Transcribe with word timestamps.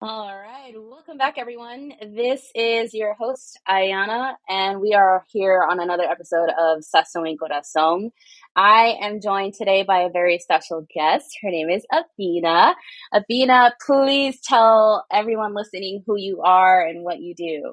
All 0.00 0.32
right, 0.32 0.72
welcome 0.76 1.18
back, 1.18 1.38
everyone. 1.38 1.92
This 2.00 2.52
is 2.54 2.94
your 2.94 3.14
host, 3.14 3.58
Ayana, 3.68 4.34
and 4.48 4.80
we 4.80 4.94
are 4.94 5.24
here 5.32 5.66
on 5.68 5.80
another 5.80 6.04
episode 6.04 6.50
of 6.50 6.84
Sazón 6.84 7.22
y 7.22 7.34
Corazón. 7.34 8.12
I 8.54 8.96
am 9.02 9.20
joined 9.20 9.54
today 9.54 9.82
by 9.82 10.02
a 10.02 10.08
very 10.08 10.38
special 10.38 10.86
guest. 10.94 11.36
Her 11.42 11.50
name 11.50 11.68
is 11.68 11.84
Athena. 11.90 12.76
Athena, 13.12 13.74
please 13.84 14.38
tell 14.40 15.04
everyone 15.10 15.52
listening 15.52 16.04
who 16.06 16.16
you 16.16 16.42
are 16.42 16.80
and 16.80 17.02
what 17.02 17.18
you 17.18 17.34
do. 17.34 17.72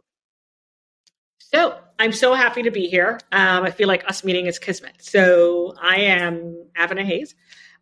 So, 1.38 1.78
I'm 2.00 2.12
so 2.12 2.34
happy 2.34 2.64
to 2.64 2.72
be 2.72 2.88
here. 2.88 3.20
Um, 3.32 3.66
I 3.66 3.70
feel 3.70 3.88
like 3.88 4.10
us 4.10 4.24
meeting 4.24 4.48
is 4.48 4.58
kismet. 4.58 4.96
So, 4.98 5.76
I 5.80 5.98
am 5.98 6.66
Abenaa 6.76 7.06
Hayes, 7.06 7.36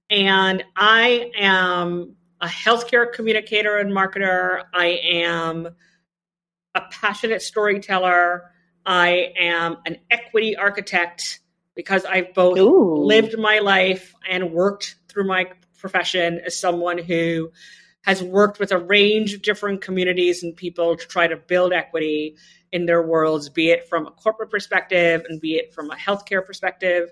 and 0.10 0.66
I 0.76 1.32
am 1.40 2.18
a 2.44 2.48
healthcare 2.48 3.12
communicator 3.12 3.78
and 3.78 3.92
marketer. 3.92 4.64
I 4.74 5.00
am 5.02 5.70
a 6.76 6.82
passionate 6.92 7.42
storyteller. 7.42 8.52
I 8.86 9.32
am 9.40 9.78
an 9.86 10.00
equity 10.12 10.58
architect 10.58 11.40
because 11.74 12.04
I've 12.04 12.34
both 12.34 12.58
Ooh. 12.58 12.96
lived 12.98 13.38
my 13.40 13.60
life 13.60 14.14
and 14.30 14.52
worked 14.52 14.98
through 15.08 15.26
my 15.26 15.46
profession 15.80 16.42
as 16.46 16.60
someone 16.60 16.98
who 16.98 17.52
has 18.02 18.22
worked 18.22 18.60
with 18.60 18.74
a 18.74 18.78
range 18.78 19.34
of 19.34 19.42
different 19.42 19.82
communities 19.82 20.44
and 20.44 20.54
people 20.54 20.98
to 20.98 21.08
try 21.08 21.26
to 21.26 21.38
build 21.38 21.72
equity 21.72 22.36
in 22.74 22.86
their 22.86 23.02
worlds, 23.02 23.48
be 23.48 23.70
it 23.70 23.88
from 23.88 24.06
a 24.06 24.12
corporate 24.12 24.52
perspective 24.52 25.24
and 25.30 25.40
be 25.40 25.56
it 25.56 25.74
from 25.74 25.90
a 25.92 25.96
healthcare 25.96 26.46
perspective. 26.46 27.10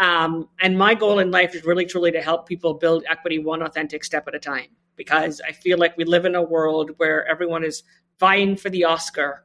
Um, 0.00 0.48
and 0.58 0.78
my 0.78 0.94
goal 0.94 1.18
in 1.18 1.30
life 1.30 1.54
is 1.54 1.64
really 1.64 1.84
truly 1.84 2.10
to 2.12 2.22
help 2.22 2.48
people 2.48 2.74
build 2.74 3.04
equity 3.08 3.38
one 3.38 3.62
authentic 3.62 4.02
step 4.02 4.26
at 4.26 4.34
a 4.34 4.38
time 4.38 4.68
because 4.96 5.42
I 5.46 5.52
feel 5.52 5.78
like 5.78 5.96
we 5.98 6.04
live 6.04 6.24
in 6.24 6.34
a 6.34 6.42
world 6.42 6.92
where 6.96 7.26
everyone 7.28 7.64
is 7.64 7.82
vying 8.18 8.56
for 8.56 8.70
the 8.70 8.84
Oscar 8.84 9.44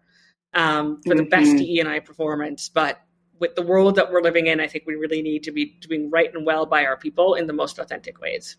um, 0.54 1.02
for 1.04 1.10
mm-hmm. 1.10 1.18
the 1.18 1.30
best 1.30 1.50
mm-hmm. 1.52 1.88
DE&I 1.88 2.00
performance. 2.00 2.70
But 2.70 3.02
with 3.38 3.56
the 3.56 3.64
world 3.64 3.96
that 3.96 4.12
we're 4.12 4.22
living 4.22 4.48
in, 4.48 4.62
I 4.62 4.68
think 4.68 4.86
we 4.88 4.96
really 4.96 5.22
need 5.22 5.44
to 5.44 5.52
be 5.52 5.78
doing 5.82 6.10
right 6.10 6.34
and 6.34 6.46
well 6.46 6.66
by 6.66 6.86
our 6.86 6.96
people 6.96 7.34
in 7.36 7.48
the 7.48 7.54
most 7.54 7.78
authentic 7.78 8.22
ways. 8.22 8.56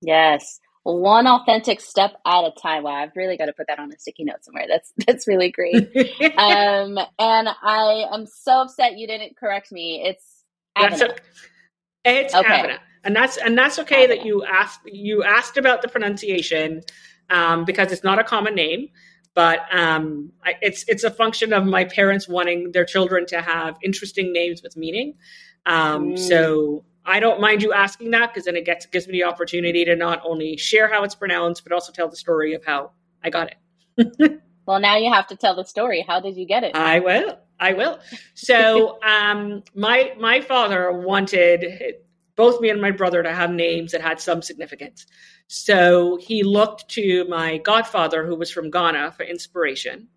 Yes. 0.00 0.60
One 0.84 1.26
authentic 1.26 1.80
step 1.80 2.12
at 2.24 2.44
a 2.44 2.52
time. 2.62 2.84
Wow, 2.84 2.92
I've 2.92 3.16
really 3.16 3.36
got 3.36 3.46
to 3.46 3.52
put 3.52 3.66
that 3.66 3.80
on 3.80 3.92
a 3.92 3.98
sticky 3.98 4.24
note 4.24 4.44
somewhere. 4.44 4.66
That's 4.68 4.92
that's 5.06 5.26
really 5.26 5.50
great. 5.50 5.74
um, 6.38 6.96
and 7.18 7.48
I 7.62 8.06
am 8.12 8.24
so 8.26 8.62
upset 8.62 8.96
you 8.96 9.08
didn't 9.08 9.36
correct 9.36 9.72
me. 9.72 10.02
It's 10.04 10.37
Abenaa. 10.78 11.18
It's 12.04 12.34
okay. 12.34 12.76
and 13.04 13.14
that's 13.14 13.36
and 13.36 13.56
that's 13.56 13.78
okay 13.78 14.06
that 14.06 14.24
you 14.24 14.44
asked 14.44 14.80
you 14.84 15.22
asked 15.22 15.56
about 15.56 15.82
the 15.82 15.88
pronunciation 15.88 16.82
um, 17.30 17.64
because 17.64 17.92
it's 17.92 18.04
not 18.04 18.18
a 18.18 18.24
common 18.24 18.54
name, 18.54 18.88
but 19.34 19.60
um, 19.72 20.32
I, 20.44 20.54
it's 20.62 20.84
it's 20.88 21.04
a 21.04 21.10
function 21.10 21.52
of 21.52 21.64
my 21.66 21.84
parents 21.84 22.28
wanting 22.28 22.72
their 22.72 22.84
children 22.84 23.26
to 23.26 23.40
have 23.40 23.76
interesting 23.82 24.32
names 24.32 24.62
with 24.62 24.76
meaning. 24.76 25.14
Um, 25.66 26.10
mm. 26.10 26.18
So 26.18 26.84
I 27.04 27.20
don't 27.20 27.40
mind 27.40 27.62
you 27.62 27.72
asking 27.72 28.10
that 28.12 28.32
because 28.32 28.44
then 28.44 28.56
it 28.56 28.64
gets 28.64 28.86
gives 28.86 29.06
me 29.06 29.12
the 29.12 29.24
opportunity 29.24 29.84
to 29.84 29.96
not 29.96 30.22
only 30.24 30.56
share 30.56 30.88
how 30.92 31.04
it's 31.04 31.14
pronounced, 31.14 31.62
but 31.64 31.72
also 31.72 31.92
tell 31.92 32.08
the 32.08 32.16
story 32.16 32.54
of 32.54 32.64
how 32.64 32.92
I 33.22 33.30
got 33.30 33.50
it. 33.98 34.42
well, 34.68 34.80
now 34.80 34.98
you 34.98 35.10
have 35.10 35.26
to 35.28 35.36
tell 35.36 35.56
the 35.56 35.64
story. 35.64 36.04
How 36.06 36.20
did 36.20 36.36
you 36.36 36.46
get 36.46 36.62
it? 36.62 36.76
I 36.76 37.00
will. 37.00 37.38
I 37.58 37.72
will. 37.72 37.98
So, 38.34 39.02
um, 39.02 39.64
my 39.74 40.12
my 40.20 40.42
father 40.42 40.92
wanted 40.92 41.94
both 42.36 42.60
me 42.60 42.68
and 42.68 42.78
my 42.78 42.90
brother 42.90 43.22
to 43.22 43.32
have 43.32 43.50
names 43.50 43.92
that 43.92 44.02
had 44.02 44.20
some 44.20 44.42
significance. 44.42 45.06
So 45.46 46.18
he 46.20 46.42
looked 46.42 46.90
to 46.90 47.24
my 47.28 47.56
godfather, 47.56 48.26
who 48.26 48.36
was 48.36 48.50
from 48.50 48.70
Ghana, 48.70 49.12
for 49.16 49.22
inspiration. 49.22 50.08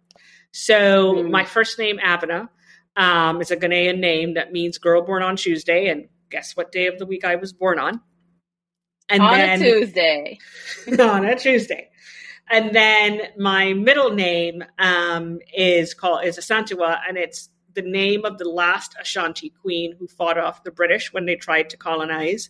So 0.52 1.14
mm. 1.14 1.32
my 1.32 1.46
first 1.46 1.80
name, 1.80 1.98
Abenaa, 1.98 2.50
um, 2.98 3.40
is 3.40 3.52
a 3.52 3.58
Ghanaian 3.58 4.00
name 4.00 4.34
that 4.34 4.52
means 4.52 4.78
girl 4.78 5.02
born 5.02 5.24
on 5.24 5.38
Tuesday. 5.38 5.88
And 5.88 6.10
guess 6.30 6.58
what 6.58 6.74
day 6.74 6.88
of 6.88 7.00
the 7.00 7.06
week 7.06 7.24
I 7.24 7.38
was 7.38 7.54
born 7.54 7.80
on? 7.80 8.02
And 9.08 9.24
on 9.24 9.38
then, 9.38 9.62
a 9.62 9.64
Tuesday. 9.64 10.38
on 11.00 11.26
a 11.26 11.38
Tuesday. 11.38 11.90
And 12.52 12.76
then 12.76 13.22
my 13.38 13.72
middle 13.74 14.12
name 14.12 14.64
um, 14.78 15.40
is 15.56 15.94
called 15.94 16.26
is 16.26 16.38
Asantewaa, 16.38 17.00
and 17.08 17.18
it's 17.18 17.50
the 17.74 17.82
name 17.82 18.26
of 18.26 18.38
the 18.38 18.50
last 18.50 18.94
Ashanti 19.00 19.50
queen 19.62 19.96
who 19.98 20.08
fought 20.08 20.38
off 20.38 20.66
the 20.66 20.72
British 20.72 21.14
when 21.14 21.26
they 21.26 21.38
tried 21.38 21.70
to 21.70 21.78
colonize 21.78 22.50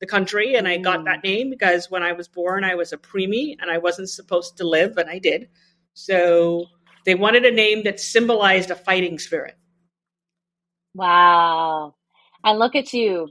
the 0.00 0.06
country. 0.06 0.54
And 0.54 0.66
I 0.66 0.78
got 0.78 1.00
mm. 1.00 1.04
that 1.04 1.22
name 1.22 1.50
because 1.50 1.90
when 1.90 2.02
I 2.02 2.12
was 2.12 2.28
born, 2.28 2.64
I 2.64 2.76
was 2.76 2.94
a 2.94 2.96
preemie 2.96 3.56
and 3.60 3.70
I 3.70 3.76
wasn't 3.76 4.08
supposed 4.08 4.56
to 4.56 4.66
live, 4.66 4.96
and 4.96 5.10
I 5.10 5.18
did. 5.18 5.50
So 5.92 6.64
they 7.04 7.14
wanted 7.14 7.44
a 7.44 7.50
name 7.50 7.82
that 7.84 8.00
symbolized 8.00 8.70
a 8.70 8.74
fighting 8.74 9.18
spirit. 9.18 9.56
Wow. 10.94 11.94
And 12.42 12.58
look 12.58 12.74
at 12.74 12.94
you 12.94 13.28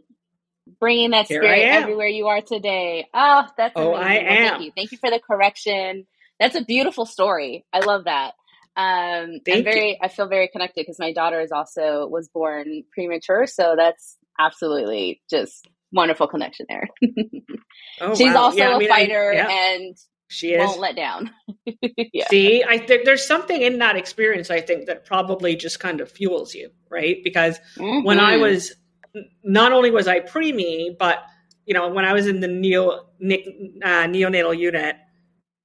bringing 0.80 1.12
that 1.12 1.26
spirit 1.26 1.60
everywhere 1.60 2.08
you 2.08 2.28
are 2.28 2.42
today. 2.42 3.08
Oh, 3.14 3.46
that's 3.58 3.76
amazing. 3.76 3.94
Oh, 3.94 3.96
I 3.96 4.14
well, 4.16 4.26
am. 4.28 4.50
Thank 4.50 4.64
you. 4.64 4.72
Thank 4.76 4.92
you 4.92 4.98
for 4.98 5.10
the 5.10 5.20
correction. 5.20 6.08
That's 6.40 6.56
a 6.56 6.64
beautiful 6.64 7.06
story. 7.06 7.66
I 7.72 7.80
love 7.80 8.06
that. 8.06 8.34
Um, 8.76 9.42
Thank 9.46 9.58
I'm 9.58 9.64
very, 9.64 9.90
you. 9.90 9.96
I 10.02 10.08
feel 10.08 10.28
very 10.28 10.48
connected 10.48 10.82
because 10.82 11.00
my 11.00 11.14
daughter 11.14 11.40
is 11.40 11.52
also 11.52 12.08
was 12.08 12.30
born 12.30 12.84
premature, 12.94 13.46
so 13.46 13.76
that's 13.78 14.18
absolutely 14.40 15.22
just 15.30 15.68
wonderful 15.92 16.28
connection 16.28 16.66
there. 16.70 16.88
oh, 18.02 18.16
She's 18.16 18.34
wow. 18.34 18.44
also 18.44 18.58
yeah, 18.58 18.72
a 18.72 18.76
I 18.76 18.78
mean, 18.78 18.90
fighter 18.90 19.32
I, 19.32 19.36
yeah. 19.36 19.50
and 19.50 19.98
she 20.30 20.54
is. 20.54 20.66
won't 20.66 20.80
let 20.80 20.96
down. 20.96 21.32
yeah. 22.14 22.28
See, 22.30 22.64
I 22.64 22.78
think 22.78 23.04
there's 23.04 23.26
something 23.28 23.62
in 23.62 23.80
that 23.80 23.98
experience. 23.98 24.50
I 24.50 24.62
think 24.62 24.86
that 24.86 25.06
probably 25.06 25.58
just 25.58 25.82
kind 25.82 26.00
of 26.00 26.10
fuels 26.10 26.56
you, 26.56 26.72
right? 26.90 27.18
Because 27.24 27.60
mm-hmm. 27.76 28.06
when 28.06 28.20
I 28.20 28.34
mm-hmm. 28.34 28.44
was, 28.44 28.74
not 29.44 29.72
only 29.72 29.92
was 29.92 30.08
I 30.08 30.20
preemie, 30.20 30.98
but 30.98 31.24
you 31.66 31.74
know, 31.74 31.90
when 31.90 32.06
I 32.06 32.14
was 32.14 32.28
in 32.28 32.40
the 32.40 32.48
neo 32.48 32.90
uh, 32.92 33.06
neonatal 33.22 34.58
unit, 34.58 34.96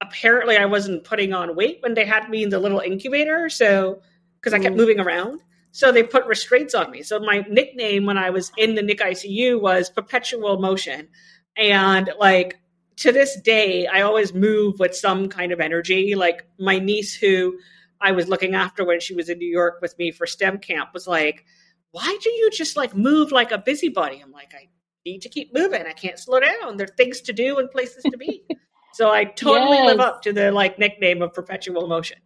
apparently 0.01 0.57
I 0.57 0.65
wasn't 0.65 1.03
putting 1.03 1.33
on 1.33 1.55
weight 1.55 1.79
when 1.81 1.93
they 1.93 2.05
had 2.05 2.29
me 2.29 2.43
in 2.43 2.49
the 2.49 2.59
little 2.59 2.79
incubator. 2.79 3.49
So, 3.49 4.01
because 4.39 4.53
I 4.53 4.59
kept 4.59 4.75
mm. 4.75 4.79
moving 4.79 4.99
around. 4.99 5.41
So 5.71 5.91
they 5.91 6.03
put 6.03 6.25
restraints 6.25 6.73
on 6.73 6.89
me. 6.91 7.03
So 7.03 7.19
my 7.19 7.45
nickname 7.49 8.05
when 8.05 8.17
I 8.17 8.29
was 8.29 8.51
in 8.57 8.75
the 8.75 8.81
NIC 8.81 8.99
ICU 8.99 9.61
was 9.61 9.89
perpetual 9.89 10.59
motion. 10.59 11.09
And 11.55 12.11
like 12.19 12.59
to 12.97 13.11
this 13.11 13.39
day, 13.41 13.87
I 13.87 14.01
always 14.01 14.33
move 14.33 14.79
with 14.79 14.95
some 14.95 15.29
kind 15.29 15.51
of 15.51 15.59
energy. 15.59 16.15
Like 16.15 16.47
my 16.59 16.79
niece 16.79 17.13
who 17.13 17.57
I 18.01 18.11
was 18.11 18.27
looking 18.27 18.55
after 18.55 18.85
when 18.85 18.99
she 18.99 19.13
was 19.13 19.29
in 19.29 19.37
New 19.39 19.49
York 19.49 19.79
with 19.81 19.97
me 19.97 20.11
for 20.11 20.25
STEM 20.25 20.59
camp 20.59 20.91
was 20.93 21.07
like, 21.07 21.45
why 21.91 22.17
do 22.21 22.29
you 22.29 22.49
just 22.51 22.77
like 22.77 22.95
move 22.95 23.31
like 23.31 23.51
a 23.51 23.57
busybody? 23.57 24.19
I'm 24.19 24.31
like, 24.31 24.53
I 24.53 24.69
need 25.05 25.21
to 25.21 25.29
keep 25.29 25.53
moving. 25.53 25.85
I 25.85 25.93
can't 25.93 26.19
slow 26.19 26.39
down. 26.39 26.77
There 26.77 26.85
are 26.85 26.95
things 26.95 27.21
to 27.21 27.33
do 27.33 27.57
and 27.57 27.69
places 27.71 28.03
to 28.03 28.17
be. 28.17 28.43
So 28.93 29.11
I 29.11 29.25
totally 29.25 29.77
yes. 29.77 29.85
live 29.85 29.99
up 29.99 30.23
to 30.23 30.33
the 30.33 30.51
like 30.51 30.79
nickname 30.79 31.21
of 31.21 31.31
perpetual 31.31 31.87
motion. 31.87 32.17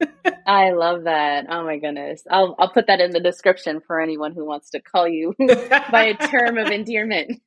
I 0.46 0.70
love 0.70 1.04
that. 1.04 1.46
Oh 1.48 1.64
my 1.64 1.78
goodness. 1.78 2.22
I'll 2.30 2.54
I'll 2.60 2.70
put 2.70 2.86
that 2.86 3.00
in 3.00 3.10
the 3.10 3.18
description 3.18 3.80
for 3.84 4.00
anyone 4.00 4.32
who 4.32 4.46
wants 4.46 4.70
to 4.70 4.80
call 4.80 5.08
you 5.08 5.34
by 5.90 6.04
a 6.04 6.28
term 6.28 6.58
of 6.58 6.68
endearment. 6.68 7.40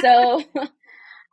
so 0.00 0.44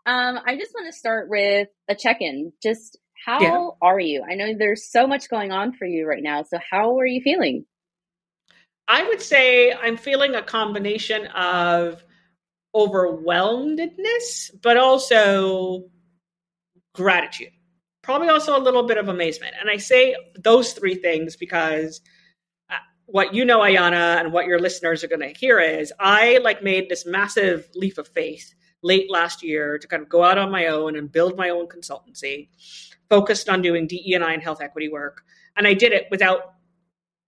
um 0.08 0.40
I 0.46 0.58
just 0.58 0.74
want 0.74 0.92
to 0.92 0.98
start 0.98 1.30
with 1.30 1.68
a 1.88 1.94
check-in. 1.94 2.52
Just 2.64 2.98
how 3.24 3.42
yeah. 3.42 3.68
are 3.84 4.00
you? 4.00 4.24
I 4.28 4.34
know 4.34 4.54
there's 4.58 4.90
so 4.90 5.06
much 5.06 5.30
going 5.30 5.52
on 5.52 5.74
for 5.74 5.86
you 5.86 6.08
right 6.08 6.24
now. 6.24 6.42
So 6.42 6.58
how 6.72 6.98
are 6.98 7.06
you 7.06 7.22
feeling? 7.22 7.66
I 8.88 9.08
would 9.08 9.22
say 9.22 9.74
I'm 9.74 9.98
feeling 9.98 10.36
a 10.36 10.44
combination 10.44 11.28
of 11.28 12.04
overwhelmedness, 12.74 14.52
but 14.62 14.78
also 14.78 15.86
gratitude. 16.94 17.52
Probably 18.04 18.30
also 18.30 18.58
a 18.58 18.62
little 18.62 18.84
bit 18.84 18.98
of 18.98 19.10
amazement. 19.10 19.56
And 19.60 19.70
I 19.70 19.78
say 19.78 20.16
those 20.38 20.74
three 20.74 20.96
things 20.96 21.36
because 21.36 22.02
uh, 22.70 22.76
what 23.06 23.34
you 23.34 23.46
know, 23.46 23.62
Ayana, 23.62 24.20
and 24.20 24.32
what 24.32 24.46
your 24.46 24.60
listeners 24.60 25.04
are 25.04 25.08
going 25.08 25.22
to 25.22 25.40
hear 25.40 25.60
is 25.60 25.92
I 26.00 26.40
like 26.44 26.62
made 26.62 26.90
this 26.90 27.06
massive 27.06 27.68
leap 27.74 27.98
of 27.98 28.08
faith 28.08 28.54
late 28.84 29.10
last 29.10 29.42
year 29.42 29.80
to 29.80 29.88
kind 29.88 30.04
of 30.04 30.10
go 30.10 30.24
out 30.24 30.38
on 30.38 30.52
my 30.52 30.68
own 30.68 30.96
and 30.96 31.12
build 31.12 31.36
my 31.36 31.50
own 31.50 31.68
consultancy 31.68 32.50
focused 33.10 33.50
on 33.50 33.62
doing 33.62 33.88
DE&I 33.88 34.34
and 34.34 34.44
health 34.44 34.62
equity 34.62 34.90
work. 34.90 35.24
And 35.56 35.68
I 35.68 35.74
did 35.74 35.92
it 35.92 36.06
without 36.12 36.55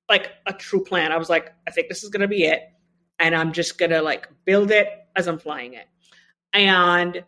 like 0.10 0.32
a 0.46 0.54
true 0.54 0.84
plan. 0.84 1.12
I 1.12 1.18
was 1.18 1.30
like, 1.30 1.54
I 1.68 1.72
think 1.72 1.90
this 1.90 2.04
is 2.04 2.10
to 2.22 2.28
be 2.28 2.44
it. 2.44 2.62
And 3.20 3.36
I'm 3.36 3.52
just 3.52 3.78
to 3.92 4.02
like 4.02 4.28
build 4.46 4.72
it 4.72 4.88
as 5.16 5.28
I'm 5.28 5.40
flying 5.40 5.74
it. 5.74 5.88
And 6.54 7.24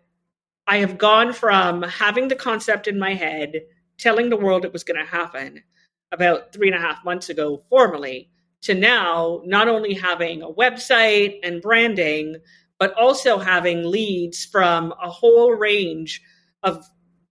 I 0.68 0.78
have 0.78 0.98
gone 0.98 1.34
from 1.34 1.82
having 1.82 2.28
the 2.28 2.36
concept 2.36 2.88
in 2.88 3.00
my 3.00 3.16
head, 3.16 3.62
telling 3.98 4.30
the 4.30 4.38
world 4.38 4.66
it 4.66 4.74
was 4.74 4.84
to 5.04 5.06
happen 5.06 5.64
about 6.12 6.54
three 6.54 6.68
and 6.68 6.78
a 6.78 6.82
half 6.82 7.04
months 7.04 7.30
ago 7.30 7.64
formally, 7.70 8.30
to 8.62 8.74
now 8.74 9.42
not 9.46 9.68
only 9.68 9.94
having 9.94 10.42
a 10.42 10.52
website 10.52 11.40
and 11.44 11.62
branding, 11.62 12.36
but 12.78 12.94
also 12.94 13.38
having 13.40 13.90
leads 13.90 14.46
from 14.46 14.94
a 15.04 15.10
whole 15.10 15.54
range 15.54 16.22
of 16.64 16.86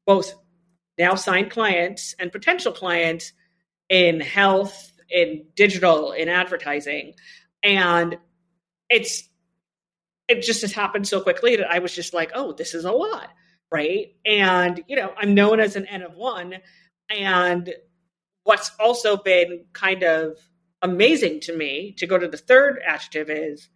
both 0.07 0.35
now 0.99 1.15
signed 1.15 1.51
clients 1.51 2.15
and 2.19 2.33
potential 2.33 2.73
clients 2.73 3.33
in 3.89 4.21
health, 4.21 4.93
in 5.11 5.47
digital, 5.55 6.13
in 6.13 6.29
advertising. 6.29 7.15
And 7.63 8.19
it's 8.89 9.29
it 10.29 10.43
just 10.43 10.61
has 10.61 10.73
happened 10.73 11.09
so 11.09 11.23
quickly 11.23 11.57
that 11.57 11.71
I 11.71 11.79
was 11.79 11.95
just 11.95 12.13
like, 12.13 12.33
oh, 12.35 12.53
this 12.53 12.75
is 12.75 12.85
a 12.85 12.93
lot. 12.93 13.31
Right. 13.73 14.15
And, 14.27 14.83
you 14.87 14.97
know, 14.97 15.13
I'm 15.17 15.35
known 15.35 15.61
as 15.61 15.77
an 15.77 15.87
N 15.87 16.03
of 16.03 16.15
one. 16.15 16.55
And 17.11 17.75
what's 18.45 18.71
also 18.79 19.17
been 19.17 19.65
kind 19.73 20.03
of 20.03 20.39
amazing 20.83 21.41
to 21.41 21.57
me 21.57 21.95
to 21.99 22.07
go 22.07 22.19
to 22.19 22.29
the 22.29 22.37
third 22.37 22.81
adjective 22.87 23.31
is 23.31 23.69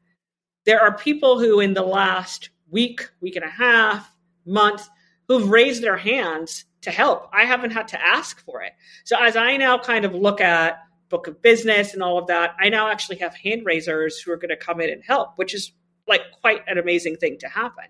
there 0.65 0.81
are 0.81 0.97
people 0.97 1.41
who 1.41 1.61
in 1.61 1.75
the 1.75 1.83
last 1.83 2.51
week, 2.71 3.11
week 3.21 3.37
and 3.37 3.45
a 3.45 3.51
half, 3.51 4.11
month, 4.47 4.89
who've 5.29 5.49
raised 5.49 5.83
their 5.83 5.97
hands 5.97 6.65
to 6.83 6.91
help. 6.91 7.29
I 7.33 7.45
haven't 7.45 7.73
had 7.73 7.89
to 7.89 8.01
ask 8.01 8.43
for 8.45 8.63
it. 8.63 8.73
So 9.05 9.17
as 9.19 9.37
I 9.37 9.57
now 9.57 9.79
kind 9.79 10.05
of 10.05 10.15
look 10.15 10.41
at 10.41 10.79
book 11.13 11.27
of 11.27 11.43
business 11.43 11.93
and 11.93 12.03
all 12.03 12.19
of 12.19 12.27
that, 12.27 12.57
I 12.59 12.71
now 12.71 12.89
actually 12.91 13.19
have 13.19 13.37
hand 13.37 13.65
raisers 13.67 14.19
who 14.19 14.33
are 14.33 14.39
going 14.39 14.49
to 14.49 14.57
come 14.57 14.81
in 14.81 14.91
and 14.91 15.05
help, 15.05 15.37
which 15.37 15.55
is 15.55 15.71
like 16.09 16.23
quite 16.41 16.63
an 16.67 16.79
amazing 16.79 17.17
thing 17.17 17.37
to 17.41 17.49
happen. 17.49 17.85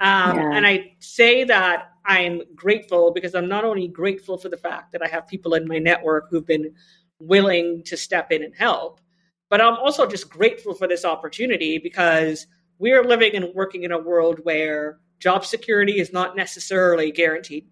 Um, 0.00 0.36
yeah. 0.36 0.52
And 0.54 0.66
I 0.66 0.94
say 0.98 1.44
that 1.44 1.90
I'm 2.06 2.40
grateful 2.54 3.12
because 3.12 3.34
I'm 3.34 3.48
not 3.48 3.64
only 3.64 3.88
grateful 3.88 4.38
for 4.38 4.48
the 4.48 4.56
fact 4.56 4.92
that 4.92 5.02
I 5.02 5.08
have 5.08 5.28
people 5.28 5.54
in 5.54 5.68
my 5.68 5.78
network 5.78 6.28
who've 6.30 6.46
been 6.46 6.74
willing 7.18 7.82
to 7.84 7.96
step 7.96 8.32
in 8.32 8.42
and 8.42 8.54
help, 8.54 9.00
but 9.50 9.60
I'm 9.60 9.76
also 9.76 10.06
just 10.06 10.30
grateful 10.30 10.74
for 10.74 10.88
this 10.88 11.04
opportunity 11.04 11.78
because 11.78 12.46
we 12.78 12.92
are 12.92 13.04
living 13.04 13.34
and 13.34 13.54
working 13.54 13.84
in 13.84 13.92
a 13.92 13.98
world 13.98 14.40
where 14.42 14.98
job 15.18 15.44
security 15.44 16.00
is 16.00 16.12
not 16.12 16.36
necessarily 16.36 17.12
guaranteed, 17.12 17.66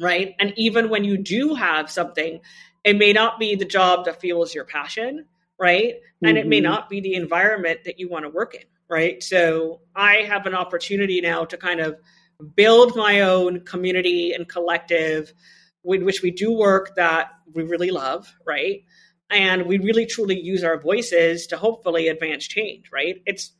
right? 0.00 0.34
And 0.38 0.54
even 0.56 0.88
when 0.88 1.04
you 1.04 1.18
do 1.18 1.54
have 1.54 1.90
something, 1.90 2.40
it 2.84 2.96
may 2.96 3.12
not 3.12 3.38
be 3.38 3.54
the 3.54 3.64
job 3.64 4.04
that 4.04 4.20
fuels 4.20 4.54
your 4.54 4.64
passion, 4.64 5.26
right? 5.58 5.94
Mm-hmm. 5.94 6.26
And 6.26 6.38
it 6.38 6.46
may 6.46 6.58
mm-hmm. 6.58 6.64
not 6.64 6.88
be 6.88 7.00
the 7.00 7.14
environment 7.14 7.80
that 7.84 7.98
you 7.98 8.08
want 8.08 8.24
to 8.24 8.28
work 8.28 8.54
in, 8.54 8.64
right? 8.88 9.22
So 9.22 9.80
I 9.94 10.22
have 10.22 10.46
an 10.46 10.54
opportunity 10.54 11.20
now 11.20 11.44
to 11.44 11.56
kind 11.56 11.80
of 11.80 11.96
build 12.54 12.96
my 12.96 13.20
own 13.20 13.64
community 13.64 14.32
and 14.32 14.48
collective 14.48 15.32
with 15.84 16.02
which 16.02 16.22
we 16.22 16.30
do 16.30 16.52
work 16.52 16.94
that 16.96 17.30
we 17.52 17.62
really 17.62 17.90
love, 17.90 18.32
right? 18.46 18.82
And 19.30 19.66
we 19.66 19.78
really 19.78 20.06
truly 20.06 20.38
use 20.38 20.62
our 20.62 20.78
voices 20.78 21.46
to 21.48 21.56
hopefully 21.56 22.08
advance 22.08 22.46
change, 22.46 22.90
right? 22.92 23.22
It's 23.26 23.52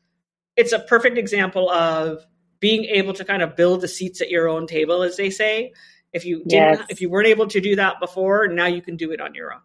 it's 0.57 0.73
a 0.73 0.79
perfect 0.79 1.17
example 1.17 1.71
of 1.71 2.27
being 2.61 2.85
able 2.85 3.15
to 3.15 3.25
kind 3.25 3.43
of 3.43 3.57
build 3.57 3.81
the 3.81 3.89
seats 3.89 4.21
at 4.21 4.31
your 4.31 4.49
own 4.49 4.67
table, 4.67 5.03
as 5.03 5.17
they 5.17 5.31
say. 5.31 5.73
If 6.13 6.25
you 6.25 6.45
didn't, 6.47 6.79
yes. 6.79 6.87
if 6.91 7.01
you 7.01 7.09
weren't 7.09 7.29
able 7.29 7.47
to 7.49 7.61
do 7.61 7.77
that 7.77 8.01
before, 8.01 8.49
now 8.49 8.67
you 8.67 8.83
can 8.83 8.97
do 8.97 9.13
it 9.13 9.21
on 9.21 9.35
your 9.35 9.55
own. 9.55 9.61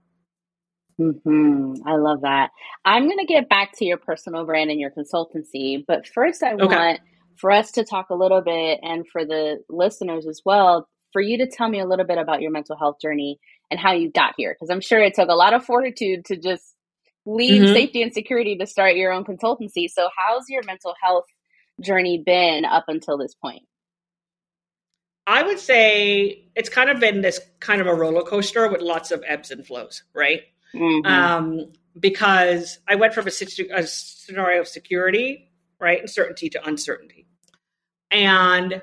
Mm-hmm. 1.00 1.88
I 1.88 1.96
love 1.98 2.22
that. 2.22 2.50
I'm 2.84 3.06
going 3.06 3.20
to 3.20 3.26
get 3.26 3.50
back 3.50 3.78
to 3.78 3.86
your 3.86 3.98
personal 3.98 4.46
brand 4.46 4.72
and 4.72 4.80
your 4.80 4.92
consultancy, 4.92 5.84
but 5.86 6.08
first, 6.08 6.42
I 6.42 6.54
okay. 6.54 6.66
want 6.66 7.00
for 7.36 7.52
us 7.52 7.72
to 7.74 7.84
talk 7.84 8.10
a 8.10 8.16
little 8.16 8.42
bit, 8.42 8.80
and 8.82 9.06
for 9.08 9.24
the 9.24 9.60
listeners 9.70 10.26
as 10.26 10.42
well, 10.44 10.88
for 11.14 11.22
you 11.22 11.38
to 11.38 11.48
tell 11.48 11.70
me 11.70 11.80
a 11.80 11.86
little 11.86 12.06
bit 12.06 12.18
about 12.18 12.42
your 12.42 12.52
mental 12.52 12.76
health 12.76 12.98
journey 13.02 13.40
and 13.70 13.80
how 13.80 13.94
you 13.94 14.12
got 14.12 14.34
here, 14.38 14.56
because 14.56 14.72
I'm 14.72 14.82
sure 14.82 15.00
it 15.00 15.14
took 15.14 15.30
a 15.30 15.36
lot 15.36 15.54
of 15.54 15.64
fortitude 15.64 16.26
to 16.26 16.38
just 16.38 16.74
leave 17.26 17.62
mm-hmm. 17.62 17.74
safety 17.74 18.02
and 18.02 18.14
security 18.14 18.58
to 18.58 18.66
start 18.66 18.96
your 18.96 19.12
own 19.12 19.24
consultancy. 19.24 19.88
So, 19.88 20.10
how's 20.18 20.50
your 20.50 20.64
mental 20.64 20.96
health 21.02 21.26
journey 21.80 22.24
been 22.26 22.66
up 22.66 22.86
until 22.88 23.18
this 23.18 23.36
point? 23.36 23.64
I 25.28 25.44
would 25.44 25.60
say 25.60 26.46
it's 26.56 26.70
kind 26.70 26.90
of 26.90 27.02
been 27.02 27.20
this 27.22 27.42
kind 27.60 27.82
of 27.82 27.88
a 27.88 27.94
roller 27.94 28.24
coaster 28.24 28.70
with 28.72 28.82
lots 28.82 29.12
of 29.12 29.24
ebbs 29.28 29.52
and 29.52 29.68
flows, 29.68 30.04
right? 30.14 30.44
Mm-hmm. 30.74 31.06
Um, 31.06 31.74
because 32.00 32.80
I 32.88 32.96
went 32.96 33.14
from 33.14 33.28
a, 33.28 33.32
situ- 33.32 33.68
a 33.74 33.86
scenario 33.86 34.62
of 34.62 34.70
security, 34.70 35.52
right, 35.82 36.00
and 36.00 36.10
certainty 36.10 36.50
to 36.52 36.66
uncertainty. 36.66 37.28
And 38.10 38.82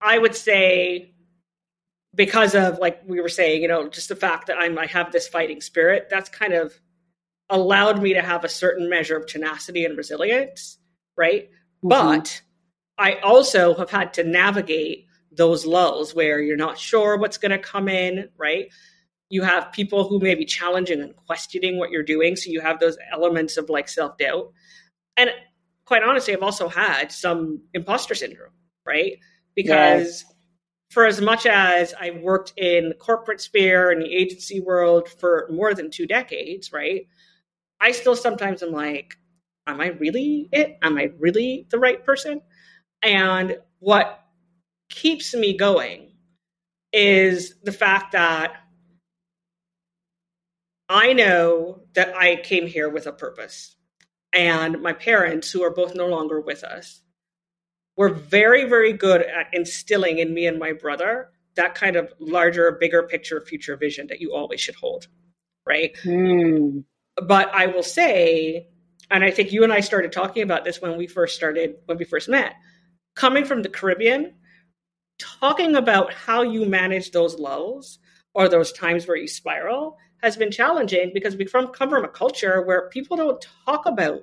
I 0.00 0.18
would 0.18 0.34
say, 0.34 1.12
because 2.14 2.54
of 2.54 2.78
like 2.78 3.02
we 3.06 3.20
were 3.20 3.28
saying, 3.28 3.60
you 3.60 3.68
know, 3.68 3.88
just 3.88 4.08
the 4.08 4.16
fact 4.16 4.46
that 4.46 4.56
I'm, 4.58 4.78
I 4.78 4.86
have 4.86 5.12
this 5.12 5.28
fighting 5.28 5.60
spirit, 5.60 6.06
that's 6.08 6.30
kind 6.30 6.54
of 6.54 6.72
allowed 7.50 8.00
me 8.00 8.14
to 8.14 8.22
have 8.22 8.44
a 8.44 8.48
certain 8.48 8.88
measure 8.88 9.18
of 9.18 9.26
tenacity 9.26 9.84
and 9.84 9.94
resilience, 9.98 10.78
right? 11.18 11.50
Mm-hmm. 11.50 11.88
But 11.88 12.40
I 12.96 13.16
also 13.16 13.74
have 13.74 13.90
had 13.90 14.14
to 14.14 14.24
navigate 14.24 15.08
those 15.36 15.66
lulls 15.66 16.14
where 16.14 16.40
you're 16.40 16.56
not 16.56 16.78
sure 16.78 17.16
what's 17.16 17.38
going 17.38 17.50
to 17.50 17.58
come 17.58 17.88
in, 17.88 18.28
right? 18.36 18.66
You 19.28 19.42
have 19.42 19.72
people 19.72 20.08
who 20.08 20.20
may 20.20 20.34
be 20.34 20.44
challenging 20.44 21.00
and 21.00 21.14
questioning 21.26 21.78
what 21.78 21.90
you're 21.90 22.02
doing. 22.02 22.36
So 22.36 22.50
you 22.50 22.60
have 22.60 22.78
those 22.78 22.96
elements 23.12 23.56
of 23.56 23.68
like 23.68 23.88
self 23.88 24.16
doubt. 24.18 24.52
And 25.16 25.30
quite 25.84 26.02
honestly, 26.02 26.34
I've 26.34 26.42
also 26.42 26.68
had 26.68 27.10
some 27.12 27.62
imposter 27.72 28.14
syndrome, 28.14 28.52
right? 28.86 29.18
Because 29.54 30.22
yes. 30.22 30.34
for 30.90 31.06
as 31.06 31.20
much 31.20 31.46
as 31.46 31.94
I 31.98 32.10
worked 32.10 32.52
in 32.56 32.88
the 32.90 32.94
corporate 32.94 33.40
sphere 33.40 33.90
and 33.90 34.02
the 34.02 34.12
agency 34.12 34.60
world 34.60 35.08
for 35.08 35.48
more 35.50 35.74
than 35.74 35.90
two 35.90 36.06
decades, 36.06 36.72
right? 36.72 37.06
I 37.80 37.92
still 37.92 38.16
sometimes 38.16 38.62
am 38.62 38.72
like, 38.72 39.16
am 39.66 39.80
I 39.80 39.88
really 39.88 40.48
it? 40.52 40.78
Am 40.82 40.96
I 40.96 41.10
really 41.18 41.66
the 41.70 41.78
right 41.78 42.04
person? 42.04 42.40
And 43.02 43.58
what 43.78 44.23
keeps 44.88 45.34
me 45.34 45.56
going 45.56 46.12
is 46.92 47.54
the 47.62 47.72
fact 47.72 48.12
that 48.12 48.54
I 50.88 51.12
know 51.12 51.82
that 51.94 52.14
I 52.16 52.36
came 52.36 52.66
here 52.66 52.88
with 52.88 53.06
a 53.06 53.12
purpose. 53.12 53.76
And 54.32 54.82
my 54.82 54.92
parents, 54.92 55.50
who 55.50 55.62
are 55.62 55.70
both 55.70 55.94
no 55.94 56.06
longer 56.08 56.40
with 56.40 56.64
us, 56.64 57.00
were 57.96 58.10
very, 58.10 58.64
very 58.68 58.92
good 58.92 59.22
at 59.22 59.46
instilling 59.52 60.18
in 60.18 60.34
me 60.34 60.46
and 60.46 60.58
my 60.58 60.72
brother 60.72 61.30
that 61.56 61.76
kind 61.76 61.94
of 61.94 62.12
larger, 62.18 62.72
bigger 62.72 63.04
picture, 63.04 63.40
future 63.40 63.76
vision 63.76 64.08
that 64.08 64.20
you 64.20 64.34
always 64.34 64.60
should 64.60 64.74
hold. 64.74 65.06
Right. 65.66 65.96
Mm. 66.02 66.84
But 67.16 67.54
I 67.54 67.66
will 67.66 67.84
say, 67.84 68.68
and 69.10 69.22
I 69.22 69.30
think 69.30 69.52
you 69.52 69.62
and 69.62 69.72
I 69.72 69.80
started 69.80 70.12
talking 70.12 70.42
about 70.42 70.64
this 70.64 70.82
when 70.82 70.98
we 70.98 71.06
first 71.06 71.36
started, 71.36 71.76
when 71.86 71.96
we 71.96 72.04
first 72.04 72.28
met, 72.28 72.54
coming 73.14 73.44
from 73.44 73.62
the 73.62 73.68
Caribbean, 73.68 74.34
talking 75.40 75.74
about 75.76 76.12
how 76.12 76.42
you 76.42 76.66
manage 76.66 77.10
those 77.10 77.38
lows 77.38 77.98
or 78.34 78.48
those 78.48 78.72
times 78.72 79.06
where 79.06 79.16
you 79.16 79.28
spiral 79.28 79.96
has 80.22 80.36
been 80.36 80.50
challenging 80.50 81.10
because 81.12 81.36
we 81.36 81.44
from, 81.44 81.68
come 81.68 81.90
from 81.90 82.04
a 82.04 82.08
culture 82.08 82.62
where 82.62 82.88
people 82.88 83.16
don't 83.16 83.44
talk 83.66 83.86
about 83.86 84.22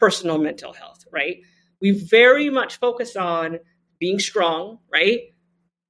personal 0.00 0.38
mental 0.38 0.72
health, 0.72 1.04
right? 1.12 1.38
We 1.80 1.90
very 1.90 2.50
much 2.50 2.78
focus 2.78 3.16
on 3.16 3.58
being 4.00 4.18
strong, 4.18 4.78
right? 4.92 5.20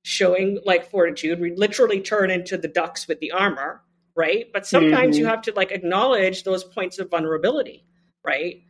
Showing 0.02 0.58
like 0.64 0.90
fortitude. 0.90 1.40
We 1.40 1.54
literally 1.54 2.00
turn 2.00 2.30
into 2.30 2.58
the 2.58 2.68
ducks 2.68 3.06
with 3.06 3.20
the 3.20 3.32
armor, 3.32 3.82
right? 4.16 4.46
But 4.52 4.66
sometimes 4.66 5.14
mm-hmm. 5.14 5.20
you 5.20 5.26
have 5.26 5.42
to 5.42 5.52
like 5.54 5.70
acknowledge 5.70 6.42
those 6.42 6.64
points 6.64 6.98
of 6.98 7.10
vulnerability, 7.10 7.86
right? 8.24 8.62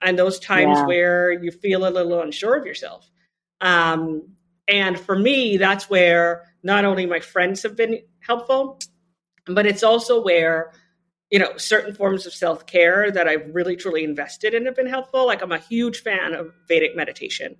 And 0.00 0.18
those 0.18 0.38
times 0.38 0.78
yeah. 0.78 0.86
where 0.86 1.32
you 1.32 1.50
feel 1.50 1.86
a 1.86 1.90
little 1.90 2.20
unsure 2.20 2.56
of 2.56 2.66
yourself. 2.66 3.08
Um, 3.60 4.34
and 4.68 4.98
for 4.98 5.18
me, 5.18 5.56
that's 5.56 5.88
where 5.88 6.44
not 6.62 6.84
only 6.84 7.06
my 7.06 7.20
friends 7.20 7.62
have 7.62 7.76
been 7.76 8.00
helpful, 8.20 8.78
but 9.46 9.66
it's 9.66 9.82
also 9.82 10.22
where 10.22 10.72
you 11.30 11.38
know 11.38 11.56
certain 11.56 11.94
forms 11.94 12.24
of 12.24 12.32
self-care 12.32 13.10
that 13.10 13.28
i've 13.28 13.54
really 13.54 13.76
truly 13.76 14.02
invested 14.02 14.54
in 14.54 14.64
have 14.64 14.76
been 14.76 14.86
helpful. 14.86 15.26
Like 15.26 15.42
i'm 15.42 15.52
a 15.52 15.58
huge 15.58 16.02
fan 16.02 16.34
of 16.34 16.52
vedic 16.68 16.96
meditation. 16.96 17.56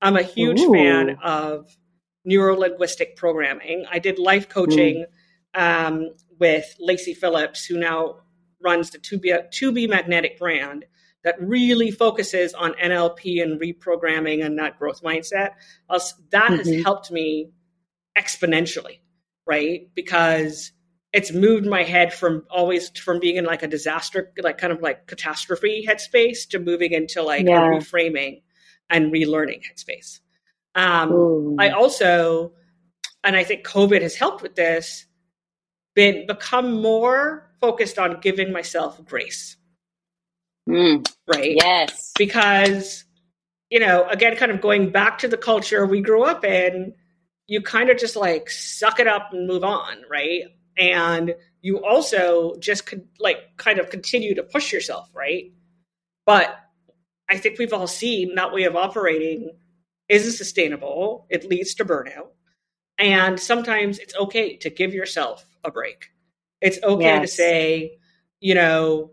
I'm 0.00 0.16
a 0.16 0.22
huge 0.22 0.60
Ooh. 0.60 0.72
fan 0.72 1.16
of 1.22 1.76
neuro-linguistic 2.24 3.16
programming. 3.16 3.86
I 3.90 4.00
did 4.00 4.18
life 4.18 4.48
coaching 4.48 5.06
um, 5.54 6.10
with 6.40 6.74
Lacy 6.80 7.14
Phillips 7.14 7.64
who 7.64 7.78
now 7.78 8.16
runs 8.60 8.90
the 8.90 8.98
To 8.98 9.18
Be, 9.18 9.30
2B 9.30 9.88
magnetic 9.88 10.38
brand 10.40 10.86
that 11.24 11.40
really 11.40 11.90
focuses 11.90 12.54
on 12.54 12.72
nlp 12.74 13.42
and 13.42 13.60
reprogramming 13.60 14.44
and 14.44 14.58
that 14.58 14.78
growth 14.78 15.02
mindset 15.02 15.50
that 16.30 16.50
mm-hmm. 16.50 16.56
has 16.56 16.82
helped 16.82 17.10
me 17.10 17.50
exponentially 18.16 19.00
right 19.46 19.88
because 19.94 20.72
it's 21.12 21.32
moved 21.32 21.66
my 21.66 21.82
head 21.82 22.12
from 22.12 22.44
always 22.50 22.88
from 22.90 23.20
being 23.20 23.36
in 23.36 23.44
like 23.44 23.62
a 23.62 23.68
disaster, 23.68 24.32
like 24.42 24.58
kind 24.58 24.72
of 24.72 24.80
like 24.80 25.06
catastrophe 25.06 25.86
headspace 25.86 26.48
to 26.48 26.58
moving 26.58 26.92
into 26.92 27.22
like 27.22 27.46
yeah. 27.46 27.58
a 27.58 27.68
reframing 27.68 28.42
and 28.88 29.12
relearning 29.12 29.60
headspace. 29.62 30.20
Um, 30.74 31.56
I 31.58 31.70
also, 31.70 32.52
and 33.22 33.36
I 33.36 33.44
think 33.44 33.66
COVID 33.66 34.00
has 34.00 34.14
helped 34.14 34.42
with 34.42 34.54
this, 34.54 35.06
been 35.94 36.26
become 36.26 36.80
more 36.80 37.50
focused 37.60 37.98
on 37.98 38.20
giving 38.20 38.50
myself 38.50 39.04
grace. 39.04 39.56
Mm. 40.68 41.06
Right. 41.26 41.56
Yes. 41.56 42.12
Because, 42.16 43.04
you 43.70 43.80
know, 43.80 44.08
again, 44.08 44.36
kind 44.36 44.52
of 44.52 44.60
going 44.60 44.90
back 44.90 45.18
to 45.18 45.28
the 45.28 45.36
culture 45.36 45.86
we 45.86 46.00
grew 46.00 46.24
up 46.24 46.44
in, 46.44 46.94
you 47.46 47.62
kind 47.62 47.90
of 47.90 47.98
just 47.98 48.16
like 48.16 48.48
suck 48.50 49.00
it 49.00 49.06
up 49.06 49.30
and 49.32 49.46
move 49.46 49.64
on, 49.64 50.02
right? 50.10 50.44
And 50.78 51.34
you 51.60 51.84
also 51.84 52.56
just 52.58 52.86
could 52.86 53.08
like 53.18 53.56
kind 53.56 53.78
of 53.78 53.90
continue 53.90 54.34
to 54.36 54.42
push 54.42 54.72
yourself, 54.72 55.08
right? 55.14 55.52
But 56.24 56.56
I 57.28 57.38
think 57.38 57.58
we've 57.58 57.72
all 57.72 57.86
seen 57.86 58.34
that 58.36 58.52
way 58.52 58.64
of 58.64 58.76
operating 58.76 59.50
isn't 60.08 60.32
sustainable. 60.32 61.26
It 61.30 61.48
leads 61.48 61.74
to 61.76 61.84
burnout. 61.84 62.28
And 62.98 63.40
sometimes 63.40 63.98
it's 63.98 64.14
okay 64.14 64.56
to 64.58 64.70
give 64.70 64.94
yourself 64.94 65.46
a 65.64 65.70
break. 65.70 66.10
It's 66.60 66.80
okay 66.82 67.04
yes. 67.04 67.22
to 67.22 67.26
say, 67.26 67.98
you 68.40 68.54
know, 68.54 69.10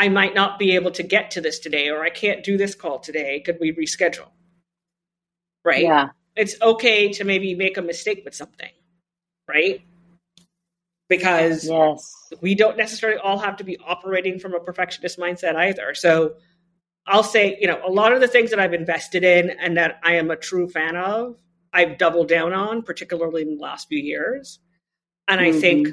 I 0.00 0.08
might 0.08 0.34
not 0.34 0.58
be 0.58 0.76
able 0.76 0.92
to 0.92 1.02
get 1.02 1.32
to 1.32 1.42
this 1.42 1.58
today, 1.58 1.90
or 1.90 2.02
I 2.02 2.08
can't 2.08 2.42
do 2.42 2.56
this 2.56 2.74
call 2.74 3.00
today. 3.00 3.40
Could 3.40 3.58
we 3.60 3.70
reschedule? 3.70 4.30
Right? 5.62 5.82
Yeah. 5.82 6.08
It's 6.34 6.54
okay 6.62 7.12
to 7.12 7.24
maybe 7.24 7.54
make 7.54 7.76
a 7.76 7.82
mistake 7.82 8.22
with 8.24 8.34
something, 8.34 8.70
right? 9.46 9.82
Because 11.10 11.68
yes. 11.68 12.32
we 12.40 12.54
don't 12.54 12.78
necessarily 12.78 13.18
all 13.18 13.38
have 13.40 13.58
to 13.58 13.64
be 13.64 13.76
operating 13.86 14.38
from 14.38 14.54
a 14.54 14.60
perfectionist 14.60 15.18
mindset 15.18 15.54
either. 15.54 15.92
So 15.92 16.36
I'll 17.06 17.22
say, 17.22 17.58
you 17.60 17.66
know, 17.66 17.82
a 17.86 17.90
lot 17.90 18.14
of 18.14 18.22
the 18.22 18.28
things 18.28 18.48
that 18.50 18.58
I've 18.58 18.72
invested 18.72 19.22
in 19.22 19.50
and 19.50 19.76
that 19.76 20.00
I 20.02 20.14
am 20.14 20.30
a 20.30 20.36
true 20.36 20.66
fan 20.66 20.96
of, 20.96 21.36
I've 21.74 21.98
doubled 21.98 22.28
down 22.28 22.54
on, 22.54 22.84
particularly 22.84 23.42
in 23.42 23.56
the 23.56 23.62
last 23.62 23.88
few 23.88 23.98
years. 23.98 24.60
And 25.28 25.42
mm-hmm. 25.42 25.58
I 25.58 25.60
think 25.60 25.88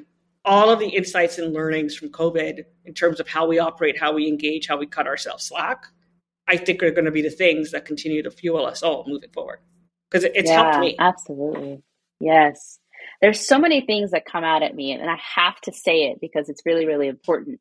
all 0.48 0.70
of 0.70 0.80
the 0.80 0.88
insights 0.88 1.38
and 1.38 1.54
learnings 1.54 1.96
from 1.96 2.10
COVID 2.10 2.63
in 2.86 2.94
terms 2.94 3.20
of 3.20 3.27
how 3.27 3.46
we 3.46 3.60
operate, 3.60 4.00
how 4.00 4.13
we 4.13 4.27
engage, 4.27 4.68
how 4.68 4.77
we 4.77 4.88
cut 4.88 5.06
ourselves 5.06 5.44
slack, 5.44 5.86
I 6.48 6.56
think 6.56 6.82
are 6.82 6.92
going 6.92 7.06
to 7.06 7.12
be 7.12 7.22
the 7.22 7.30
things 7.30 7.72
that 7.72 7.86
continue 7.86 8.24
to 8.24 8.32
fuel 8.32 8.66
us 8.66 8.82
all 8.82 9.04
moving 9.06 9.30
forward. 9.32 9.60
Because 10.10 10.24
it's 10.24 10.50
yeah, 10.50 10.63
helped 10.63 10.80
me. 10.80 10.96
Absolutely. 10.98 11.84
Yes. 12.22 12.80
There's 13.22 13.46
so 13.46 13.60
many 13.60 13.82
things 13.86 14.12
that 14.12 14.25
come 14.25 14.46
out 14.46 14.63
at 14.63 14.74
me, 14.74 14.94
and 14.94 15.10
I 15.10 15.18
have 15.36 15.60
to 15.62 15.74
say 15.74 16.06
it 16.06 16.20
because 16.22 16.48
it's 16.48 16.62
really, 16.66 16.86
really 16.86 17.08
important. 17.08 17.60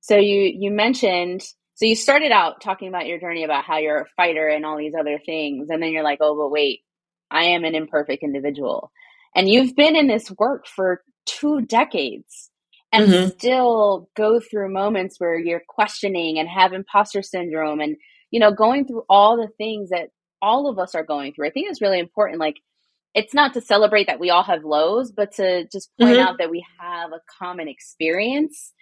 So 0.00 0.16
you 0.16 0.52
you 0.54 0.70
mentioned 0.70 1.42
so 1.74 1.86
you 1.86 1.96
started 1.96 2.30
out 2.30 2.60
talking 2.60 2.88
about 2.88 3.06
your 3.06 3.18
journey 3.18 3.44
about 3.44 3.64
how 3.64 3.78
you're 3.78 4.02
a 4.02 4.06
fighter 4.16 4.46
and 4.48 4.66
all 4.66 4.76
these 4.76 4.94
other 4.98 5.18
things, 5.24 5.70
and 5.70 5.82
then 5.82 5.92
you're 5.92 6.04
like, 6.04 6.18
oh, 6.20 6.36
but 6.36 6.50
wait, 6.50 6.80
I 7.30 7.44
am 7.44 7.64
an 7.64 7.74
imperfect 7.74 8.22
individual. 8.22 8.92
And 9.34 9.48
you've 9.48 9.74
been 9.74 9.96
in 9.96 10.08
this 10.08 10.30
work 10.38 10.66
for 10.66 11.02
two 11.26 11.62
decades 11.62 12.50
and 12.92 13.08
mm-hmm. 13.08 13.28
still 13.30 14.08
go 14.16 14.40
through 14.40 14.72
moments 14.72 15.18
where 15.18 15.38
you're 15.38 15.62
questioning 15.66 16.38
and 16.38 16.48
have 16.48 16.72
imposter 16.72 17.22
syndrome 17.22 17.80
and, 17.80 17.96
you 18.30 18.38
know, 18.38 18.52
going 18.52 18.86
through 18.86 19.04
all 19.08 19.36
the 19.36 19.48
things 19.56 19.90
that 19.90 20.10
all 20.40 20.68
of 20.68 20.78
us 20.78 20.94
are 20.94 21.04
going 21.04 21.32
through. 21.32 21.46
I 21.46 21.50
think 21.50 21.70
it's 21.70 21.80
really 21.80 21.98
important. 21.98 22.40
Like, 22.40 22.56
it's 23.14 23.34
not 23.34 23.54
to 23.54 23.60
celebrate 23.60 24.06
that 24.06 24.20
we 24.20 24.30
all 24.30 24.42
have 24.42 24.64
lows, 24.64 25.12
but 25.12 25.32
to 25.32 25.66
just 25.70 25.90
point 25.98 26.16
mm-hmm. 26.16 26.28
out 26.28 26.38
that 26.38 26.50
we 26.50 26.64
have 26.80 27.12
a 27.12 27.20
common 27.38 27.68
experience 27.68 28.72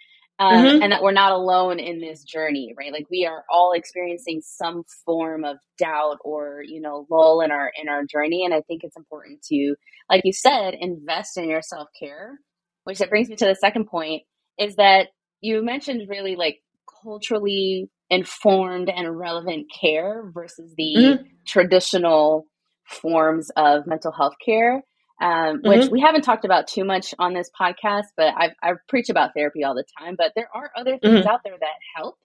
um, 0.41 0.65
mm-hmm. 0.65 0.81
and 0.81 0.91
that 0.91 1.03
we're 1.03 1.11
not 1.11 1.33
alone 1.33 1.79
in 1.79 2.01
this 2.01 2.23
journey, 2.23 2.73
right? 2.75 2.91
Like 2.91 3.05
we 3.11 3.27
are 3.27 3.45
all 3.47 3.73
experiencing 3.73 4.41
some 4.43 4.83
form 5.05 5.45
of 5.45 5.57
doubt 5.77 6.17
or 6.25 6.63
you 6.65 6.81
know 6.81 7.05
lull 7.11 7.41
in 7.41 7.51
our 7.51 7.71
in 7.79 7.87
our 7.87 8.03
journey, 8.05 8.43
and 8.43 8.53
I 8.53 8.61
think 8.61 8.83
it's 8.83 8.97
important 8.97 9.43
to, 9.43 9.75
like 10.09 10.21
you 10.23 10.33
said, 10.33 10.73
invest 10.79 11.37
in 11.37 11.47
your 11.47 11.61
self 11.61 11.89
care. 11.99 12.39
Which 12.85 12.97
that 12.97 13.11
brings 13.11 13.29
me 13.29 13.35
to 13.35 13.45
the 13.45 13.55
second 13.55 13.85
point 13.85 14.23
is 14.57 14.77
that 14.77 15.09
you 15.41 15.63
mentioned 15.63 16.09
really 16.09 16.35
like 16.35 16.57
culturally 17.03 17.91
informed 18.09 18.89
and 18.89 19.17
relevant 19.17 19.67
care 19.79 20.23
versus 20.33 20.73
the 20.75 20.95
mm-hmm. 20.97 21.23
traditional 21.45 22.47
forms 22.87 23.51
of 23.55 23.85
mental 23.85 24.11
health 24.11 24.33
care 24.43 24.81
um, 25.21 25.59
which 25.63 25.81
mm-hmm. 25.81 25.91
we 25.91 26.01
haven't 26.01 26.23
talked 26.23 26.45
about 26.45 26.67
too 26.67 26.83
much 26.83 27.13
on 27.19 27.33
this 27.33 27.49
podcast, 27.59 28.07
but 28.17 28.33
I, 28.35 28.49
I 28.61 28.71
preach 28.89 29.09
about 29.09 29.31
therapy 29.35 29.63
all 29.63 29.75
the 29.75 29.85
time. 29.99 30.15
But 30.17 30.33
there 30.35 30.49
are 30.53 30.71
other 30.75 30.97
things 30.97 31.19
mm-hmm. 31.19 31.27
out 31.27 31.41
there 31.45 31.57
that 31.59 31.75
help. 31.95 32.17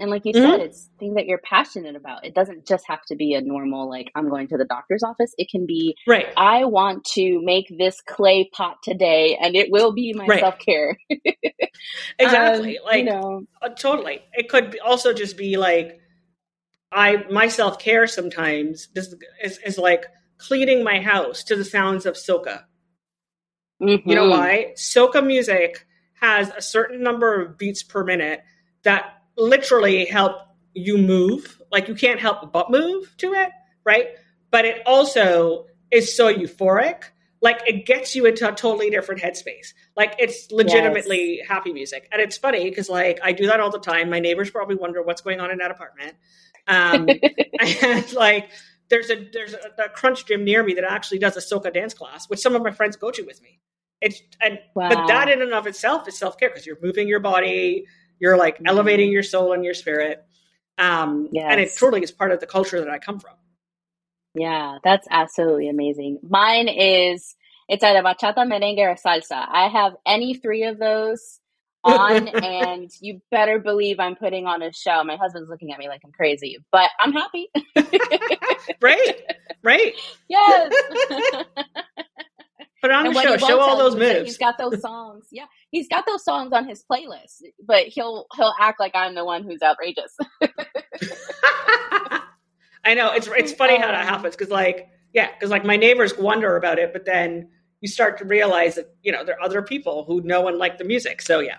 And 0.00 0.10
like 0.10 0.24
you 0.24 0.32
mm-hmm. 0.32 0.48
said, 0.48 0.60
it's 0.60 0.88
things 1.00 1.16
that 1.16 1.26
you're 1.26 1.40
passionate 1.42 1.96
about. 1.96 2.24
It 2.24 2.32
doesn't 2.32 2.64
just 2.64 2.84
have 2.86 3.02
to 3.08 3.16
be 3.16 3.34
a 3.34 3.40
normal, 3.40 3.90
like, 3.90 4.12
I'm 4.14 4.28
going 4.28 4.46
to 4.48 4.56
the 4.56 4.64
doctor's 4.64 5.02
office. 5.02 5.34
It 5.36 5.48
can 5.50 5.66
be, 5.66 5.96
right. 6.06 6.26
I 6.36 6.66
want 6.66 7.04
to 7.14 7.40
make 7.42 7.66
this 7.76 8.00
clay 8.02 8.48
pot 8.52 8.76
today 8.84 9.36
and 9.40 9.56
it 9.56 9.72
will 9.72 9.92
be 9.92 10.12
my 10.12 10.26
right. 10.26 10.38
self 10.38 10.60
care. 10.60 10.96
exactly. 12.20 12.78
Um, 12.78 12.84
like, 12.84 12.98
you 12.98 13.04
know, 13.06 13.42
uh, 13.60 13.70
totally. 13.70 14.22
It 14.34 14.48
could 14.48 14.78
also 14.86 15.12
just 15.12 15.36
be 15.36 15.56
like, 15.56 15.98
I, 16.92 17.24
my 17.28 17.48
self 17.48 17.80
care 17.80 18.06
sometimes 18.06 18.88
is, 18.94 19.16
is, 19.42 19.58
is 19.66 19.78
like, 19.78 20.06
cleaning 20.38 20.84
my 20.84 21.00
house 21.00 21.44
to 21.44 21.56
the 21.56 21.64
sounds 21.64 22.06
of 22.06 22.14
soca. 22.14 22.64
Mm-hmm. 23.82 24.08
You 24.08 24.14
know 24.14 24.28
mm-hmm. 24.28 24.30
why? 24.30 24.72
Soca 24.76 25.24
music 25.24 25.86
has 26.20 26.50
a 26.56 26.62
certain 26.62 27.02
number 27.02 27.40
of 27.40 27.58
beats 27.58 27.82
per 27.82 28.04
minute 28.04 28.42
that 28.82 29.22
literally 29.36 30.04
help 30.04 30.36
you 30.74 30.98
move. 30.98 31.60
Like 31.70 31.88
you 31.88 31.94
can't 31.94 32.20
help 32.20 32.52
but 32.52 32.70
move 32.70 33.14
to 33.18 33.34
it, 33.34 33.50
right? 33.84 34.08
But 34.50 34.64
it 34.64 34.82
also 34.86 35.66
is 35.90 36.16
so 36.16 36.32
euphoric. 36.32 37.04
Like 37.40 37.60
it 37.66 37.86
gets 37.86 38.16
you 38.16 38.26
into 38.26 38.48
a 38.48 38.52
totally 38.52 38.90
different 38.90 39.20
headspace. 39.20 39.74
Like 39.96 40.16
it's 40.18 40.50
legitimately 40.50 41.38
yes. 41.38 41.48
happy 41.48 41.72
music. 41.72 42.08
And 42.10 42.20
it's 42.20 42.36
funny 42.36 42.68
because 42.68 42.88
like 42.88 43.20
I 43.22 43.32
do 43.32 43.46
that 43.46 43.60
all 43.60 43.70
the 43.70 43.78
time. 43.78 44.10
My 44.10 44.18
neighbors 44.18 44.50
probably 44.50 44.74
wonder 44.74 45.02
what's 45.02 45.20
going 45.20 45.40
on 45.40 45.52
in 45.52 45.58
that 45.58 45.70
apartment. 45.70 46.16
Um, 46.66 47.08
and 47.60 48.12
like 48.12 48.50
there's 48.90 49.10
a 49.10 49.28
there's 49.32 49.54
a, 49.54 49.84
a, 49.84 49.88
crunch 49.88 50.26
gym 50.26 50.44
near 50.44 50.62
me 50.62 50.74
that 50.74 50.84
actually 50.84 51.18
does 51.18 51.36
a 51.36 51.40
soca 51.40 51.72
dance 51.72 51.94
class, 51.94 52.28
which 52.28 52.40
some 52.40 52.54
of 52.54 52.62
my 52.62 52.70
friends 52.70 52.96
go 52.96 53.10
to 53.10 53.22
with 53.22 53.42
me. 53.42 53.60
It's 54.00 54.22
and 54.40 54.58
wow. 54.74 54.88
but 54.88 55.06
that 55.08 55.28
in 55.28 55.42
and 55.42 55.52
of 55.52 55.66
itself 55.66 56.06
is 56.08 56.18
self 56.18 56.38
care 56.38 56.48
because 56.48 56.66
you're 56.66 56.78
moving 56.82 57.08
your 57.08 57.20
body, 57.20 57.86
you're 58.18 58.36
like 58.36 58.56
mm-hmm. 58.56 58.66
elevating 58.66 59.10
your 59.10 59.22
soul 59.22 59.52
and 59.52 59.64
your 59.64 59.74
spirit, 59.74 60.24
um, 60.78 61.28
yes. 61.32 61.48
and 61.50 61.60
it 61.60 61.74
truly 61.74 62.02
is 62.02 62.10
part 62.10 62.32
of 62.32 62.40
the 62.40 62.46
culture 62.46 62.80
that 62.80 62.88
I 62.88 62.98
come 62.98 63.18
from. 63.18 63.34
Yeah, 64.34 64.78
that's 64.84 65.06
absolutely 65.10 65.68
amazing. 65.68 66.20
Mine 66.22 66.68
is 66.68 67.34
it's 67.68 67.84
either 67.84 68.02
bachata, 68.02 68.38
merengue, 68.38 68.78
or 68.78 68.94
salsa. 68.94 69.46
I 69.48 69.68
have 69.68 69.94
any 70.06 70.34
three 70.34 70.64
of 70.64 70.78
those 70.78 71.40
on 71.88 72.28
and 72.28 72.90
you 73.00 73.20
better 73.30 73.58
believe 73.58 73.98
I'm 73.98 74.16
putting 74.16 74.46
on 74.46 74.62
a 74.62 74.72
show. 74.72 75.02
My 75.04 75.16
husband's 75.16 75.48
looking 75.48 75.72
at 75.72 75.78
me 75.78 75.88
like 75.88 76.02
I'm 76.04 76.12
crazy, 76.12 76.58
but 76.70 76.90
I'm 77.00 77.12
happy. 77.12 77.50
right. 78.80 79.22
Right. 79.62 79.94
Yes. 80.28 80.72
Put 82.80 82.92
on 82.92 83.12
the 83.12 83.22
show. 83.22 83.36
Show 83.38 83.60
all 83.60 83.76
those 83.76 83.96
moves. 83.96 84.26
He's 84.26 84.38
got 84.38 84.56
those 84.58 84.80
songs. 84.80 85.26
Yeah. 85.32 85.46
He's 85.70 85.88
got 85.88 86.04
those 86.06 86.24
songs 86.24 86.52
on 86.52 86.68
his 86.68 86.84
playlist, 86.90 87.42
but 87.64 87.86
he'll 87.86 88.26
he'll 88.36 88.54
act 88.60 88.78
like 88.78 88.92
I'm 88.94 89.14
the 89.14 89.24
one 89.24 89.42
who's 89.42 89.62
outrageous. 89.62 90.16
I 92.84 92.94
know. 92.94 93.12
It's 93.12 93.28
it's 93.28 93.52
funny 93.52 93.78
how 93.78 93.88
that 93.88 94.06
happens 94.06 94.36
because 94.36 94.50
like 94.50 94.88
yeah, 95.12 95.32
because 95.32 95.50
like 95.50 95.64
my 95.64 95.76
neighbors 95.76 96.16
wonder 96.16 96.56
about 96.56 96.78
it, 96.78 96.92
but 96.92 97.04
then 97.04 97.48
you 97.80 97.88
start 97.88 98.18
to 98.18 98.24
realize 98.24 98.76
that 98.76 98.94
you 99.02 99.10
know 99.10 99.24
there 99.24 99.34
are 99.36 99.42
other 99.42 99.62
people 99.62 100.04
who 100.04 100.20
know 100.22 100.46
and 100.46 100.58
like 100.58 100.78
the 100.78 100.84
music. 100.84 101.20
So 101.20 101.40
yeah 101.40 101.58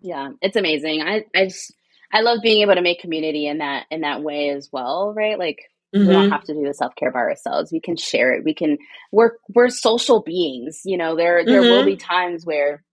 yeah, 0.00 0.30
it's 0.40 0.56
amazing. 0.56 1.02
I 1.02 1.24
I 1.34 1.46
just 1.46 1.72
I 2.12 2.20
love 2.20 2.38
being 2.42 2.62
able 2.62 2.74
to 2.74 2.82
make 2.82 3.00
community 3.00 3.46
in 3.46 3.58
that 3.58 3.86
in 3.90 4.02
that 4.02 4.22
way 4.22 4.50
as 4.50 4.68
well, 4.72 5.12
right? 5.16 5.38
Like 5.38 5.58
mm-hmm. 5.94 6.06
we 6.06 6.12
don't 6.12 6.24
mm-hmm. 6.24 6.32
have 6.32 6.44
to 6.44 6.54
do 6.54 6.64
the 6.64 6.74
self 6.74 6.94
care 6.96 7.10
by 7.10 7.20
ourselves. 7.20 7.72
We 7.72 7.80
can 7.80 7.96
share 7.96 8.32
it. 8.32 8.44
We 8.44 8.54
can 8.54 8.78
we're 9.12 9.32
we're 9.54 9.68
social 9.68 10.22
beings. 10.22 10.82
You 10.84 10.96
know, 10.96 11.16
there 11.16 11.44
there 11.44 11.62
mm-hmm. 11.62 11.70
will 11.70 11.84
be 11.84 11.96
times 11.96 12.44
where 12.44 12.84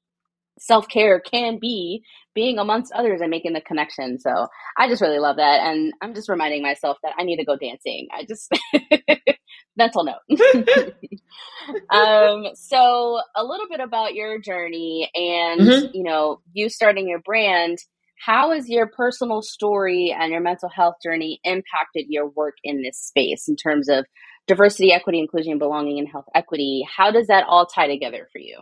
self 0.60 0.88
care 0.88 1.20
can 1.20 1.60
be 1.60 2.04
being 2.34 2.58
amongst 2.58 2.92
others 2.94 3.22
and 3.22 3.30
making 3.30 3.54
the 3.54 3.62
connection. 3.62 4.20
So 4.20 4.48
I 4.78 4.88
just 4.88 5.02
really 5.02 5.20
love 5.20 5.38
that, 5.38 5.62
and 5.62 5.94
I'm 6.02 6.16
just 6.16 6.30
reminding 6.30 6.64
myself 6.64 6.98
that 7.04 7.14
I 7.18 7.24
need 7.24 7.38
to 7.38 7.46
go 7.46 7.56
dancing. 7.56 8.08
I 8.12 8.26
just 8.26 8.52
mental 9.78 10.04
note. 10.04 10.22
um, 11.90 12.48
so 12.56 13.20
a 13.36 13.44
little 13.44 13.68
bit 13.70 13.80
about 13.80 14.14
your 14.14 14.40
journey 14.40 15.10
and 15.14 15.62
mm-hmm. 15.62 15.86
you 15.94 16.04
know 16.04 16.42
you 16.54 16.70
starting 16.70 17.08
your 17.08 17.20
brand. 17.20 17.78
How 18.24 18.54
has 18.54 18.70
your 18.70 18.88
personal 18.88 19.42
story 19.42 20.16
and 20.18 20.32
your 20.32 20.40
mental 20.40 20.70
health 20.70 20.96
journey 21.04 21.42
impacted 21.44 22.06
your 22.08 22.30
work 22.30 22.56
in 22.64 22.82
this 22.82 22.98
space 22.98 23.50
in 23.50 23.58
terms 23.58 23.90
of 23.90 24.06
diversity, 24.48 24.94
equity, 24.94 25.20
inclusion, 25.20 25.58
belonging, 25.58 26.00
and 26.00 26.08
health 26.08 26.26
equity? 26.34 26.88
How 26.96 27.12
does 27.12 27.28
that 27.28 27.46
all 27.48 27.66
tie 27.66 27.88
together 27.88 28.30
for 28.32 28.40
you? 28.40 28.62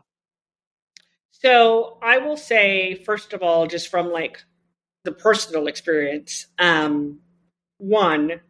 So 1.32 1.98
I 2.02 2.20
will 2.20 2.38
say, 2.38 2.96
first 2.96 3.34
of 3.34 3.44
all, 3.44 3.68
just 3.68 3.90
from 3.90 4.12
like 4.12 4.44
the 5.04 5.12
personal 5.12 5.68
experience, 5.68 6.48
um, 6.60 7.20
one, 7.78 8.42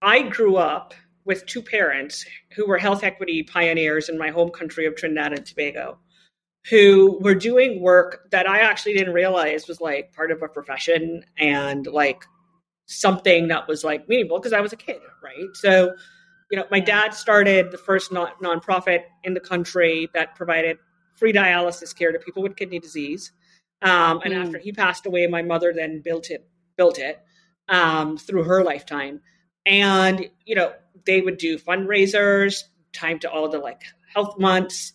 I 0.00 0.22
grew 0.22 0.56
up 0.56 0.94
with 1.28 1.46
two 1.46 1.62
parents 1.62 2.24
who 2.56 2.66
were 2.66 2.78
health 2.78 3.04
equity 3.04 3.44
pioneers 3.44 4.08
in 4.08 4.18
my 4.18 4.30
home 4.30 4.50
country 4.50 4.86
of 4.86 4.96
Trinidad 4.96 5.32
and 5.32 5.46
Tobago, 5.46 5.98
who 6.70 7.18
were 7.20 7.36
doing 7.36 7.80
work 7.82 8.28
that 8.32 8.48
I 8.48 8.60
actually 8.60 8.94
didn't 8.94 9.14
realize 9.14 9.68
was 9.68 9.80
like 9.80 10.12
part 10.14 10.32
of 10.32 10.42
a 10.42 10.48
profession 10.48 11.24
and 11.38 11.86
like 11.86 12.24
something 12.86 13.48
that 13.48 13.68
was 13.68 13.84
like 13.84 14.08
meaningful 14.08 14.38
because 14.38 14.54
I 14.54 14.60
was 14.62 14.72
a 14.72 14.76
kid, 14.76 15.00
right? 15.22 15.54
So 15.54 15.94
You 16.50 16.58
know, 16.58 16.64
my 16.70 16.80
dad 16.80 17.12
started 17.12 17.70
the 17.70 17.78
first 17.78 18.10
non- 18.12 18.32
nonprofit 18.42 19.02
in 19.24 19.34
the 19.34 19.40
country 19.40 20.08
that 20.14 20.34
provided 20.34 20.78
free 21.14 21.32
dialysis 21.32 21.94
care 21.94 22.12
to 22.12 22.18
people 22.18 22.42
with 22.42 22.56
kidney 22.56 22.78
disease. 22.78 23.32
Um, 23.82 24.20
and 24.24 24.32
mm. 24.32 24.44
after 24.44 24.58
he 24.58 24.72
passed 24.72 25.06
away, 25.06 25.26
my 25.26 25.42
mother 25.42 25.72
then 25.74 26.00
built 26.02 26.30
it 26.30 26.48
built 26.76 26.98
it 26.98 27.20
um, 27.68 28.16
through 28.16 28.44
her 28.44 28.64
lifetime. 28.64 29.20
And 29.68 30.30
you 30.46 30.54
know, 30.54 30.72
they 31.06 31.20
would 31.20 31.38
do 31.38 31.58
fundraisers, 31.58 32.64
time 32.92 33.18
to 33.20 33.30
all 33.30 33.48
the 33.48 33.58
like 33.58 33.82
health 34.12 34.38
months. 34.38 34.94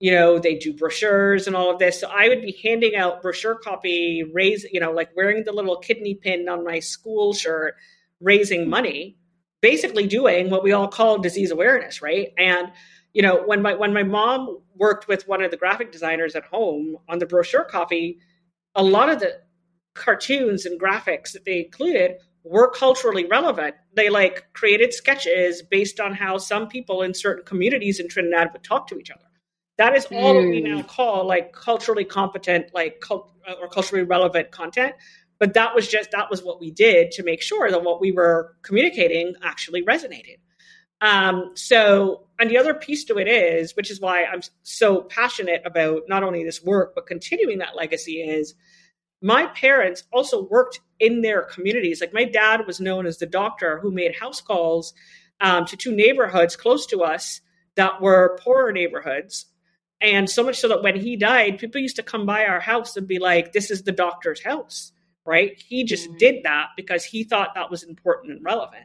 You 0.00 0.12
know, 0.12 0.38
they 0.38 0.56
do 0.56 0.72
brochures 0.72 1.46
and 1.46 1.54
all 1.54 1.70
of 1.70 1.78
this. 1.78 2.00
So 2.00 2.08
I 2.08 2.28
would 2.28 2.42
be 2.42 2.58
handing 2.62 2.96
out 2.96 3.22
brochure 3.22 3.54
copy, 3.54 4.24
raise, 4.24 4.66
you 4.72 4.80
know, 4.80 4.92
like 4.92 5.14
wearing 5.14 5.44
the 5.44 5.52
little 5.52 5.78
kidney 5.78 6.14
pin 6.14 6.48
on 6.48 6.64
my 6.64 6.80
school 6.80 7.32
shirt, 7.32 7.76
raising 8.20 8.68
money, 8.68 9.16
basically 9.60 10.06
doing 10.06 10.50
what 10.50 10.64
we 10.64 10.72
all 10.72 10.88
call 10.88 11.18
disease 11.18 11.50
awareness, 11.50 12.02
right? 12.02 12.32
And 12.36 12.72
you 13.12 13.22
know, 13.22 13.42
when 13.44 13.62
my 13.62 13.74
when 13.74 13.92
my 13.92 14.02
mom 14.02 14.58
worked 14.74 15.06
with 15.06 15.28
one 15.28 15.42
of 15.42 15.50
the 15.50 15.56
graphic 15.56 15.92
designers 15.92 16.34
at 16.34 16.44
home 16.44 16.96
on 17.08 17.18
the 17.18 17.26
brochure 17.26 17.64
copy, 17.64 18.18
a 18.74 18.82
lot 18.82 19.08
of 19.08 19.20
the 19.20 19.40
cartoons 19.94 20.66
and 20.66 20.80
graphics 20.80 21.32
that 21.32 21.44
they 21.44 21.64
included 21.64 22.16
were 22.44 22.70
culturally 22.70 23.24
relevant. 23.24 23.74
They 23.94 24.10
like 24.10 24.52
created 24.52 24.92
sketches 24.92 25.62
based 25.62 25.98
on 25.98 26.14
how 26.14 26.38
some 26.38 26.68
people 26.68 27.02
in 27.02 27.14
certain 27.14 27.44
communities 27.44 27.98
in 27.98 28.08
Trinidad 28.08 28.50
would 28.52 28.62
talk 28.62 28.86
to 28.88 28.98
each 28.98 29.10
other. 29.10 29.24
That 29.78 29.96
is 29.96 30.06
all 30.06 30.34
mm. 30.34 30.50
we 30.50 30.60
now 30.60 30.82
hmm. 30.82 30.86
call 30.86 31.26
like 31.26 31.52
culturally 31.52 32.04
competent, 32.04 32.72
like 32.74 33.00
cult- 33.00 33.32
or 33.60 33.68
culturally 33.68 34.04
relevant 34.04 34.52
content. 34.52 34.94
But 35.40 35.54
that 35.54 35.74
was 35.74 35.88
just 35.88 36.12
that 36.12 36.30
was 36.30 36.44
what 36.44 36.60
we 36.60 36.70
did 36.70 37.10
to 37.12 37.24
make 37.24 37.42
sure 37.42 37.70
that 37.70 37.82
what 37.82 38.00
we 38.00 38.12
were 38.12 38.54
communicating 38.62 39.34
actually 39.42 39.82
resonated. 39.82 40.36
Um, 41.00 41.50
so, 41.54 42.28
and 42.38 42.48
the 42.48 42.56
other 42.56 42.72
piece 42.72 43.04
to 43.06 43.18
it 43.18 43.26
is, 43.26 43.74
which 43.76 43.90
is 43.90 44.00
why 44.00 44.24
I'm 44.24 44.42
so 44.62 45.02
passionate 45.02 45.62
about 45.64 46.02
not 46.08 46.22
only 46.22 46.44
this 46.44 46.62
work 46.62 46.94
but 46.94 47.06
continuing 47.06 47.58
that 47.58 47.74
legacy, 47.74 48.22
is 48.22 48.54
my 49.24 49.46
parents 49.46 50.04
also 50.12 50.46
worked 50.50 50.80
in 51.00 51.22
their 51.22 51.40
communities. 51.40 52.02
Like 52.02 52.12
my 52.12 52.24
dad 52.24 52.66
was 52.66 52.78
known 52.78 53.06
as 53.06 53.16
the 53.16 53.24
doctor 53.24 53.78
who 53.78 53.90
made 53.90 54.14
house 54.14 54.42
calls 54.42 54.92
um, 55.40 55.64
to 55.64 55.78
two 55.78 55.96
neighborhoods 55.96 56.56
close 56.56 56.84
to 56.88 57.02
us 57.02 57.40
that 57.74 58.02
were 58.02 58.38
poorer 58.42 58.70
neighborhoods. 58.70 59.46
And 59.98 60.28
so 60.28 60.42
much 60.42 60.58
so 60.58 60.68
that 60.68 60.82
when 60.82 61.00
he 61.00 61.16
died, 61.16 61.58
people 61.58 61.80
used 61.80 61.96
to 61.96 62.02
come 62.02 62.26
by 62.26 62.44
our 62.44 62.60
house 62.60 62.98
and 62.98 63.08
be 63.08 63.18
like, 63.18 63.54
this 63.54 63.70
is 63.70 63.84
the 63.84 63.92
doctor's 63.92 64.44
house, 64.44 64.92
right? 65.24 65.58
He 65.58 65.84
just 65.84 66.06
mm-hmm. 66.06 66.18
did 66.18 66.44
that 66.44 66.68
because 66.76 67.02
he 67.02 67.24
thought 67.24 67.54
that 67.54 67.70
was 67.70 67.82
important 67.82 68.34
and 68.34 68.44
relevant, 68.44 68.84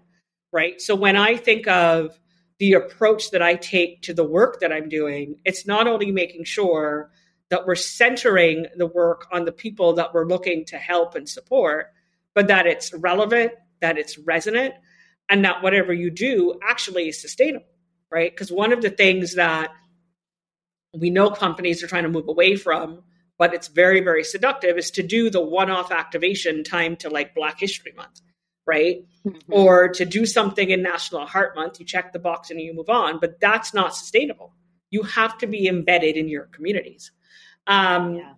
right? 0.53 0.79
So 0.79 0.95
when 0.95 1.17
I 1.17 1.35
think 1.35 1.67
of 1.67 2.17
the 2.59 2.73
approach 2.73 3.31
that 3.31 3.41
I 3.41 3.55
take 3.55 4.03
to 4.03 4.13
the 4.13 4.23
work 4.23 4.61
that 4.61 4.71
I'm 4.71 4.87
doing, 4.87 5.41
it's 5.43 5.67
not 5.67 5.85
only 5.85 6.13
making 6.13 6.45
sure 6.45 7.11
that 7.49 7.65
we're 7.65 7.75
centering 7.75 8.67
the 8.75 8.85
work 8.85 9.27
on 9.31 9.45
the 9.45 9.51
people 9.51 9.93
that 9.93 10.13
we're 10.13 10.27
looking 10.27 10.65
to 10.65 10.77
help 10.77 11.15
and 11.15 11.27
support, 11.27 11.87
but 12.35 12.47
that 12.47 12.67
it's 12.67 12.93
relevant, 12.93 13.53
that 13.81 13.97
it's 13.97 14.17
resonant, 14.17 14.75
and 15.29 15.45
that 15.45 15.63
whatever 15.63 15.93
you 15.93 16.11
do 16.11 16.59
actually 16.63 17.09
is 17.09 17.21
sustainable, 17.21 17.65
right? 18.11 18.31
Because 18.31 18.51
one 18.51 18.71
of 18.71 18.81
the 18.81 18.89
things 18.89 19.35
that 19.35 19.71
we 20.93 21.09
know 21.09 21.29
companies 21.29 21.83
are 21.83 21.87
trying 21.87 22.03
to 22.03 22.09
move 22.09 22.27
away 22.27 22.55
from, 22.55 23.03
but 23.37 23.53
it's 23.53 23.67
very, 23.67 24.01
very 24.01 24.23
seductive, 24.23 24.77
is 24.77 24.91
to 24.91 25.03
do 25.03 25.29
the 25.29 25.41
one 25.41 25.69
off 25.69 25.91
activation 25.91 26.63
time 26.63 26.95
to 26.97 27.09
like 27.09 27.35
Black 27.35 27.59
History 27.59 27.93
Month, 27.95 28.21
right? 28.67 29.05
Mm-hmm. 29.25 29.53
Or 29.53 29.89
to 29.89 30.05
do 30.05 30.25
something 30.25 30.69
in 30.69 30.81
National 30.81 31.25
Heart 31.25 31.55
Month, 31.55 31.79
you 31.79 31.85
check 31.85 32.11
the 32.11 32.19
box 32.19 32.51
and 32.51 32.59
you 32.59 32.73
move 32.73 32.89
on, 32.89 33.19
but 33.19 33.39
that's 33.39 33.73
not 33.73 33.95
sustainable. 33.95 34.53
You 34.91 35.03
have 35.03 35.37
to 35.39 35.47
be 35.47 35.67
embedded 35.67 36.17
in 36.17 36.27
your 36.27 36.45
communities. 36.45 37.11
Um, 37.69 38.15
yeah. 38.15 38.33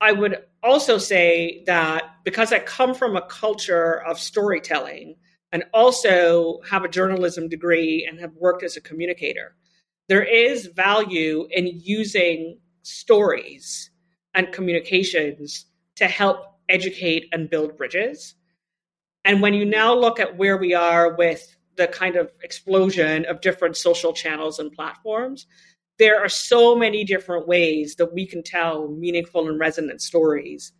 I 0.00 0.12
would 0.12 0.36
also 0.62 0.98
say 0.98 1.62
that 1.66 2.02
because 2.24 2.52
I 2.52 2.58
come 2.58 2.94
from 2.94 3.16
a 3.16 3.26
culture 3.26 4.02
of 4.02 4.18
storytelling 4.18 5.14
and 5.52 5.64
also 5.72 6.60
have 6.68 6.84
a 6.84 6.88
journalism 6.88 7.48
degree 7.48 8.06
and 8.10 8.18
have 8.18 8.32
worked 8.34 8.64
as 8.64 8.76
a 8.76 8.80
communicator, 8.80 9.54
there 10.08 10.24
is 10.24 10.66
value 10.66 11.46
in 11.50 11.80
using 11.80 12.58
stories 12.82 13.90
and 14.34 14.52
communications 14.52 15.66
to 15.96 16.06
help 16.06 16.44
educate 16.68 17.28
and 17.32 17.48
build 17.48 17.76
bridges. 17.76 18.34
And 19.24 19.40
when 19.40 19.54
you 19.54 19.64
now 19.64 19.94
look 19.94 20.18
at 20.18 20.36
where 20.36 20.56
we 20.56 20.74
are 20.74 21.14
with 21.14 21.56
the 21.76 21.86
kind 21.86 22.16
of 22.16 22.32
explosion 22.42 23.24
of 23.26 23.40
different 23.40 23.76
social 23.76 24.12
channels 24.12 24.58
and 24.58 24.72
platforms, 24.72 25.46
there 26.02 26.18
are 26.18 26.28
so 26.28 26.74
many 26.74 27.04
different 27.04 27.46
ways 27.46 27.94
that 27.94 28.12
we 28.12 28.26
can 28.26 28.42
tell 28.42 28.88
meaningful 28.88 29.48
and 29.48 29.60
resonant 29.60 30.02
stories, 30.02 30.72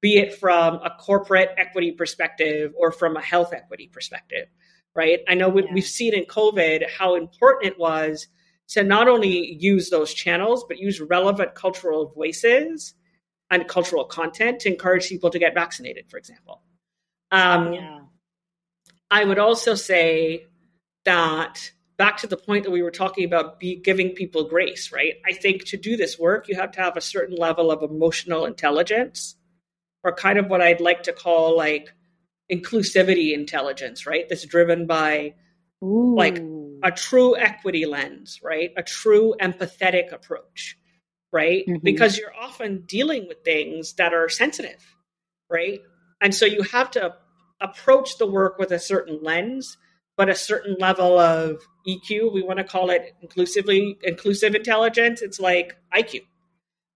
be 0.00 0.18
it 0.18 0.32
from 0.38 0.74
a 0.76 0.90
corporate 1.00 1.50
equity 1.58 1.90
perspective 1.90 2.72
or 2.78 2.92
from 2.92 3.16
a 3.16 3.20
health 3.20 3.52
equity 3.52 3.90
perspective, 3.92 4.46
right? 4.94 5.18
I 5.26 5.34
know 5.34 5.48
yeah. 5.58 5.64
we've 5.72 5.84
seen 5.84 6.14
in 6.14 6.26
COVID 6.26 6.88
how 6.88 7.16
important 7.16 7.72
it 7.72 7.76
was 7.76 8.28
to 8.68 8.84
not 8.84 9.08
only 9.08 9.56
use 9.58 9.90
those 9.90 10.14
channels, 10.14 10.64
but 10.68 10.78
use 10.78 11.00
relevant 11.00 11.56
cultural 11.56 12.12
voices 12.14 12.94
and 13.50 13.66
cultural 13.66 14.04
content 14.04 14.60
to 14.60 14.70
encourage 14.70 15.08
people 15.08 15.30
to 15.30 15.40
get 15.40 15.54
vaccinated, 15.54 16.04
for 16.08 16.18
example. 16.18 16.62
Um, 17.32 17.72
yeah. 17.72 17.98
I 19.10 19.24
would 19.24 19.40
also 19.40 19.74
say 19.74 20.46
that 21.04 21.72
back 21.98 22.16
to 22.18 22.26
the 22.28 22.36
point 22.36 22.64
that 22.64 22.70
we 22.70 22.82
were 22.82 22.92
talking 22.92 23.24
about 23.24 23.58
be 23.58 23.76
giving 23.76 24.10
people 24.10 24.48
grace, 24.48 24.92
right? 24.92 25.14
I 25.26 25.32
think 25.32 25.64
to 25.66 25.76
do 25.76 25.96
this 25.96 26.18
work, 26.18 26.48
you 26.48 26.54
have 26.54 26.72
to 26.72 26.80
have 26.80 26.96
a 26.96 27.00
certain 27.00 27.36
level 27.36 27.70
of 27.70 27.82
emotional 27.82 28.46
intelligence 28.46 29.34
or 30.04 30.14
kind 30.14 30.38
of 30.38 30.46
what 30.46 30.62
I'd 30.62 30.80
like 30.80 31.02
to 31.02 31.12
call 31.12 31.56
like 31.56 31.92
inclusivity 32.50 33.34
intelligence, 33.34 34.06
right? 34.06 34.28
That's 34.28 34.46
driven 34.46 34.86
by 34.86 35.34
Ooh. 35.82 36.14
like 36.16 36.40
a 36.84 36.92
true 36.92 37.36
equity 37.36 37.84
lens, 37.84 38.40
right? 38.42 38.70
A 38.76 38.82
true 38.82 39.34
empathetic 39.40 40.12
approach, 40.12 40.78
right? 41.32 41.64
Mm-hmm. 41.66 41.82
Because 41.82 42.16
you're 42.16 42.34
often 42.34 42.84
dealing 42.86 43.26
with 43.26 43.38
things 43.44 43.94
that 43.94 44.14
are 44.14 44.28
sensitive, 44.28 44.96
right? 45.50 45.80
And 46.20 46.32
so 46.32 46.46
you 46.46 46.62
have 46.62 46.92
to 46.92 47.16
approach 47.60 48.18
the 48.18 48.26
work 48.26 48.56
with 48.56 48.70
a 48.70 48.78
certain 48.78 49.18
lens 49.20 49.76
but 50.18 50.28
a 50.28 50.34
certain 50.34 50.76
level 50.80 51.16
of 51.18 51.62
EQ, 51.86 52.34
we 52.34 52.42
want 52.42 52.58
to 52.58 52.64
call 52.64 52.90
it 52.90 53.14
inclusively 53.22 53.96
inclusive 54.02 54.56
intelligence. 54.56 55.22
It's 55.22 55.38
like 55.38 55.76
IQ, 55.94 56.22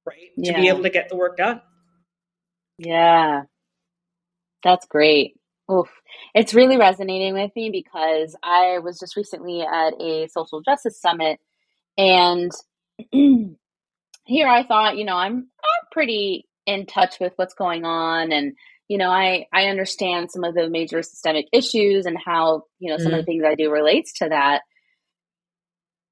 right? 0.04 0.16
Yeah. 0.37 0.52
To 0.52 0.61
be 0.61 0.68
able 0.68 0.82
to 0.82 0.90
get 0.90 1.08
the 1.08 1.16
work 1.16 1.37
done. 1.37 1.62
Yeah. 2.78 3.42
That's 4.64 4.87
great. 4.87 5.37
Oof. 5.70 5.88
It's 6.35 6.52
really 6.52 6.76
resonating 6.76 7.35
with 7.35 7.52
me 7.54 7.70
because 7.70 8.37
I 8.42 8.80
was 8.80 8.98
just 8.98 9.16
recently 9.16 9.62
at 9.62 9.94
a 10.00 10.26
social 10.26 10.61
justice 10.61 11.00
summit 11.00 11.38
and 11.96 12.50
here 13.12 14.48
I 14.48 14.64
thought, 14.66 14.96
you 14.96 15.04
know, 15.04 15.16
I'm 15.16 15.37
I'm 15.37 15.87
pretty 15.92 16.48
in 16.66 16.87
touch 16.87 17.20
with 17.20 17.35
what's 17.37 17.54
going 17.54 17.85
on 17.85 18.32
and 18.32 18.54
you 18.92 18.98
know, 18.98 19.09
I, 19.09 19.46
I 19.50 19.68
understand 19.68 20.31
some 20.31 20.44
of 20.44 20.55
the 20.55 20.68
major 20.68 21.02
systemic 21.02 21.46
issues 21.50 22.05
and 22.05 22.18
how, 22.22 22.64
you 22.78 22.90
know, 22.90 22.98
some 22.98 23.07
mm-hmm. 23.07 23.20
of 23.20 23.20
the 23.20 23.24
things 23.24 23.42
I 23.42 23.55
do 23.55 23.70
relates 23.70 24.18
to 24.18 24.28
that. 24.28 24.61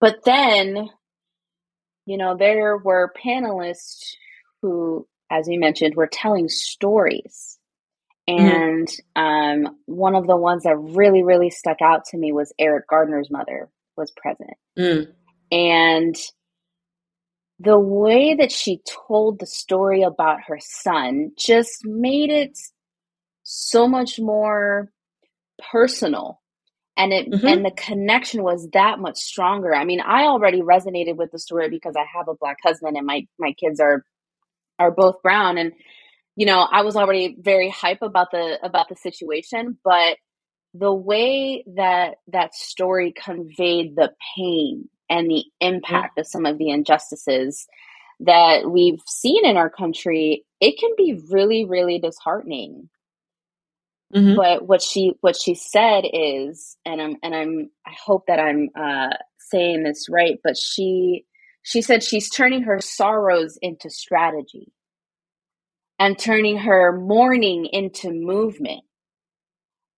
But 0.00 0.24
then, 0.24 0.88
you 2.06 2.16
know, 2.16 2.38
there 2.38 2.78
were 2.78 3.12
panelists 3.22 4.14
who, 4.62 5.06
as 5.30 5.46
you 5.46 5.60
mentioned, 5.60 5.94
were 5.94 6.08
telling 6.10 6.48
stories. 6.48 7.58
Mm-hmm. 8.26 8.46
And 8.46 8.88
mm-hmm. 8.88 9.66
um, 9.66 9.76
one 9.84 10.14
of 10.14 10.26
the 10.26 10.38
ones 10.38 10.62
that 10.62 10.78
really, 10.78 11.22
really 11.22 11.50
stuck 11.50 11.82
out 11.82 12.06
to 12.06 12.16
me 12.16 12.32
was 12.32 12.54
Eric 12.58 12.88
Garner's 12.88 13.30
mother 13.30 13.68
was 13.94 14.10
present. 14.12 14.56
Mm. 14.78 15.12
And 15.52 16.16
the 17.60 17.78
way 17.78 18.34
that 18.34 18.50
she 18.50 18.80
told 19.06 19.38
the 19.38 19.46
story 19.46 20.02
about 20.02 20.38
her 20.46 20.58
son 20.60 21.32
just 21.38 21.84
made 21.84 22.30
it 22.30 22.58
so 23.42 23.86
much 23.86 24.18
more 24.18 24.90
personal. 25.70 26.40
And 26.96 27.12
it 27.12 27.30
mm-hmm. 27.30 27.46
and 27.46 27.64
the 27.64 27.70
connection 27.70 28.42
was 28.42 28.68
that 28.72 28.98
much 28.98 29.18
stronger. 29.18 29.74
I 29.74 29.84
mean 29.84 30.00
i 30.00 30.24
already 30.24 30.60
resonated 30.60 31.16
with 31.16 31.30
the 31.30 31.38
story 31.38 31.68
because 31.68 31.94
i 31.96 32.04
have 32.16 32.28
a 32.28 32.34
black 32.34 32.58
husband 32.62 32.96
and 32.96 33.06
my 33.06 33.26
my 33.38 33.52
kids 33.52 33.80
are 33.80 34.04
are 34.78 34.90
both 34.90 35.22
brown. 35.22 35.58
And 35.58 35.72
you 36.36 36.46
know 36.46 36.60
i 36.60 36.82
was 36.82 36.96
already 36.96 37.36
very 37.38 37.68
hype 37.68 38.02
about 38.02 38.30
the 38.30 38.58
about 38.62 38.88
the 38.88 38.96
situation 38.96 39.76
but 39.84 40.16
the 40.72 40.92
way 40.92 41.64
that 41.74 42.16
that 42.28 42.54
story 42.54 43.12
conveyed 43.12 43.96
the 43.96 44.12
pain 44.36 44.88
and 45.10 45.28
the 45.28 45.44
impact 45.60 46.18
of 46.18 46.26
some 46.26 46.46
of 46.46 46.56
the 46.56 46.70
injustices 46.70 47.66
that 48.20 48.70
we've 48.70 49.00
seen 49.06 49.44
in 49.44 49.56
our 49.56 49.68
country, 49.68 50.44
it 50.60 50.78
can 50.78 50.90
be 50.96 51.20
really, 51.30 51.64
really 51.64 51.98
disheartening. 51.98 52.88
Mm-hmm. 54.14 54.36
But 54.36 54.66
what 54.66 54.82
she 54.82 55.14
what 55.20 55.36
she 55.40 55.54
said 55.54 56.02
is, 56.12 56.76
and 56.84 57.00
I'm 57.00 57.16
and 57.22 57.34
I'm 57.34 57.70
I 57.86 57.92
hope 58.04 58.24
that 58.26 58.40
I'm 58.40 58.70
uh, 58.74 59.16
saying 59.38 59.82
this 59.82 60.06
right, 60.08 60.38
but 60.42 60.56
she 60.56 61.24
she 61.62 61.82
said 61.82 62.02
she's 62.02 62.30
turning 62.30 62.62
her 62.62 62.80
sorrows 62.80 63.58
into 63.62 63.90
strategy 63.90 64.72
and 65.98 66.18
turning 66.18 66.58
her 66.58 66.98
mourning 66.98 67.66
into 67.66 68.10
movement. 68.10 68.82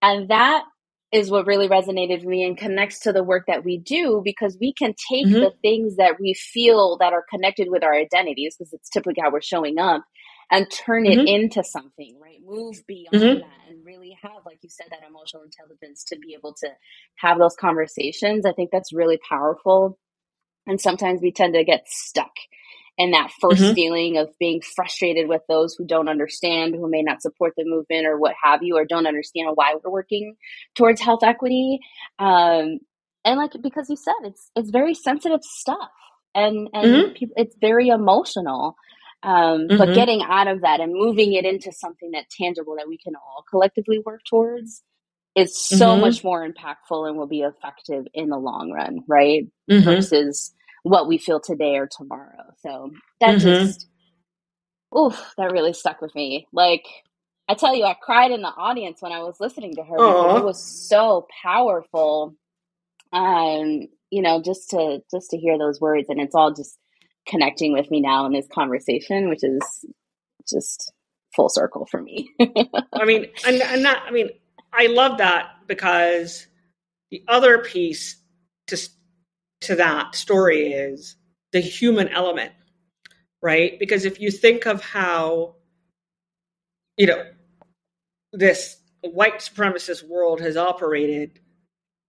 And 0.03 0.29
that 0.29 0.65
is 1.13 1.31
what 1.31 1.47
really 1.47 1.69
resonated 1.69 2.21
with 2.21 2.25
me 2.25 2.45
and 2.45 2.57
connects 2.57 3.01
to 3.01 3.13
the 3.13 3.23
work 3.23 3.45
that 3.47 3.65
we 3.65 3.77
do 3.77 4.23
because 4.25 4.57
we 4.59 4.73
can 4.73 4.95
take 5.11 5.27
mm-hmm. 5.27 5.41
the 5.41 5.53
things 5.61 5.97
that 5.97 6.17
we 6.19 6.35
feel 6.35 6.97
that 6.99 7.13
are 7.13 7.25
connected 7.29 7.69
with 7.71 7.85
our 7.85 7.95
identities 7.95 8.57
because 8.57 8.73
it's 8.73 8.89
typically 8.89 9.21
how 9.23 9.31
we're 9.31 9.43
showing 9.43 9.79
up 9.79 10.03
and 10.51 10.67
turn 10.71 11.07
it 11.07 11.19
mm-hmm. 11.19 11.27
into 11.27 11.63
something 11.63 12.19
right 12.21 12.39
move 12.45 12.83
beyond 12.87 13.15
mm-hmm. 13.15 13.41
that 13.41 13.69
and 13.69 13.85
really 13.85 14.17
have 14.23 14.43
like 14.47 14.59
you 14.63 14.71
said 14.71 14.87
that 14.91 15.07
emotional 15.07 15.43
intelligence 15.43 16.05
to 16.05 16.19
be 16.19 16.35
able 16.35 16.55
to 16.55 16.69
have 17.17 17.39
those 17.39 17.57
conversations 17.57 18.47
i 18.47 18.53
think 18.53 18.71
that's 18.71 18.93
really 18.93 19.19
powerful 19.29 19.99
and 20.67 20.81
sometimes 20.81 21.21
we 21.21 21.31
tend 21.31 21.55
to 21.55 21.65
get 21.65 21.85
stuck 21.87 22.33
and 22.99 23.15
that 23.15 23.31
1st 23.43 23.53
mm-hmm. 23.53 23.75
feeling 23.75 24.17
of 24.19 24.29
being 24.39 24.61
frustrated 24.61 25.29
with 25.29 25.43
those 25.49 25.75
who 25.75 25.87
don't 25.87 26.09
understand, 26.09 26.75
who 26.75 26.91
may 26.91 27.03
not 27.03 27.23
support 27.23 27.55
the 27.57 27.65
movement 27.65 28.07
or 28.07 28.19
what 28.19 28.35
have 28.43 28.63
you, 28.63 28.77
or 28.77 28.85
don't 28.85 29.07
understand 29.07 29.51
why 29.55 29.75
we're 29.75 29.91
working 29.91 30.37
towards 30.75 31.01
health 31.01 31.23
equity. 31.23 31.81
Um, 32.19 32.79
and 33.25 33.39
like 33.39 33.53
because 33.63 33.89
you 33.89 33.97
said, 33.97 34.15
it's 34.25 34.51
it's 34.57 34.71
very 34.71 34.95
sensitive 34.95 35.43
stuff, 35.43 35.91
and 36.35 36.69
and 36.75 36.87
mm-hmm. 36.87 37.13
people, 37.15 37.35
it's 37.37 37.57
very 37.61 37.89
emotional. 37.89 38.77
Um, 39.23 39.69
mm-hmm. 39.69 39.79
But 39.79 39.95
getting 39.95 40.23
out 40.23 40.49
of 40.49 40.63
that 40.63 40.81
and 40.81 40.93
moving 40.93 41.33
it 41.35 41.45
into 41.45 41.71
something 41.71 42.11
that 42.11 42.25
tangible 42.29 42.75
that 42.77 42.89
we 42.89 42.99
can 42.99 43.15
all 43.15 43.45
collectively 43.49 44.01
work 44.05 44.21
towards 44.29 44.83
is 45.35 45.57
so 45.57 45.91
mm-hmm. 45.91 46.01
much 46.03 46.25
more 46.25 46.47
impactful 46.47 47.09
and 47.09 47.17
will 47.17 47.29
be 47.29 47.41
effective 47.41 48.05
in 48.13 48.29
the 48.29 48.37
long 48.37 48.73
run, 48.73 49.01
right? 49.07 49.47
Mm-hmm. 49.71 49.85
Versus 49.85 50.53
what 50.83 51.07
we 51.07 51.19
feel 51.19 51.41
today 51.41 51.77
or 51.77 51.89
tomorrow. 51.91 52.55
So 52.63 52.91
that 53.21 53.37
mm-hmm. 53.37 53.67
just, 53.67 53.87
oof, 54.97 55.35
that 55.37 55.53
really 55.53 55.73
stuck 55.73 56.01
with 56.01 56.15
me. 56.15 56.47
Like, 56.53 56.85
I 57.49 57.55
tell 57.55 57.75
you, 57.75 57.85
I 57.85 57.95
cried 58.01 58.31
in 58.31 58.43
the 58.43 58.49
audience 58.49 59.01
when 59.01 59.13
I 59.13 59.23
was 59.23 59.37
listening 59.41 59.75
to 59.77 59.83
her 59.83 59.97
because 59.97 60.41
it 60.41 60.45
was 60.45 60.89
so 60.89 61.27
powerful. 61.43 62.35
Um, 63.13 63.89
you 64.11 64.23
know, 64.23 64.41
just 64.43 64.71
to 64.71 65.01
just 65.11 65.31
to 65.31 65.39
hear 65.39 65.59
those 65.59 65.81
words, 65.81 66.09
and 66.09 66.21
it's 66.21 66.35
all 66.35 66.53
just 66.53 66.79
connecting 67.27 67.73
with 67.73 67.91
me 67.91 68.01
now 68.01 68.27
in 68.27 68.33
this 68.33 68.49
conversation, 68.53 69.29
which 69.29 69.43
is 69.43 69.85
just 70.49 70.93
full 71.35 71.49
circle 71.49 71.87
for 71.91 72.01
me. 72.01 72.31
I 72.93 73.05
mean, 73.05 73.27
and, 73.47 73.63
and 73.63 73.85
that, 73.85 74.03
I 74.07 74.11
mean, 74.11 74.31
I 74.73 74.87
love 74.87 75.19
that 75.19 75.51
because 75.67 76.47
the 77.11 77.23
other 77.29 77.59
piece 77.59 78.21
to 78.69 78.77
to 79.63 79.77
that 79.77 80.15
story 80.15 80.73
is 80.73 81.17
the 81.53 81.61
human 81.61 82.09
element, 82.09 82.53
right? 83.41 83.79
Because 83.79 84.05
if 84.05 84.21
you 84.21 84.31
think 84.31 84.67
of 84.67 84.83
how, 84.83 85.57
you 86.97 87.07
know, 87.07 87.25
this 88.33 88.77
white 89.03 89.39
supremacist 89.39 90.07
world 90.09 90.41
has 90.41 90.57
operated 90.57 91.41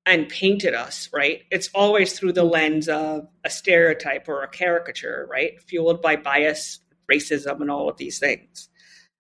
and 0.06 0.28
painted 0.28 0.74
us, 0.74 1.10
right? 1.14 1.44
It's 1.50 1.70
always 1.74 2.18
through 2.18 2.34
the 2.34 2.44
lens 2.44 2.90
of 2.90 3.28
a 3.44 3.50
stereotype 3.50 4.28
or 4.28 4.44
a 4.44 4.50
caricature, 4.50 5.28
right? 5.30 5.62
Fueled 5.62 6.02
by 6.02 6.18
bias, 6.18 6.80
racism, 7.12 7.62
and 7.62 7.72
all 7.72 7.90
of 7.90 7.98
these 7.98 8.20
things. 8.20 8.70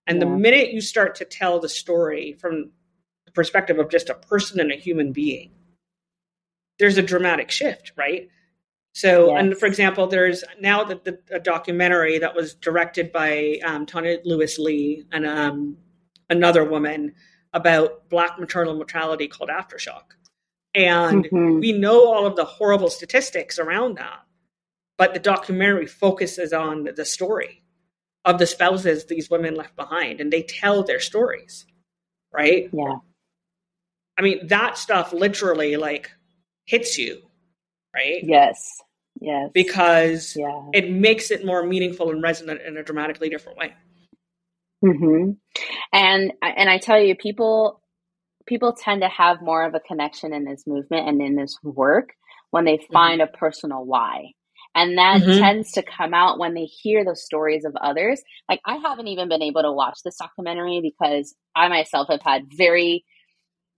And 0.07 0.17
yeah. 0.17 0.25
the 0.25 0.31
minute 0.31 0.73
you 0.73 0.81
start 0.81 1.15
to 1.15 1.25
tell 1.25 1.59
the 1.59 1.69
story 1.69 2.33
from 2.33 2.71
the 3.25 3.31
perspective 3.31 3.79
of 3.79 3.89
just 3.89 4.09
a 4.09 4.15
person 4.15 4.59
and 4.59 4.71
a 4.71 4.75
human 4.75 5.13
being, 5.13 5.51
there's 6.79 6.97
a 6.97 7.01
dramatic 7.01 7.51
shift, 7.51 7.91
right? 7.95 8.29
So, 8.93 9.29
yes. 9.29 9.39
and 9.39 9.57
for 9.57 9.65
example, 9.65 10.07
there's 10.07 10.43
now 10.59 10.83
the, 10.83 11.01
the, 11.03 11.19
a 11.35 11.39
documentary 11.39 12.19
that 12.19 12.35
was 12.35 12.53
directed 12.53 13.11
by 13.11 13.59
um, 13.65 13.85
Tonya 13.85 14.19
Lewis 14.23 14.59
Lee 14.59 15.05
and 15.11 15.25
um, 15.25 15.77
another 16.29 16.63
woman 16.63 17.13
about 17.53 18.09
Black 18.09 18.39
maternal 18.39 18.75
mortality 18.75 19.27
called 19.27 19.49
Aftershock. 19.49 20.13
And 20.75 21.25
mm-hmm. 21.25 21.59
we 21.59 21.71
know 21.71 22.11
all 22.11 22.25
of 22.25 22.35
the 22.35 22.45
horrible 22.45 22.89
statistics 22.89 23.59
around 23.59 23.97
that, 23.97 24.19
but 24.97 25.13
the 25.13 25.19
documentary 25.19 25.87
focuses 25.87 26.53
on 26.53 26.89
the 26.95 27.05
story 27.05 27.63
of 28.25 28.39
the 28.39 28.47
spouses 28.47 29.05
these 29.05 29.29
women 29.29 29.55
left 29.55 29.75
behind, 29.75 30.21
and 30.21 30.31
they 30.31 30.43
tell 30.43 30.83
their 30.83 30.99
stories, 30.99 31.65
right? 32.31 32.69
Yeah. 32.71 32.95
I 34.17 34.21
mean, 34.21 34.47
that 34.47 34.77
stuff 34.77 35.13
literally 35.13 35.75
like 35.77 36.11
hits 36.65 36.97
you, 36.97 37.21
right? 37.95 38.21
Yes. 38.23 38.59
Yes. 39.19 39.51
Because 39.53 40.35
yeah. 40.35 40.69
it 40.73 40.89
makes 40.89 41.31
it 41.31 41.45
more 41.45 41.65
meaningful 41.65 42.09
and 42.09 42.21
resonant 42.21 42.61
in 42.61 42.77
a 42.77 42.83
dramatically 42.83 43.29
different 43.29 43.57
way. 43.57 43.73
Mm-hmm. 44.83 45.31
And 45.93 46.33
and 46.41 46.69
I 46.69 46.77
tell 46.77 47.01
you, 47.01 47.15
people 47.15 47.81
people 48.45 48.73
tend 48.73 49.01
to 49.01 49.07
have 49.07 49.41
more 49.41 49.65
of 49.65 49.73
a 49.75 49.79
connection 49.79 50.33
in 50.33 50.43
this 50.43 50.63
movement 50.67 51.07
and 51.07 51.21
in 51.21 51.35
this 51.35 51.57
work 51.63 52.09
when 52.51 52.65
they 52.65 52.77
mm-hmm. 52.77 52.93
find 52.93 53.21
mm-hmm. 53.21 53.33
a 53.33 53.37
personal 53.37 53.85
why. 53.85 54.31
And 54.75 54.97
that 54.97 55.21
mm-hmm. 55.21 55.39
tends 55.39 55.71
to 55.73 55.83
come 55.83 56.13
out 56.13 56.39
when 56.39 56.55
they 56.55 56.65
hear 56.65 57.05
the 57.05 57.15
stories 57.15 57.63
of 57.63 57.75
others. 57.79 58.21
Like 58.49 58.59
I 58.65 58.77
haven't 58.77 59.07
even 59.07 59.29
been 59.29 59.43
able 59.43 59.61
to 59.61 59.71
watch 59.71 59.99
this 60.03 60.17
documentary 60.17 60.81
because 60.81 61.35
I 61.55 61.67
myself 61.69 62.07
have 62.09 62.21
had 62.23 62.43
very 62.57 63.05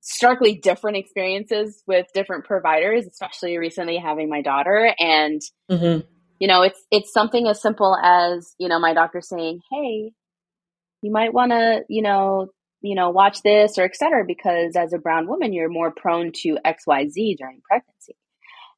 starkly 0.05 0.55
different 0.55 0.97
experiences 0.97 1.81
with 1.87 2.05
different 2.13 2.45
providers, 2.45 3.07
especially 3.07 3.57
recently 3.57 3.97
having 3.97 4.29
my 4.29 4.41
daughter. 4.41 4.93
And, 4.99 5.41
mm-hmm. 5.69 6.05
you 6.39 6.47
know, 6.47 6.61
it's, 6.61 6.79
it's 6.91 7.11
something 7.11 7.47
as 7.47 7.59
simple 7.59 7.97
as, 8.01 8.53
you 8.59 8.69
know, 8.69 8.79
my 8.79 8.93
doctor 8.93 9.19
saying, 9.19 9.61
Hey, 9.71 10.11
you 11.01 11.11
might 11.11 11.33
want 11.33 11.51
to, 11.51 11.81
you 11.89 12.03
know, 12.03 12.49
you 12.81 12.93
know, 12.93 13.09
watch 13.09 13.41
this 13.41 13.79
or 13.79 13.83
etc. 13.83 14.23
because 14.27 14.75
as 14.75 14.93
a 14.93 14.99
brown 14.99 15.27
woman, 15.27 15.53
you're 15.53 15.69
more 15.69 15.91
prone 15.91 16.31
to 16.43 16.59
XYZ 16.63 17.37
during 17.37 17.61
pregnancy. 17.67 18.15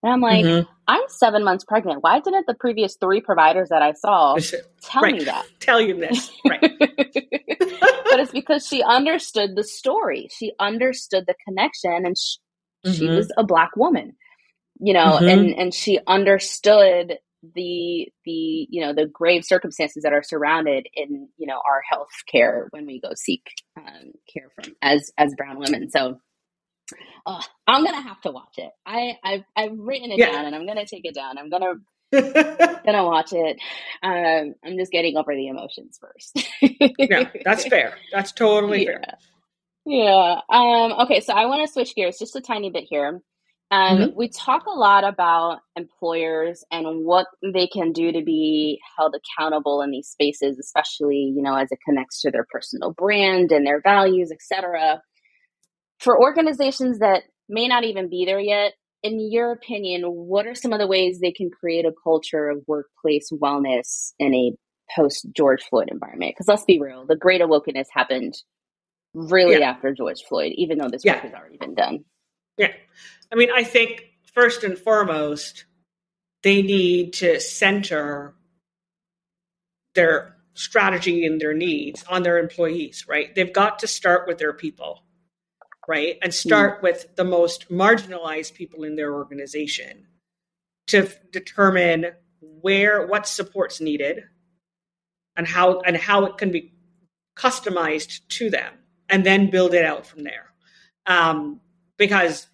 And 0.03 0.13
I'm 0.13 0.21
like, 0.21 0.45
mm-hmm. 0.45 0.69
I'm 0.87 1.01
seven 1.07 1.43
months 1.43 1.65
pregnant. 1.65 2.03
Why 2.03 2.19
didn't 2.19 2.45
the 2.45 2.53
previous 2.53 2.97
three 3.01 3.19
providers 3.19 3.69
that 3.69 3.81
I 3.81 3.93
saw 3.93 4.37
tell 4.81 5.01
right. 5.01 5.15
me 5.15 5.23
that? 5.25 5.45
Tell 5.59 5.81
you 5.81 5.99
this. 5.99 6.31
Right. 6.47 6.61
but 6.79 8.19
it's 8.19 8.31
because 8.31 8.65
she 8.65 8.83
understood 8.83 9.55
the 9.55 9.63
story. 9.63 10.29
She 10.31 10.53
understood 10.59 11.25
the 11.27 11.35
connection 11.45 12.05
and 12.05 12.15
she, 12.17 12.37
mm-hmm. 12.85 12.97
she 12.97 13.07
was 13.07 13.31
a 13.37 13.43
black 13.43 13.75
woman, 13.75 14.15
you 14.79 14.93
know, 14.93 15.17
mm-hmm. 15.17 15.27
and, 15.27 15.49
and 15.55 15.73
she 15.73 15.99
understood 16.05 17.17
the 17.55 18.07
the 18.25 18.67
you 18.69 18.81
know 18.81 18.93
the 18.93 19.05
grave 19.05 19.45
circumstances 19.45 20.03
that 20.03 20.11
are 20.11 20.23
surrounded 20.23 20.87
in 20.95 21.29
you 21.37 21.45
know 21.45 21.61
our 21.69 21.81
health 21.87 22.09
care 22.29 22.67
when 22.71 22.87
we 22.87 22.99
go 22.99 23.11
seek 23.15 23.43
um, 23.77 24.11
care 24.31 24.49
from 24.55 24.73
as 24.81 25.11
as 25.19 25.35
brown 25.37 25.59
women 25.59 25.89
so 25.89 26.19
uh, 27.25 27.41
i'm 27.67 27.83
gonna 27.83 28.01
have 28.01 28.21
to 28.21 28.31
watch 28.31 28.55
it 28.57 28.71
i 28.85 29.17
i've, 29.23 29.43
I've 29.55 29.77
written 29.77 30.11
it 30.11 30.19
yeah. 30.19 30.31
down 30.31 30.45
and 30.45 30.55
i'm 30.55 30.65
gonna 30.65 30.85
take 30.85 31.05
it 31.05 31.15
down 31.15 31.37
i'm 31.37 31.49
gonna 31.49 31.73
gonna 32.11 33.03
watch 33.03 33.33
it. 33.33 33.59
Um, 34.01 34.55
I'm 34.63 34.77
just 34.77 34.91
getting 34.91 35.17
over 35.17 35.35
the 35.35 35.47
emotions 35.47 35.99
first. 35.99 36.47
yeah, 36.97 37.29
that's 37.43 37.67
fair. 37.67 37.97
That's 38.13 38.31
totally 38.31 38.85
yeah. 38.85 38.91
fair. 38.91 39.17
Yeah. 39.85 40.39
Um, 40.49 40.93
okay, 41.01 41.19
so 41.19 41.33
I 41.33 41.47
want 41.47 41.67
to 41.67 41.71
switch 41.71 41.95
gears 41.95 42.17
just 42.17 42.35
a 42.35 42.41
tiny 42.41 42.69
bit 42.69 42.85
here. 42.89 43.21
Um, 43.69 43.97
mm-hmm. 43.97 44.17
We 44.17 44.29
talk 44.29 44.65
a 44.65 44.77
lot 44.77 45.03
about 45.03 45.59
employers 45.75 46.63
and 46.71 47.05
what 47.05 47.27
they 47.41 47.67
can 47.67 47.91
do 47.91 48.13
to 48.13 48.23
be 48.23 48.79
held 48.97 49.13
accountable 49.13 49.81
in 49.81 49.91
these 49.91 50.07
spaces, 50.07 50.57
especially 50.59 51.33
you 51.35 51.41
know 51.41 51.55
as 51.55 51.71
it 51.71 51.79
connects 51.85 52.21
to 52.21 52.31
their 52.31 52.45
personal 52.49 52.93
brand 52.93 53.51
and 53.51 53.67
their 53.67 53.81
values, 53.81 54.31
etc. 54.31 55.01
For 55.99 56.19
organizations 56.19 56.99
that 56.99 57.23
may 57.49 57.67
not 57.67 57.83
even 57.83 58.09
be 58.09 58.25
there 58.25 58.39
yet, 58.39 58.73
in 59.03 59.19
your 59.31 59.51
opinion, 59.51 60.03
what 60.03 60.47
are 60.47 60.55
some 60.55 60.73
of 60.73 60.79
the 60.79 60.87
ways 60.87 61.19
they 61.19 61.31
can 61.31 61.49
create 61.49 61.85
a 61.85 61.93
culture 62.03 62.49
of 62.49 62.63
workplace 62.67 63.31
wellness 63.31 64.11
in 64.19 64.33
a 64.33 64.51
post 64.95 65.27
George 65.35 65.63
Floyd 65.63 65.89
environment? 65.91 66.33
Because 66.33 66.47
let's 66.47 66.65
be 66.65 66.79
real, 66.79 67.05
the 67.05 67.15
great 67.15 67.41
awakeness 67.41 67.87
happened 67.91 68.35
really 69.13 69.59
yeah. 69.59 69.71
after 69.71 69.93
George 69.93 70.21
Floyd, 70.27 70.53
even 70.55 70.77
though 70.77 70.89
this 70.89 71.03
yeah. 71.05 71.13
work 71.13 71.23
has 71.23 71.33
already 71.33 71.57
been 71.57 71.75
done. 71.75 72.05
Yeah. 72.57 72.73
I 73.31 73.35
mean, 73.35 73.49
I 73.53 73.63
think 73.63 74.03
first 74.33 74.63
and 74.63 74.77
foremost, 74.77 75.65
they 76.43 76.61
need 76.61 77.13
to 77.13 77.39
center 77.39 78.35
their 79.95 80.35
strategy 80.53 81.25
and 81.25 81.39
their 81.39 81.53
needs 81.53 82.03
on 82.09 82.23
their 82.23 82.37
employees, 82.37 83.05
right? 83.07 83.33
They've 83.33 83.51
got 83.51 83.79
to 83.79 83.87
start 83.87 84.27
with 84.27 84.37
their 84.37 84.53
people 84.53 85.03
right? 85.87 86.17
And 86.21 86.33
start 86.33 86.79
mm. 86.79 86.83
with 86.83 87.15
the 87.15 87.23
most 87.23 87.69
marginalized 87.69 88.53
people 88.53 88.83
in 88.83 88.95
their 88.95 89.13
organization 89.13 90.07
to 90.87 90.99
f- 90.99 91.19
determine 91.31 92.07
where 92.39 93.07
what 93.07 93.27
support's 93.27 93.79
needed 93.81 94.23
and 95.35 95.47
how 95.47 95.79
and 95.81 95.95
how 95.95 96.25
it 96.25 96.37
can 96.37 96.51
be 96.51 96.73
customized 97.37 98.27
to 98.29 98.49
them, 98.49 98.73
and 99.09 99.25
then 99.25 99.49
build 99.49 99.73
it 99.73 99.85
out 99.85 100.05
from 100.05 100.23
there. 100.23 100.51
Um, 101.05 101.61
because 101.97 102.47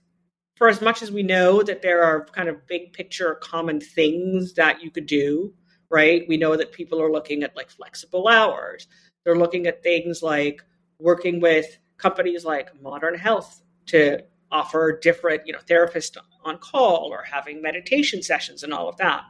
for 0.55 0.67
as 0.67 0.81
much 0.81 1.01
as 1.01 1.11
we 1.11 1.23
know 1.23 1.63
that 1.63 1.81
there 1.81 2.03
are 2.03 2.25
kind 2.25 2.49
of 2.49 2.67
big 2.67 2.93
picture 2.93 3.35
common 3.35 3.79
things 3.79 4.53
that 4.53 4.83
you 4.83 4.91
could 4.91 5.07
do, 5.07 5.53
right? 5.89 6.25
We 6.27 6.37
know 6.37 6.55
that 6.55 6.71
people 6.71 7.01
are 7.01 7.11
looking 7.11 7.43
at 7.43 7.55
like 7.55 7.69
flexible 7.69 8.27
hours. 8.27 8.87
They're 9.23 9.37
looking 9.37 9.67
at 9.67 9.83
things 9.83 10.21
like 10.21 10.61
working 10.99 11.39
with 11.39 11.77
companies 12.03 12.43
like 12.43 12.69
Modern 12.81 13.15
Health 13.17 13.61
to 13.87 14.23
offer 14.51 14.99
different, 15.01 15.47
you 15.47 15.53
know, 15.53 15.59
therapists 15.59 16.17
on 16.43 16.57
call 16.57 17.07
or 17.11 17.23
having 17.23 17.61
meditation 17.61 18.21
sessions 18.21 18.61
and 18.61 18.73
all 18.73 18.89
of 18.89 18.97
that. 18.97 19.23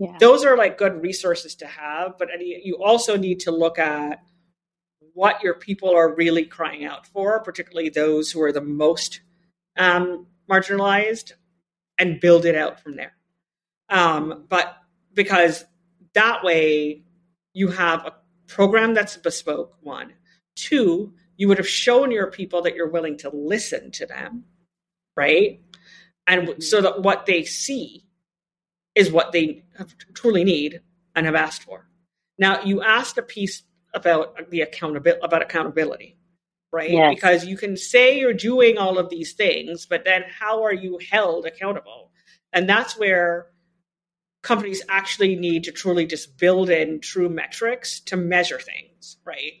Yeah. 0.00 0.16
Those 0.18 0.44
are 0.44 0.56
like 0.56 0.78
good 0.78 1.02
resources 1.02 1.54
to 1.56 1.66
have, 1.66 2.16
but 2.18 2.28
you 2.40 2.82
also 2.82 3.16
need 3.16 3.40
to 3.40 3.50
look 3.50 3.78
at 3.78 4.20
what 5.12 5.42
your 5.42 5.54
people 5.54 5.94
are 5.94 6.14
really 6.14 6.44
crying 6.44 6.84
out 6.84 7.06
for, 7.06 7.40
particularly 7.42 7.90
those 7.90 8.30
who 8.30 8.40
are 8.40 8.52
the 8.52 8.60
most 8.60 9.20
um, 9.76 10.26
marginalized, 10.50 11.32
and 11.98 12.20
build 12.20 12.44
it 12.46 12.54
out 12.54 12.80
from 12.80 12.96
there. 12.96 13.12
Um, 13.88 14.46
but 14.48 14.76
because 15.12 15.64
that 16.14 16.44
way 16.44 17.02
you 17.52 17.68
have 17.68 18.06
a 18.06 18.14
program 18.46 18.94
that's 18.94 19.16
bespoke, 19.16 19.76
one. 19.82 20.14
Two, 20.54 21.14
you 21.38 21.48
would 21.48 21.58
have 21.58 21.68
shown 21.68 22.10
your 22.10 22.30
people 22.30 22.62
that 22.62 22.74
you're 22.74 22.90
willing 22.90 23.16
to 23.18 23.30
listen 23.30 23.90
to 23.92 24.04
them, 24.04 24.44
right? 25.16 25.62
And 26.26 26.62
so 26.62 26.82
that 26.82 27.02
what 27.02 27.24
they 27.24 27.44
see 27.44 28.04
is 28.94 29.10
what 29.10 29.32
they 29.32 29.64
truly 30.12 30.44
need 30.44 30.80
and 31.14 31.24
have 31.24 31.34
asked 31.36 31.62
for. 31.62 31.88
Now, 32.38 32.62
you 32.62 32.82
asked 32.82 33.16
a 33.16 33.22
piece 33.22 33.62
about 33.94 34.50
the 34.50 34.60
accountability 34.60 35.20
about 35.22 35.42
accountability 35.42 36.18
right 36.70 36.90
yes. 36.90 37.14
because 37.14 37.46
you 37.46 37.56
can 37.56 37.76
say 37.76 38.18
you're 38.18 38.34
doing 38.34 38.76
all 38.76 38.98
of 38.98 39.08
these 39.08 39.32
things 39.32 39.86
but 39.86 40.04
then 40.04 40.22
how 40.38 40.62
are 40.62 40.74
you 40.74 40.98
held 41.10 41.46
accountable 41.46 42.10
and 42.52 42.68
that's 42.68 42.98
where 42.98 43.46
companies 44.42 44.82
actually 44.88 45.36
need 45.36 45.64
to 45.64 45.72
truly 45.72 46.06
just 46.06 46.36
build 46.38 46.68
in 46.68 47.00
true 47.00 47.30
metrics 47.30 48.00
to 48.00 48.16
measure 48.16 48.58
things 48.58 49.16
right 49.24 49.54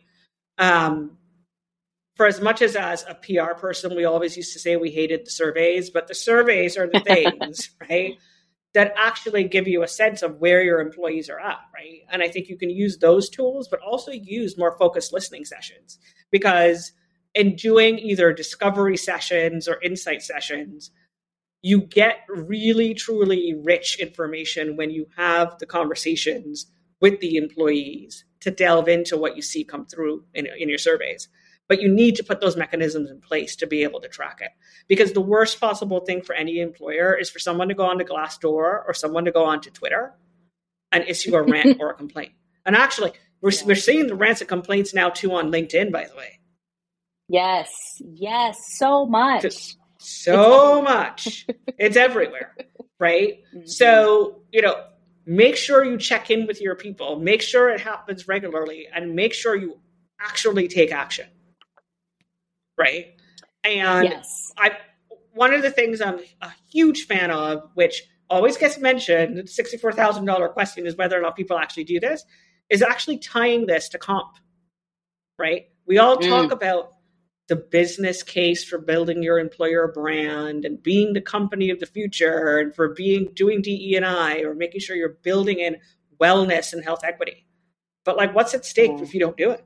um, 0.58 1.17
for 2.18 2.26
as 2.26 2.42
much 2.42 2.60
as 2.60 2.76
as 2.76 3.04
a 3.08 3.14
pr 3.14 3.58
person 3.58 3.96
we 3.96 4.04
always 4.04 4.36
used 4.36 4.52
to 4.52 4.58
say 4.58 4.76
we 4.76 4.90
hated 4.90 5.24
the 5.24 5.30
surveys 5.30 5.88
but 5.88 6.06
the 6.06 6.14
surveys 6.14 6.76
are 6.76 6.86
the 6.86 7.00
things 7.06 7.70
right 7.88 8.18
that 8.74 8.92
actually 8.96 9.44
give 9.44 9.66
you 9.66 9.82
a 9.82 9.88
sense 9.88 10.22
of 10.22 10.36
where 10.36 10.62
your 10.62 10.80
employees 10.80 11.30
are 11.30 11.40
at, 11.40 11.58
right? 11.74 12.02
And 12.10 12.22
I 12.22 12.28
think 12.28 12.48
you 12.48 12.58
can 12.58 12.70
use 12.70 12.98
those 12.98 13.28
tools, 13.28 13.66
but 13.68 13.80
also 13.80 14.12
use 14.12 14.58
more 14.58 14.76
focused 14.78 15.12
listening 15.12 15.44
sessions 15.44 15.98
because 16.30 16.92
in 17.34 17.56
doing 17.56 17.98
either 17.98 18.32
discovery 18.32 18.96
sessions 18.96 19.68
or 19.68 19.80
insight 19.82 20.22
sessions, 20.22 20.90
you 21.62 21.80
get 21.80 22.18
really, 22.28 22.94
truly 22.94 23.54
rich 23.54 23.98
information 23.98 24.76
when 24.76 24.90
you 24.90 25.06
have 25.16 25.58
the 25.58 25.66
conversations 25.66 26.66
with 27.00 27.20
the 27.20 27.36
employees 27.36 28.24
to 28.40 28.50
delve 28.50 28.88
into 28.88 29.16
what 29.16 29.34
you 29.34 29.42
see 29.42 29.64
come 29.64 29.86
through 29.86 30.24
in, 30.34 30.46
in 30.58 30.68
your 30.68 30.78
surveys. 30.78 31.28
But 31.68 31.82
you 31.82 31.88
need 31.88 32.16
to 32.16 32.24
put 32.24 32.40
those 32.40 32.56
mechanisms 32.56 33.10
in 33.10 33.20
place 33.20 33.54
to 33.56 33.66
be 33.66 33.82
able 33.82 34.00
to 34.00 34.08
track 34.08 34.38
it. 34.40 34.50
Because 34.88 35.12
the 35.12 35.20
worst 35.20 35.60
possible 35.60 36.00
thing 36.00 36.22
for 36.22 36.34
any 36.34 36.60
employer 36.60 37.14
is 37.14 37.28
for 37.28 37.38
someone 37.38 37.68
to 37.68 37.74
go 37.74 37.84
onto 37.84 38.04
Glassdoor 38.04 38.82
or 38.86 38.94
someone 38.94 39.26
to 39.26 39.32
go 39.32 39.44
onto 39.44 39.70
Twitter 39.70 40.14
and 40.90 41.04
issue 41.06 41.34
a 41.36 41.42
rant 41.42 41.76
or 41.80 41.90
a 41.90 41.94
complaint. 41.94 42.32
And 42.64 42.74
actually, 42.74 43.12
we're, 43.42 43.52
yeah. 43.52 43.64
we're 43.66 43.76
seeing 43.76 44.06
the 44.06 44.14
rants 44.14 44.40
and 44.40 44.48
complaints 44.48 44.94
now 44.94 45.10
too 45.10 45.32
on 45.34 45.52
LinkedIn, 45.52 45.92
by 45.92 46.06
the 46.06 46.16
way. 46.16 46.40
Yes, 47.28 47.70
yes, 48.00 48.56
so 48.78 49.04
much. 49.04 49.76
So 49.98 50.80
much. 50.80 51.46
it's 51.78 51.96
everywhere, 51.96 52.56
right? 52.98 53.40
Mm-hmm. 53.54 53.66
So, 53.66 54.42
you 54.50 54.62
know, 54.62 54.86
make 55.26 55.56
sure 55.56 55.84
you 55.84 55.98
check 55.98 56.30
in 56.30 56.46
with 56.46 56.62
your 56.62 56.74
people, 56.74 57.20
make 57.20 57.42
sure 57.42 57.68
it 57.68 57.80
happens 57.80 58.26
regularly, 58.26 58.88
and 58.92 59.14
make 59.14 59.34
sure 59.34 59.54
you 59.54 59.78
actually 60.18 60.68
take 60.68 60.90
action 60.90 61.26
right? 62.78 63.06
And 63.64 64.08
yes. 64.08 64.52
I 64.56 64.72
one 65.32 65.52
of 65.52 65.62
the 65.62 65.70
things 65.70 66.00
I'm 66.00 66.20
a 66.40 66.52
huge 66.72 67.06
fan 67.06 67.30
of, 67.30 67.62
which 67.74 68.02
always 68.30 68.56
gets 68.56 68.78
mentioned, 68.78 69.36
the 69.36 69.46
sixty-four 69.46 69.92
thousand 69.92 70.24
dollar 70.24 70.48
question 70.48 70.86
is 70.86 70.96
whether 70.96 71.18
or 71.18 71.22
not 71.22 71.36
people 71.36 71.58
actually 71.58 71.84
do 71.84 72.00
this, 72.00 72.24
is 72.70 72.82
actually 72.82 73.18
tying 73.18 73.66
this 73.66 73.88
to 73.90 73.98
comp. 73.98 74.36
Right? 75.38 75.66
We 75.86 75.98
all 75.98 76.16
mm. 76.16 76.28
talk 76.28 76.52
about 76.52 76.94
the 77.48 77.56
business 77.56 78.22
case 78.22 78.62
for 78.62 78.78
building 78.78 79.22
your 79.22 79.38
employer 79.38 79.90
brand 79.92 80.64
and 80.66 80.82
being 80.82 81.14
the 81.14 81.20
company 81.20 81.70
of 81.70 81.80
the 81.80 81.86
future 81.86 82.58
and 82.58 82.74
for 82.74 82.92
being 82.92 83.30
doing 83.34 83.62
DE 83.62 83.94
and 83.96 84.04
I 84.04 84.40
or 84.40 84.54
making 84.54 84.82
sure 84.82 84.94
you're 84.94 85.16
building 85.22 85.58
in 85.58 85.76
wellness 86.20 86.74
and 86.74 86.84
health 86.84 87.04
equity. 87.04 87.46
But 88.04 88.18
like 88.18 88.34
what's 88.34 88.52
at 88.52 88.66
stake 88.66 89.00
if 89.00 89.14
you 89.14 89.20
don't 89.20 89.36
do 89.36 89.50
it? 89.50 89.64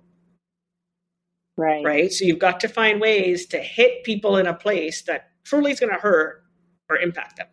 Right. 1.56 1.84
Right. 1.84 2.12
So 2.12 2.24
you've 2.24 2.38
got 2.38 2.60
to 2.60 2.68
find 2.68 3.00
ways 3.00 3.46
to 3.48 3.58
hit 3.58 4.04
people 4.04 4.36
in 4.36 4.46
a 4.46 4.54
place 4.54 5.02
that 5.02 5.28
truly 5.44 5.72
is 5.72 5.80
going 5.80 5.92
to 5.92 6.00
hurt 6.00 6.42
or 6.88 6.96
impact 6.96 7.36
them. 7.36 7.46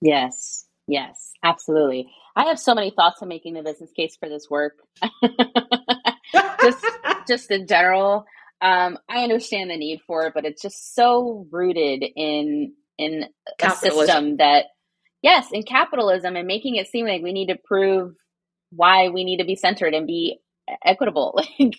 Yes. 0.00 0.66
Yes. 0.86 1.32
Absolutely. 1.42 2.10
I 2.34 2.44
have 2.44 2.58
so 2.58 2.74
many 2.74 2.90
thoughts 2.90 3.22
on 3.22 3.28
making 3.28 3.54
the 3.54 3.62
business 3.62 3.90
case 3.96 4.16
for 4.18 4.28
this 4.28 4.48
work. 4.50 4.74
just, 6.62 6.86
just 7.26 7.50
in 7.50 7.66
general, 7.66 8.24
um, 8.60 8.98
I 9.08 9.22
understand 9.22 9.70
the 9.70 9.76
need 9.76 10.00
for 10.06 10.26
it, 10.26 10.34
but 10.34 10.44
it's 10.44 10.62
just 10.62 10.94
so 10.94 11.46
rooted 11.50 12.04
in 12.16 12.74
in 12.98 13.26
a 13.62 13.70
system 13.70 14.38
that, 14.38 14.66
yes, 15.22 15.48
in 15.52 15.62
capitalism 15.62 16.34
and 16.34 16.48
making 16.48 16.74
it 16.74 16.88
seem 16.88 17.06
like 17.06 17.22
we 17.22 17.32
need 17.32 17.46
to 17.46 17.58
prove 17.64 18.14
why 18.70 19.08
we 19.08 19.24
need 19.24 19.38
to 19.38 19.44
be 19.44 19.54
centered 19.54 19.94
and 19.94 20.06
be 20.06 20.40
equitable. 20.84 21.40
Like 21.58 21.78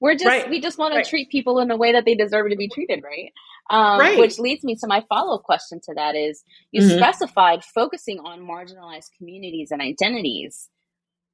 we're 0.00 0.14
just 0.14 0.26
right. 0.26 0.48
we 0.48 0.60
just 0.60 0.78
want 0.78 0.94
right. 0.94 1.04
to 1.04 1.10
treat 1.10 1.30
people 1.30 1.58
in 1.58 1.70
a 1.70 1.76
way 1.76 1.92
that 1.92 2.04
they 2.04 2.14
deserve 2.14 2.50
to 2.50 2.56
be 2.56 2.68
treated, 2.68 3.02
right? 3.02 3.32
Um, 3.70 3.98
right. 3.98 4.18
Which 4.18 4.38
leads 4.38 4.62
me 4.62 4.76
to 4.76 4.86
my 4.86 5.04
follow 5.08 5.36
up 5.36 5.42
question 5.42 5.80
to 5.84 5.94
that: 5.94 6.14
is 6.14 6.44
you 6.70 6.82
mm-hmm. 6.82 6.96
specified 6.96 7.64
focusing 7.64 8.20
on 8.20 8.40
marginalized 8.40 9.08
communities 9.18 9.70
and 9.70 9.80
identities. 9.80 10.68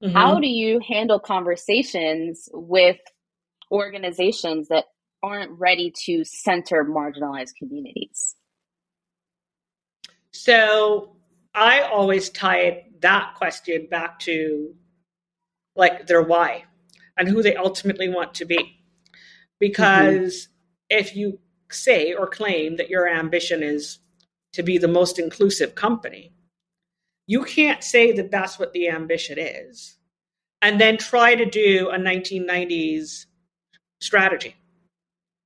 Mm-hmm. 0.03 0.17
How 0.17 0.41
do 0.41 0.49
you 0.49 0.81
handle 0.87 1.19
conversations 1.19 2.49
with 2.53 2.99
organizations 3.71 4.69
that 4.69 4.87
aren't 5.23 5.53
ready 5.59 5.93
to 6.07 6.25
center 6.25 6.85
marginalized 6.85 7.55
communities? 7.59 8.37
So 10.33 11.17
I 11.55 11.81
always 11.81 12.31
tie 12.31 12.85
that 13.01 13.35
question 13.37 13.89
back 13.91 14.19
to 14.21 14.75
like 15.77 16.07
their 16.07 16.23
why 16.23 16.65
and 17.17 17.29
who 17.29 17.43
they 17.43 17.57
ultimately 17.57 18.09
want 18.09 18.35
to 18.35 18.45
be. 18.45 18.83
Because 19.59 20.49
mm-hmm. 20.49 20.99
if 20.99 21.17
you 21.17 21.39
say 21.71 22.13
or 22.13 22.27
claim 22.27 22.77
that 22.77 22.91
your 22.91 23.09
ambition 23.09 23.63
is 23.63 23.99
to 24.55 24.63
be 24.63 24.79
the 24.79 24.89
most 24.89 25.19
inclusive 25.19 25.75
company, 25.75 26.33
you 27.27 27.45
can't 27.45 27.85
say 27.85 28.13
that 28.13 28.31
that's 28.31 28.59
what 28.59 28.73
the 28.73 28.89
ambition 28.89 29.39
is 29.39 29.97
and 30.63 30.81
then 30.81 30.99
try 30.99 31.35
to 31.35 31.45
do 31.45 31.91
a 31.91 31.99
1990s 31.99 33.27
strategy. 34.01 34.57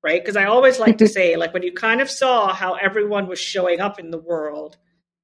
Right? 0.02 0.22
Because 0.22 0.36
I 0.36 0.44
always 0.44 0.78
like 0.78 0.98
to 0.98 1.08
say, 1.16 1.36
like, 1.36 1.54
when 1.54 1.62
you 1.62 1.72
kind 1.72 2.00
of 2.00 2.10
saw 2.10 2.52
how 2.52 2.74
everyone 2.74 3.26
was 3.26 3.38
showing 3.38 3.80
up 3.80 3.98
in 3.98 4.10
the 4.10 4.18
world, 4.18 4.76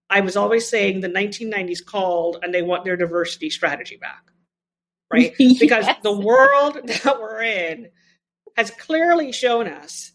I 0.09 0.21
was 0.21 0.37
always 0.37 0.69
saying 0.69 1.01
the 1.01 1.09
1990s 1.09 1.85
called 1.85 2.39
and 2.43 2.53
they 2.53 2.63
want 2.63 2.85
their 2.85 2.97
diversity 2.97 3.51
strategy 3.51 3.97
back 3.97 4.30
right? 5.13 5.35
Because 5.37 5.87
yes. 5.87 5.99
the 6.03 6.13
world 6.13 6.79
that 6.85 7.21
we're 7.21 7.43
in 7.43 7.89
has 8.57 8.71
clearly 8.71 9.33
shown 9.33 9.67
us 9.67 10.13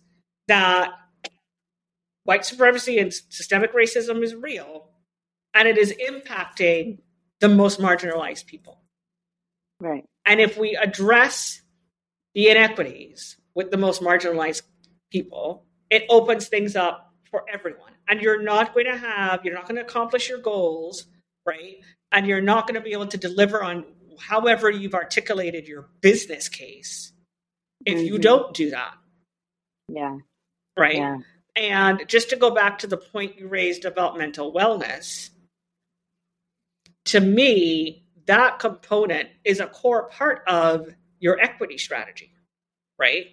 that 0.48 0.92
white 2.24 2.46
supremacy 2.46 2.98
and 3.00 3.14
systemic 3.14 3.74
racism 3.74 4.24
is 4.24 4.36
real 4.36 4.90
and 5.54 5.68
it 5.68 5.78
is 5.78 5.94
impacting 6.10 7.00
the 7.40 7.50
most 7.50 7.80
marginalized 7.80 8.46
people. 8.46 8.82
Right. 9.80 10.06
And 10.26 10.40
if 10.40 10.58
we 10.58 10.76
address 10.76 11.62
the 12.34 12.50
inequities 12.50 13.38
with 13.54 13.72
the 13.72 13.78
most 13.78 14.02
marginalized 14.02 14.64
people, 15.12 15.66
it 15.90 16.04
opens 16.10 16.48
things 16.48 16.76
up 16.76 17.14
for 17.30 17.46
everyone. 17.52 17.92
And 18.08 18.22
you're 18.22 18.42
not 18.42 18.74
going 18.74 18.86
to 18.86 18.98
have, 18.98 19.44
you're 19.44 19.54
not 19.54 19.68
going 19.68 19.78
to 19.78 19.82
accomplish 19.82 20.30
your 20.30 20.40
goals, 20.40 21.06
right? 21.46 21.78
And 22.12 22.28
you're 22.28 22.42
not 22.42 22.68
going 22.68 22.76
to 22.76 22.82
be 22.82 22.94
able 22.94 23.08
to 23.08 23.18
deliver 23.18 23.64
on 23.64 23.86
however 24.20 24.70
you've 24.70 24.94
articulated 24.94 25.68
your 25.68 25.90
business 26.02 26.50
case 26.50 27.12
if 27.86 27.98
mm-hmm. 27.98 28.06
you 28.06 28.18
don't 28.18 28.54
do 28.54 28.72
that. 28.72 28.94
Yeah. 29.88 30.18
Right. 30.78 30.98
Yeah. 30.98 31.18
And 31.56 32.04
just 32.08 32.32
to 32.32 32.36
go 32.36 32.52
back 32.52 32.80
to 32.80 32.88
the 32.88 32.98
point 32.98 33.40
you 33.40 33.48
raised 33.48 33.86
about 33.86 34.18
mental 34.18 34.54
wellness, 34.54 35.30
to 37.06 37.20
me, 37.20 38.04
that 38.26 38.60
component 38.60 39.30
is 39.44 39.60
a 39.60 39.68
core 39.68 40.10
part 40.10 40.42
of 40.48 40.90
your 41.20 41.40
equity 41.40 41.78
strategy, 41.78 42.32
right? 43.00 43.28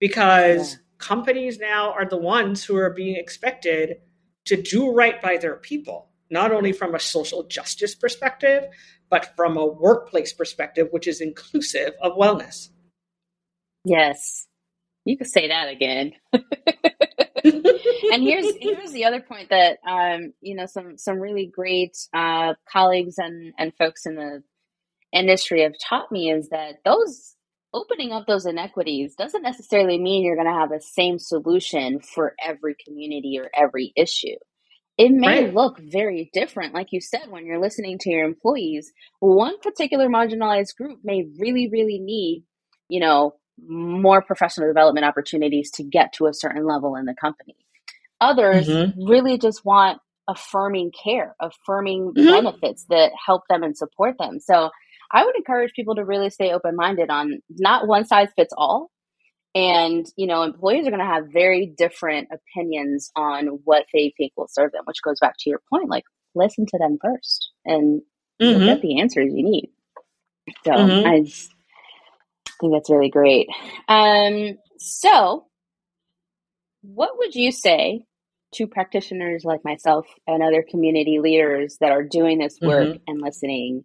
because 0.00 0.72
yeah. 0.72 0.78
companies 0.98 1.58
now 1.58 1.92
are 1.92 2.06
the 2.06 2.16
ones 2.16 2.64
who 2.64 2.76
are 2.76 2.90
being 2.90 3.16
expected 3.16 3.96
to 4.46 4.60
do 4.60 4.92
right 4.92 5.20
by 5.20 5.36
their 5.36 5.56
people, 5.56 6.08
not 6.30 6.52
only 6.52 6.72
from 6.72 6.94
a 6.94 7.00
social 7.00 7.44
justice 7.44 7.94
perspective, 7.94 8.64
but 9.10 9.34
from 9.36 9.56
a 9.56 9.66
workplace 9.66 10.32
perspective, 10.32 10.88
which 10.90 11.06
is 11.06 11.20
inclusive 11.20 11.92
of 12.02 12.16
wellness. 12.16 12.68
Yes. 13.84 14.46
You 15.04 15.16
could 15.16 15.28
say 15.28 15.48
that 15.48 15.68
again. 15.68 16.12
and 16.32 18.22
here's 18.22 18.46
here's 18.60 18.92
the 18.92 19.04
other 19.04 19.20
point 19.20 19.48
that 19.50 19.78
um, 19.88 20.32
you 20.40 20.54
know 20.54 20.66
some 20.66 20.98
some 20.98 21.18
really 21.18 21.46
great 21.46 21.96
uh, 22.14 22.54
colleagues 22.70 23.14
and 23.18 23.54
and 23.58 23.72
folks 23.78 24.06
in 24.06 24.16
the 24.16 24.42
industry 25.12 25.62
have 25.62 25.72
taught 25.82 26.12
me 26.12 26.30
is 26.30 26.50
that 26.50 26.76
those 26.84 27.36
opening 27.72 28.12
up 28.12 28.26
those 28.26 28.46
inequities 28.46 29.14
doesn't 29.14 29.42
necessarily 29.42 29.98
mean 29.98 30.24
you're 30.24 30.36
going 30.36 30.46
to 30.46 30.52
have 30.52 30.70
the 30.70 30.80
same 30.80 31.18
solution 31.18 32.00
for 32.00 32.34
every 32.42 32.74
community 32.84 33.38
or 33.38 33.50
every 33.54 33.92
issue. 33.96 34.36
It 34.98 35.12
may 35.12 35.44
right. 35.44 35.54
look 35.54 35.78
very 35.78 36.28
different, 36.32 36.74
like 36.74 36.88
you 36.90 37.00
said, 37.00 37.30
when 37.30 37.46
you're 37.46 37.60
listening 37.60 37.98
to 38.00 38.10
your 38.10 38.24
employees. 38.24 38.92
One 39.20 39.58
particular 39.60 40.08
marginalized 40.08 40.76
group 40.76 40.98
may 41.04 41.26
really, 41.38 41.68
really 41.68 42.00
need, 42.00 42.44
you 42.88 42.98
know, 42.98 43.34
more 43.66 44.22
professional 44.22 44.68
development 44.68 45.06
opportunities 45.06 45.70
to 45.72 45.84
get 45.84 46.12
to 46.14 46.26
a 46.26 46.34
certain 46.34 46.66
level 46.66 46.96
in 46.96 47.04
the 47.04 47.14
company. 47.14 47.56
Others 48.20 48.68
mm-hmm. 48.68 49.08
really 49.08 49.38
just 49.38 49.64
want 49.64 50.00
affirming 50.26 50.90
care, 50.90 51.36
affirming 51.40 52.12
mm-hmm. 52.12 52.28
benefits 52.28 52.84
that 52.90 53.12
help 53.24 53.42
them 53.48 53.62
and 53.62 53.76
support 53.76 54.16
them. 54.18 54.40
So 54.40 54.70
I 55.10 55.24
would 55.24 55.36
encourage 55.36 55.72
people 55.74 55.94
to 55.94 56.04
really 56.04 56.30
stay 56.30 56.52
open 56.52 56.76
minded 56.76 57.08
on 57.08 57.40
not 57.50 57.86
one 57.86 58.04
size 58.04 58.28
fits 58.36 58.52
all. 58.56 58.90
And, 59.58 60.06
you 60.16 60.28
know, 60.28 60.44
employees 60.44 60.86
are 60.86 60.90
going 60.90 61.00
to 61.00 61.04
have 61.04 61.32
very 61.32 61.66
different 61.66 62.28
opinions 62.30 63.10
on 63.16 63.46
what 63.64 63.86
they 63.92 64.14
think 64.16 64.32
will 64.36 64.46
serve 64.46 64.70
them, 64.70 64.82
which 64.84 65.02
goes 65.02 65.18
back 65.18 65.34
to 65.40 65.50
your 65.50 65.60
point 65.68 65.88
like, 65.88 66.04
listen 66.36 66.64
to 66.66 66.78
them 66.78 66.96
first 67.02 67.50
and 67.64 68.02
mm-hmm. 68.40 68.66
get 68.66 68.80
the 68.80 69.00
answers 69.00 69.32
you 69.34 69.42
need. 69.42 69.70
So 70.64 70.70
mm-hmm. 70.70 71.08
I 71.08 71.24
think 72.60 72.72
that's 72.72 72.88
really 72.88 73.10
great. 73.10 73.48
Um, 73.88 74.58
so, 74.78 75.46
what 76.82 77.18
would 77.18 77.34
you 77.34 77.50
say 77.50 78.02
to 78.54 78.68
practitioners 78.68 79.44
like 79.44 79.64
myself 79.64 80.06
and 80.28 80.40
other 80.40 80.64
community 80.68 81.18
leaders 81.20 81.78
that 81.80 81.90
are 81.90 82.04
doing 82.04 82.38
this 82.38 82.58
work 82.62 82.86
mm-hmm. 82.86 83.02
and 83.08 83.20
listening 83.20 83.84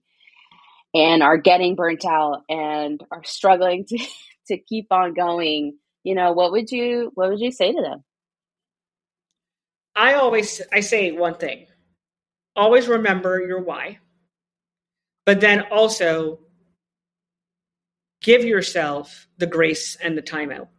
and 0.93 1.23
are 1.23 1.37
getting 1.37 1.75
burnt 1.75 2.05
out 2.05 2.43
and 2.47 3.03
are 3.11 3.23
struggling 3.23 3.85
to 3.85 3.97
to 4.47 4.57
keep 4.57 4.87
on 4.91 5.13
going 5.13 5.77
you 6.03 6.15
know 6.15 6.31
what 6.31 6.51
would 6.51 6.71
you 6.71 7.11
what 7.15 7.29
would 7.29 7.39
you 7.39 7.51
say 7.51 7.71
to 7.71 7.81
them? 7.81 8.03
I 9.95 10.13
always 10.15 10.61
i 10.71 10.79
say 10.79 11.11
one 11.11 11.35
thing 11.35 11.67
always 12.55 12.87
remember 12.87 13.41
your 13.41 13.61
why 13.61 13.99
but 15.25 15.39
then 15.39 15.61
also 15.71 16.39
give 18.23 18.43
yourself 18.43 19.27
the 19.37 19.47
grace 19.47 19.95
and 20.01 20.17
the 20.17 20.21
time 20.21 20.51
out. 20.51 20.69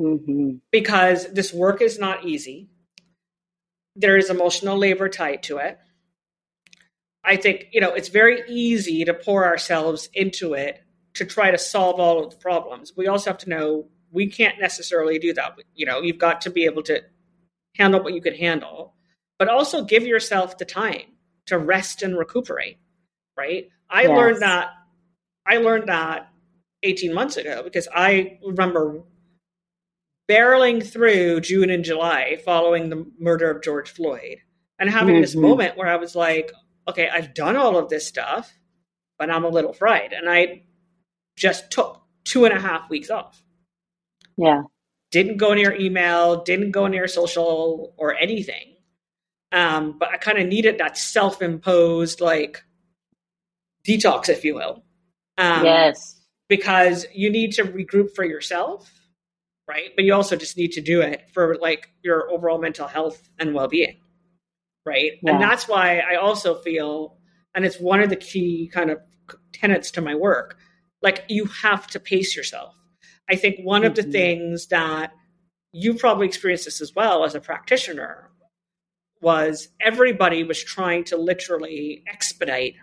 Mm-hmm. 0.00 0.56
because 0.72 1.32
this 1.32 1.52
work 1.54 1.80
is 1.80 2.00
not 2.00 2.24
easy. 2.24 2.68
There 3.94 4.16
is 4.16 4.28
emotional 4.28 4.76
labor 4.76 5.08
tied 5.08 5.44
to 5.44 5.58
it. 5.58 5.78
I 7.22 7.36
think, 7.36 7.66
you 7.70 7.80
know, 7.80 7.94
it's 7.94 8.08
very 8.08 8.42
easy 8.48 9.04
to 9.04 9.14
pour 9.14 9.46
ourselves 9.46 10.08
into 10.12 10.54
it 10.54 10.83
to 11.14 11.24
try 11.24 11.50
to 11.50 11.58
solve 11.58 12.00
all 12.00 12.24
of 12.24 12.30
the 12.30 12.36
problems. 12.36 12.92
We 12.96 13.06
also 13.06 13.30
have 13.30 13.38
to 13.38 13.50
know 13.50 13.88
we 14.10 14.28
can't 14.28 14.60
necessarily 14.60 15.18
do 15.18 15.32
that. 15.34 15.58
You 15.74 15.86
know, 15.86 16.00
you've 16.00 16.18
got 16.18 16.40
to 16.42 16.50
be 16.50 16.64
able 16.64 16.82
to 16.84 17.02
handle 17.76 18.02
what 18.02 18.14
you 18.14 18.20
can 18.20 18.34
handle, 18.34 18.94
but 19.38 19.48
also 19.48 19.84
give 19.84 20.04
yourself 20.04 20.58
the 20.58 20.64
time 20.64 21.02
to 21.46 21.58
rest 21.58 22.02
and 22.02 22.16
recuperate, 22.16 22.78
right? 23.36 23.68
I 23.90 24.02
yes. 24.02 24.10
learned 24.10 24.42
that 24.42 24.70
I 25.46 25.58
learned 25.58 25.88
that 25.88 26.28
18 26.82 27.12
months 27.12 27.36
ago 27.36 27.62
because 27.62 27.88
I 27.94 28.38
remember 28.44 29.02
barreling 30.28 30.84
through 30.84 31.40
June 31.40 31.70
and 31.70 31.84
July 31.84 32.38
following 32.44 32.88
the 32.88 33.06
murder 33.18 33.50
of 33.50 33.62
George 33.62 33.90
Floyd 33.90 34.38
and 34.78 34.88
having 34.88 35.16
mm-hmm. 35.16 35.22
this 35.22 35.34
moment 35.34 35.76
where 35.76 35.88
I 35.88 35.96
was 35.96 36.14
like, 36.14 36.50
okay, 36.88 37.08
I've 37.08 37.34
done 37.34 37.56
all 37.56 37.76
of 37.76 37.88
this 37.88 38.06
stuff, 38.06 38.52
but 39.18 39.30
I'm 39.30 39.44
a 39.44 39.48
little 39.48 39.72
fried. 39.72 40.12
And 40.12 40.28
I 40.28 40.62
just 41.36 41.70
took 41.70 42.02
two 42.24 42.44
and 42.44 42.56
a 42.56 42.60
half 42.60 42.88
weeks 42.90 43.10
off. 43.10 43.42
Yeah. 44.36 44.62
Didn't 45.10 45.36
go 45.36 45.54
near 45.54 45.74
email, 45.74 46.42
didn't 46.42 46.72
go 46.72 46.86
near 46.86 47.06
social 47.06 47.94
or 47.96 48.14
anything. 48.14 48.74
Um, 49.52 49.98
but 49.98 50.08
I 50.08 50.16
kind 50.16 50.38
of 50.38 50.48
needed 50.48 50.78
that 50.78 50.98
self 50.98 51.40
imposed, 51.40 52.20
like, 52.20 52.64
detox, 53.86 54.28
if 54.28 54.44
you 54.44 54.56
will. 54.56 54.84
Um, 55.38 55.64
yes. 55.64 56.20
Because 56.48 57.06
you 57.14 57.30
need 57.30 57.52
to 57.52 57.64
regroup 57.64 58.14
for 58.16 58.24
yourself, 58.24 58.90
right? 59.68 59.90
But 59.94 60.04
you 60.04 60.14
also 60.14 60.34
just 60.34 60.56
need 60.56 60.72
to 60.72 60.80
do 60.80 61.00
it 61.02 61.30
for, 61.32 61.56
like, 61.60 61.90
your 62.02 62.30
overall 62.30 62.58
mental 62.58 62.88
health 62.88 63.28
and 63.38 63.54
well 63.54 63.68
being 63.68 63.98
right? 64.84 65.12
Yeah. 65.22 65.32
And 65.32 65.42
that's 65.42 65.68
why 65.68 66.00
I 66.00 66.16
also 66.16 66.54
feel, 66.54 67.16
and 67.54 67.64
it's 67.64 67.78
one 67.78 68.00
of 68.00 68.10
the 68.10 68.16
key 68.16 68.70
kind 68.72 68.90
of 68.90 68.98
tenets 69.52 69.90
to 69.92 70.00
my 70.00 70.14
work, 70.14 70.58
like 71.04 71.24
you 71.28 71.44
have 71.44 71.86
to 71.88 72.00
pace 72.00 72.34
yourself. 72.34 72.74
I 73.30 73.36
think 73.36 73.60
one 73.60 73.82
mm-hmm. 73.82 73.88
of 73.88 73.94
the 73.94 74.02
mm-hmm. 74.02 74.10
things 74.10 74.66
that 74.68 75.12
you 75.70 75.94
probably 75.94 76.26
experienced 76.26 76.64
this 76.64 76.80
as 76.80 76.94
well 76.94 77.24
as 77.24 77.34
a 77.34 77.40
practitioner 77.40 78.30
was 79.20 79.68
everybody 79.80 80.42
was 80.42 80.62
trying 80.62 81.04
to 81.04 81.16
literally 81.16 82.02
expedite 82.10 82.74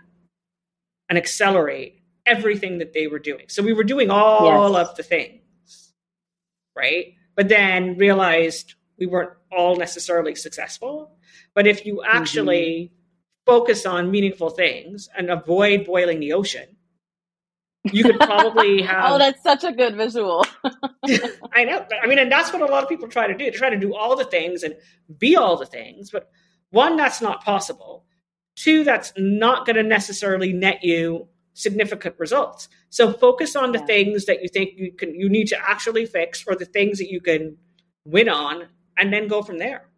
and 1.08 1.18
accelerate 1.18 2.00
everything 2.24 2.78
that 2.78 2.92
they 2.92 3.06
were 3.06 3.18
doing. 3.18 3.46
So 3.48 3.62
we 3.62 3.72
were 3.72 3.84
doing 3.84 4.10
all 4.10 4.72
yes. 4.72 4.88
of 4.88 4.96
the 4.96 5.02
things, 5.02 5.92
right? 6.76 7.14
But 7.36 7.48
then 7.48 7.96
realized 7.98 8.74
we 8.98 9.06
weren't 9.06 9.32
all 9.50 9.76
necessarily 9.76 10.34
successful. 10.34 11.16
But 11.54 11.66
if 11.66 11.84
you 11.84 12.02
actually 12.04 12.92
mm-hmm. 12.92 13.50
focus 13.50 13.84
on 13.84 14.10
meaningful 14.10 14.50
things 14.50 15.08
and 15.16 15.30
avoid 15.30 15.86
boiling 15.86 16.20
the 16.20 16.34
ocean, 16.34 16.76
you 17.84 18.04
could 18.04 18.18
probably 18.20 18.82
oh, 18.82 18.86
have. 18.86 19.12
oh, 19.12 19.18
that's 19.18 19.42
such 19.42 19.64
a 19.64 19.72
good 19.72 19.96
visual. 19.96 20.46
I 21.52 21.64
know. 21.64 21.84
I 22.02 22.06
mean, 22.06 22.18
and 22.18 22.30
that's 22.30 22.52
what 22.52 22.62
a 22.62 22.66
lot 22.66 22.82
of 22.82 22.88
people 22.88 23.08
try 23.08 23.26
to 23.26 23.36
do. 23.36 23.44
They 23.44 23.50
try 23.50 23.70
to 23.70 23.78
do 23.78 23.94
all 23.94 24.16
the 24.16 24.24
things 24.24 24.62
and 24.62 24.74
be 25.18 25.36
all 25.36 25.56
the 25.56 25.66
things. 25.66 26.10
But 26.10 26.30
one, 26.70 26.96
that's 26.96 27.20
not 27.20 27.44
possible. 27.44 28.04
Two, 28.54 28.84
that's 28.84 29.12
not 29.16 29.66
going 29.66 29.76
to 29.76 29.82
necessarily 29.82 30.52
net 30.52 30.84
you 30.84 31.28
significant 31.54 32.14
results. 32.18 32.68
So 32.90 33.12
focus 33.12 33.56
on 33.56 33.72
the 33.72 33.78
yeah. 33.78 33.86
things 33.86 34.26
that 34.26 34.42
you 34.42 34.48
think 34.48 34.70
you 34.76 34.92
can 34.92 35.14
you 35.14 35.28
need 35.28 35.48
to 35.48 35.58
actually 35.58 36.06
fix 36.06 36.44
or 36.46 36.54
the 36.54 36.64
things 36.64 36.98
that 36.98 37.10
you 37.10 37.20
can 37.20 37.56
win 38.04 38.28
on 38.28 38.68
and 38.96 39.12
then 39.12 39.28
go 39.28 39.42
from 39.42 39.58
there. 39.58 39.88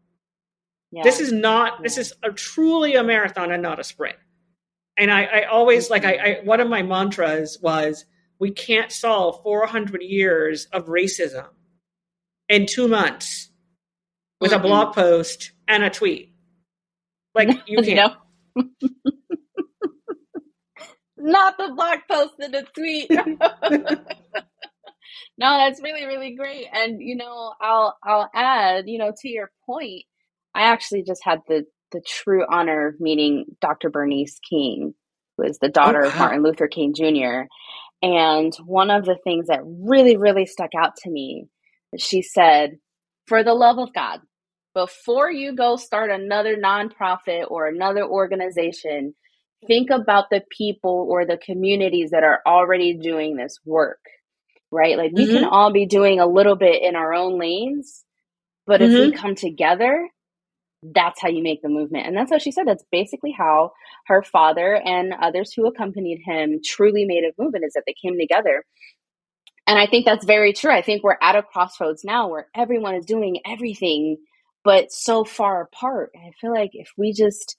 Yeah. 0.90 1.02
This 1.02 1.20
is 1.20 1.32
not. 1.32 1.82
This 1.82 1.98
is 1.98 2.12
a 2.22 2.30
truly 2.30 2.94
a 2.94 3.02
marathon 3.02 3.50
and 3.50 3.62
not 3.62 3.80
a 3.80 3.84
sprint. 3.84 4.16
And 4.96 5.10
I, 5.10 5.24
I 5.24 5.42
always 5.44 5.90
like. 5.90 6.04
I, 6.04 6.14
I 6.14 6.40
one 6.44 6.60
of 6.60 6.68
my 6.68 6.82
mantras 6.82 7.58
was, 7.60 8.04
"We 8.38 8.50
can't 8.52 8.92
solve 8.92 9.42
400 9.42 10.02
years 10.02 10.66
of 10.72 10.86
racism 10.86 11.48
in 12.48 12.66
two 12.66 12.86
months 12.86 13.50
with 14.40 14.52
mm-hmm. 14.52 14.64
a 14.64 14.68
blog 14.68 14.94
post 14.94 15.52
and 15.66 15.82
a 15.82 15.90
tweet." 15.90 16.34
Like 17.34 17.48
you 17.66 17.82
can't. 17.82 18.14
not 21.16 21.56
the 21.56 21.72
blog 21.74 21.98
post 22.08 22.34
and 22.38 22.54
a 22.54 22.62
tweet. 22.62 23.10
no, 23.10 23.98
that's 25.38 25.82
really 25.82 26.06
really 26.06 26.36
great. 26.36 26.66
And 26.72 27.00
you 27.00 27.16
know, 27.16 27.52
I'll 27.60 27.96
I'll 28.04 28.30
add, 28.32 28.84
you 28.86 28.98
know, 28.98 29.12
to 29.22 29.28
your 29.28 29.50
point 29.66 30.04
I 30.54 30.62
actually 30.62 31.02
just 31.02 31.24
had 31.24 31.40
the 31.48 31.66
the 31.92 32.02
true 32.06 32.44
honor 32.48 32.88
of 32.88 33.00
meeting 33.00 33.44
Dr. 33.60 33.90
Bernice 33.90 34.38
King, 34.48 34.94
who 35.36 35.44
is 35.44 35.58
the 35.58 35.68
daughter 35.68 36.00
oh, 36.00 36.08
wow. 36.08 36.12
of 36.12 36.18
Martin 36.18 36.42
Luther 36.42 36.68
King 36.68 36.94
Jr. 36.94 37.46
And 38.02 38.54
one 38.66 38.90
of 38.90 39.04
the 39.04 39.16
things 39.24 39.46
that 39.46 39.60
really, 39.64 40.16
really 40.16 40.46
stuck 40.46 40.70
out 40.78 40.96
to 41.02 41.10
me, 41.10 41.46
she 41.98 42.22
said, 42.22 42.78
for 43.26 43.42
the 43.42 43.54
love 43.54 43.78
of 43.78 43.94
God, 43.94 44.20
before 44.74 45.30
you 45.30 45.54
go 45.54 45.76
start 45.76 46.10
another 46.10 46.56
nonprofit 46.56 47.50
or 47.50 47.66
another 47.66 48.04
organization, 48.04 49.14
think 49.66 49.90
about 49.90 50.26
the 50.30 50.42
people 50.50 51.06
or 51.08 51.24
the 51.24 51.38
communities 51.38 52.10
that 52.10 52.24
are 52.24 52.40
already 52.46 52.94
doing 52.94 53.36
this 53.36 53.58
work, 53.64 54.00
right? 54.70 54.98
Like 54.98 55.12
we 55.14 55.26
mm-hmm. 55.26 55.36
can 55.36 55.44
all 55.44 55.72
be 55.72 55.86
doing 55.86 56.20
a 56.20 56.26
little 56.26 56.56
bit 56.56 56.82
in 56.82 56.96
our 56.96 57.14
own 57.14 57.38
lanes, 57.38 58.04
but 58.66 58.80
mm-hmm. 58.80 58.92
if 58.92 58.98
we 58.98 59.10
mm-hmm. 59.12 59.20
come 59.20 59.34
together, 59.34 60.08
that's 60.92 61.20
how 61.20 61.28
you 61.28 61.42
make 61.42 61.62
the 61.62 61.68
movement. 61.68 62.06
And 62.06 62.16
that's 62.16 62.30
how 62.30 62.38
she 62.38 62.52
said. 62.52 62.66
That's 62.66 62.84
basically 62.92 63.32
how 63.32 63.72
her 64.06 64.22
father 64.22 64.74
and 64.74 65.14
others 65.14 65.52
who 65.52 65.66
accompanied 65.66 66.20
him 66.24 66.60
truly 66.64 67.04
made 67.06 67.24
a 67.24 67.42
movement 67.42 67.64
is 67.64 67.72
that 67.74 67.84
they 67.86 67.94
came 68.02 68.18
together 68.18 68.64
And 69.66 69.78
I 69.78 69.86
think 69.86 70.04
that's 70.04 70.24
very 70.26 70.52
true. 70.52 70.70
I 70.70 70.82
think 70.82 71.02
we're 71.02 71.16
at 71.22 71.36
a 71.36 71.42
crossroads 71.42 72.04
now 72.04 72.28
where 72.28 72.48
everyone 72.54 72.96
is 72.96 73.06
doing 73.06 73.40
everything, 73.46 74.18
but 74.62 74.92
so 74.92 75.24
far 75.24 75.62
apart. 75.62 76.10
And 76.14 76.24
I 76.24 76.32
feel 76.40 76.52
like 76.52 76.70
if 76.74 76.90
we 76.98 77.12
just 77.12 77.56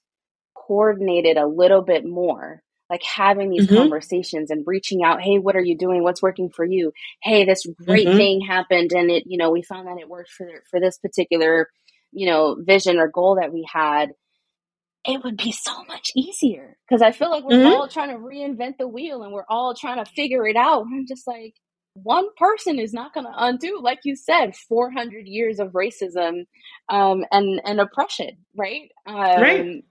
coordinated 0.54 1.36
a 1.36 1.46
little 1.46 1.82
bit 1.82 2.04
more, 2.04 2.62
like 2.88 3.02
having 3.02 3.50
these 3.50 3.66
mm-hmm. 3.66 3.76
conversations 3.76 4.50
and 4.52 4.64
reaching 4.66 5.02
out, 5.02 5.20
hey, 5.20 5.38
what 5.38 5.56
are 5.56 5.64
you 5.64 5.76
doing? 5.76 6.04
What's 6.04 6.22
working 6.22 6.50
for 6.50 6.64
you? 6.64 6.92
Hey, 7.22 7.44
this 7.44 7.66
great 7.84 8.06
mm-hmm. 8.06 8.16
thing 8.16 8.40
happened 8.40 8.92
and 8.92 9.10
it, 9.10 9.24
you 9.26 9.36
know, 9.38 9.50
we 9.50 9.62
found 9.62 9.88
that 9.88 9.98
it 10.00 10.08
worked 10.08 10.30
for 10.30 10.48
for 10.70 10.78
this 10.78 10.98
particular, 10.98 11.68
you 12.12 12.26
know, 12.26 12.56
vision 12.58 12.98
or 12.98 13.08
goal 13.08 13.38
that 13.40 13.52
we 13.52 13.66
had. 13.72 14.10
It 15.08 15.22
would 15.22 15.36
be 15.36 15.52
so 15.52 15.84
much 15.84 16.10
easier 16.16 16.76
because 16.88 17.00
I 17.00 17.12
feel 17.12 17.30
like 17.30 17.44
we're 17.44 17.58
mm-hmm. 17.58 17.68
all 17.68 17.88
trying 17.88 18.10
to 18.10 18.16
reinvent 18.16 18.78
the 18.78 18.88
wheel 18.88 19.22
and 19.22 19.32
we're 19.32 19.44
all 19.48 19.74
trying 19.74 20.04
to 20.04 20.10
figure 20.10 20.46
it 20.46 20.56
out. 20.56 20.82
I'm 20.82 21.06
just 21.06 21.26
like, 21.28 21.54
one 22.02 22.26
person 22.36 22.78
is 22.78 22.92
not 22.92 23.14
going 23.14 23.24
to 23.24 23.32
undo, 23.36 23.80
like 23.82 24.00
you 24.04 24.16
said, 24.16 24.54
400 24.68 25.26
years 25.26 25.58
of 25.58 25.72
racism 25.72 26.46
um, 26.88 27.24
and 27.30 27.60
and 27.64 27.80
oppression, 27.80 28.38
right? 28.56 28.90
Um, 29.06 29.16
right. 29.16 29.84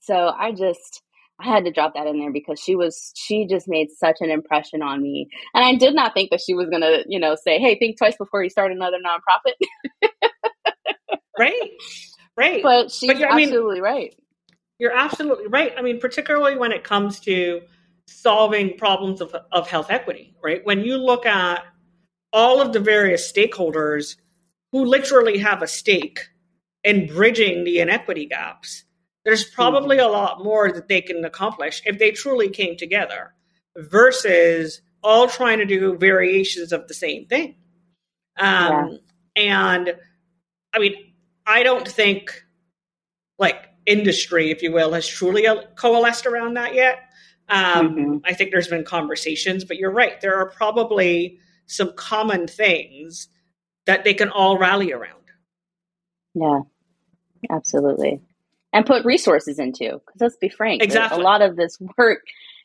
So 0.00 0.14
I 0.14 0.52
just 0.52 1.02
I 1.40 1.46
had 1.46 1.64
to 1.64 1.70
drop 1.70 1.94
that 1.94 2.06
in 2.06 2.18
there 2.18 2.32
because 2.32 2.60
she 2.60 2.74
was 2.74 3.12
she 3.14 3.46
just 3.46 3.66
made 3.68 3.88
such 3.96 4.16
an 4.20 4.30
impression 4.30 4.82
on 4.82 5.00
me, 5.02 5.28
and 5.54 5.64
I 5.64 5.76
did 5.76 5.94
not 5.94 6.12
think 6.12 6.30
that 6.30 6.40
she 6.44 6.54
was 6.54 6.68
going 6.68 6.82
to 6.82 7.04
you 7.08 7.20
know 7.20 7.36
say, 7.36 7.58
"Hey, 7.58 7.78
think 7.78 7.96
twice 7.96 8.16
before 8.16 8.42
you 8.42 8.50
start 8.50 8.72
another 8.72 8.98
nonprofit." 8.98 10.08
right. 11.38 11.70
Right. 12.36 12.62
But 12.62 12.90
she's 12.90 13.12
but 13.12 13.22
absolutely 13.22 13.74
mean, 13.76 13.82
right. 13.82 14.14
You're 14.78 14.96
absolutely 14.96 15.48
right. 15.48 15.72
I 15.76 15.82
mean, 15.82 15.98
particularly 15.98 16.56
when 16.56 16.72
it 16.72 16.84
comes 16.84 17.20
to 17.20 17.62
solving 18.06 18.76
problems 18.78 19.20
of, 19.20 19.34
of 19.52 19.68
health 19.68 19.90
equity, 19.90 20.34
right? 20.42 20.64
When 20.64 20.80
you 20.80 20.96
look 20.96 21.26
at 21.26 21.64
all 22.32 22.60
of 22.60 22.72
the 22.72 22.80
various 22.80 23.30
stakeholders 23.30 24.16
who 24.72 24.84
literally 24.84 25.38
have 25.38 25.62
a 25.62 25.66
stake 25.66 26.28
in 26.84 27.06
bridging 27.06 27.64
the 27.64 27.80
inequity 27.80 28.26
gaps, 28.26 28.84
there's 29.24 29.44
probably 29.44 29.98
mm-hmm. 29.98 30.08
a 30.08 30.12
lot 30.12 30.44
more 30.44 30.70
that 30.72 30.88
they 30.88 31.00
can 31.00 31.24
accomplish 31.24 31.82
if 31.84 31.98
they 31.98 32.12
truly 32.12 32.48
came 32.48 32.76
together 32.76 33.34
versus 33.76 34.80
all 35.02 35.28
trying 35.28 35.58
to 35.58 35.64
do 35.64 35.96
variations 35.96 36.72
of 36.72 36.88
the 36.88 36.94
same 36.94 37.26
thing. 37.26 37.56
Um, 38.38 38.98
yeah. 39.36 39.42
And 39.42 39.94
I 40.72 40.78
mean, 40.78 40.94
I 41.48 41.62
don't 41.62 41.88
think 41.88 42.44
like 43.38 43.56
industry, 43.86 44.50
if 44.50 44.62
you 44.62 44.70
will, 44.70 44.92
has 44.92 45.08
truly 45.08 45.46
coalesced 45.76 46.26
around 46.26 46.54
that 46.54 46.74
yet. 46.74 46.98
Um, 47.48 47.88
mm-hmm. 47.88 48.16
I 48.24 48.34
think 48.34 48.50
there's 48.50 48.68
been 48.68 48.84
conversations, 48.84 49.64
but 49.64 49.78
you're 49.78 49.90
right. 49.90 50.20
There 50.20 50.36
are 50.36 50.50
probably 50.50 51.38
some 51.66 51.94
common 51.96 52.46
things 52.46 53.28
that 53.86 54.04
they 54.04 54.12
can 54.12 54.28
all 54.28 54.58
rally 54.58 54.92
around. 54.92 55.14
Yeah, 56.34 56.60
absolutely. 57.50 58.20
And 58.74 58.84
put 58.84 59.06
resources 59.06 59.58
into, 59.58 60.02
because 60.04 60.20
let's 60.20 60.36
be 60.36 60.50
frank, 60.50 60.82
exactly. 60.82 61.18
a 61.18 61.24
lot 61.24 61.40
of 61.40 61.56
this 61.56 61.78
work, 61.96 62.20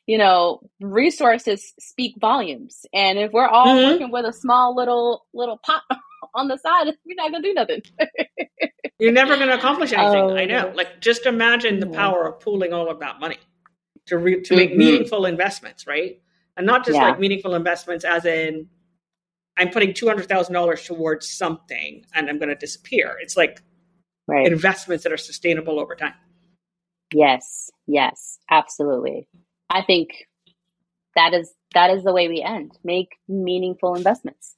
you 0.05 0.17
know, 0.17 0.59
resources 0.81 1.73
speak 1.79 2.15
volumes. 2.19 2.85
And 2.93 3.17
if 3.17 3.31
we're 3.31 3.47
all 3.47 3.67
mm-hmm. 3.67 3.91
working 3.91 4.11
with 4.11 4.25
a 4.25 4.33
small 4.33 4.75
little 4.75 5.25
little 5.33 5.57
pot 5.57 5.83
on 6.35 6.47
the 6.47 6.57
side, 6.57 6.85
we're 7.05 7.15
not 7.15 7.31
gonna 7.31 7.43
do 7.43 7.53
nothing. 7.53 7.81
You're 8.99 9.11
never 9.11 9.37
gonna 9.37 9.55
accomplish 9.55 9.93
anything. 9.93 10.23
Oh, 10.23 10.35
I 10.35 10.45
know. 10.45 10.71
Like 10.75 11.01
just 11.01 11.25
imagine 11.25 11.79
the 11.79 11.87
power 11.87 12.27
of 12.27 12.39
pooling 12.39 12.73
all 12.73 12.89
of 12.89 12.99
that 12.99 13.19
money 13.19 13.37
to 14.07 14.17
re- 14.17 14.41
to 14.41 14.55
make 14.55 14.71
mm-hmm. 14.71 14.79
meaningful 14.79 15.25
investments, 15.25 15.87
right? 15.87 16.21
And 16.55 16.65
not 16.65 16.85
just 16.85 16.95
yeah. 16.95 17.09
like 17.09 17.19
meaningful 17.19 17.55
investments 17.55 18.05
as 18.05 18.25
in 18.25 18.67
I'm 19.57 19.69
putting 19.69 19.93
two 19.93 20.07
hundred 20.07 20.27
thousand 20.27 20.53
dollars 20.53 20.83
towards 20.83 21.29
something 21.29 22.05
and 22.13 22.29
I'm 22.29 22.37
going 22.37 22.49
to 22.49 22.55
disappear. 22.55 23.17
It's 23.21 23.37
like 23.37 23.61
right. 24.27 24.45
investments 24.45 25.03
that 25.03 25.13
are 25.13 25.17
sustainable 25.17 25.79
over 25.79 25.95
time. 25.95 26.13
Yes, 27.13 27.69
yes, 27.87 28.39
absolutely. 28.49 29.27
I 29.69 29.83
think 29.83 30.27
that 31.15 31.33
is 31.33 31.53
that 31.73 31.89
is 31.91 32.03
the 32.03 32.13
way 32.13 32.27
we 32.27 32.41
end. 32.41 32.77
Make 32.83 33.17
meaningful 33.27 33.95
investments. 33.95 34.55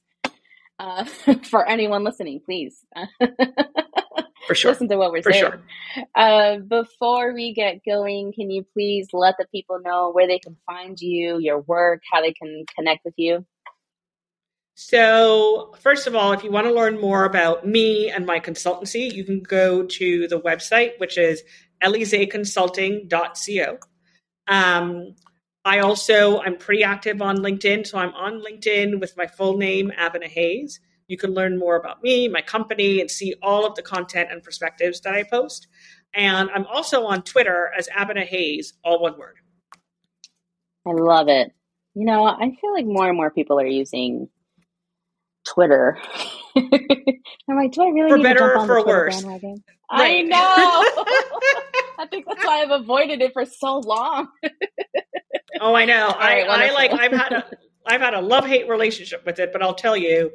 Uh, 0.78 1.04
for 1.44 1.66
anyone 1.66 2.04
listening, 2.04 2.40
please. 2.44 2.84
For 4.46 4.54
sure. 4.54 4.70
Listen 4.70 4.88
to 4.88 4.96
what 4.96 5.10
we're 5.10 5.22
For 5.22 5.32
saying. 5.32 5.44
Sure. 5.44 5.60
Uh, 6.14 6.58
before 6.58 7.34
we 7.34 7.52
get 7.52 7.84
going, 7.84 8.32
can 8.32 8.48
you 8.48 8.64
please 8.72 9.08
let 9.12 9.34
the 9.38 9.46
people 9.50 9.80
know 9.84 10.12
where 10.12 10.28
they 10.28 10.38
can 10.38 10.56
find 10.66 11.00
you, 11.00 11.38
your 11.38 11.60
work, 11.60 12.02
how 12.12 12.20
they 12.20 12.32
can 12.32 12.64
connect 12.76 13.04
with 13.04 13.14
you? 13.16 13.44
So, 14.74 15.74
first 15.80 16.06
of 16.06 16.14
all, 16.14 16.32
if 16.32 16.44
you 16.44 16.50
want 16.52 16.66
to 16.66 16.72
learn 16.72 17.00
more 17.00 17.24
about 17.24 17.66
me 17.66 18.10
and 18.10 18.26
my 18.26 18.38
consultancy, 18.38 19.10
you 19.12 19.24
can 19.24 19.40
go 19.40 19.82
to 19.84 20.28
the 20.28 20.38
website, 20.38 20.98
which 20.98 21.16
is 21.18 21.42
elyseeconsulting.co. 21.82 23.78
Um, 24.48 25.14
I 25.66 25.80
also, 25.80 26.38
I'm 26.38 26.56
pretty 26.56 26.84
active 26.84 27.20
on 27.20 27.38
LinkedIn. 27.38 27.88
So 27.88 27.98
I'm 27.98 28.14
on 28.14 28.40
LinkedIn 28.40 29.00
with 29.00 29.16
my 29.16 29.26
full 29.26 29.56
name, 29.56 29.90
Abenaa 29.98 30.28
Hayes. 30.28 30.78
You 31.08 31.18
can 31.18 31.34
learn 31.34 31.58
more 31.58 31.74
about 31.74 32.04
me, 32.04 32.28
my 32.28 32.40
company, 32.40 33.00
and 33.00 33.10
see 33.10 33.34
all 33.42 33.66
of 33.66 33.74
the 33.74 33.82
content 33.82 34.28
and 34.30 34.44
perspectives 34.44 35.00
that 35.00 35.12
I 35.12 35.24
post. 35.24 35.66
And 36.14 36.50
I'm 36.54 36.66
also 36.66 37.06
on 37.06 37.22
Twitter 37.22 37.72
as 37.76 37.88
Abenaa 37.88 38.26
Hayes, 38.26 38.74
all 38.84 39.02
one 39.02 39.18
word. 39.18 39.38
I 40.86 40.92
love 40.92 41.26
it. 41.26 41.50
You 41.94 42.04
know, 42.04 42.24
I 42.24 42.56
feel 42.60 42.72
like 42.72 42.86
more 42.86 43.08
and 43.08 43.16
more 43.16 43.32
people 43.32 43.58
are 43.58 43.66
using 43.66 44.28
Twitter. 45.44 45.98
I'm 46.56 47.56
like, 47.56 47.72
do 47.72 47.82
I 47.82 47.88
really 47.88 48.08
for 48.10 48.18
need 48.18 48.22
better 48.22 48.38
to 48.38 48.46
jump 48.54 48.56
on 48.56 48.70
or 48.70 48.76
the 48.76 48.82
Twitter 48.82 48.86
worse? 48.86 49.22
bandwagon? 49.22 49.64
Right. 49.90 50.18
I 50.18 50.22
know. 50.22 50.36
I 51.98 52.06
think 52.08 52.26
that's 52.26 52.44
why 52.44 52.62
I've 52.62 52.70
avoided 52.70 53.20
it 53.20 53.32
for 53.32 53.44
so 53.44 53.78
long. 53.78 54.28
Oh, 55.60 55.74
I 55.74 55.84
know. 55.84 56.08
I, 56.08 56.40
I 56.42 56.70
like. 56.72 56.92
I've 56.92 57.12
had 57.12 57.32
a. 57.32 57.44
I've 57.86 58.00
had 58.00 58.14
a 58.14 58.20
love 58.20 58.44
hate 58.44 58.68
relationship 58.68 59.24
with 59.24 59.38
it, 59.38 59.52
but 59.52 59.62
I'll 59.62 59.74
tell 59.74 59.96
you, 59.96 60.32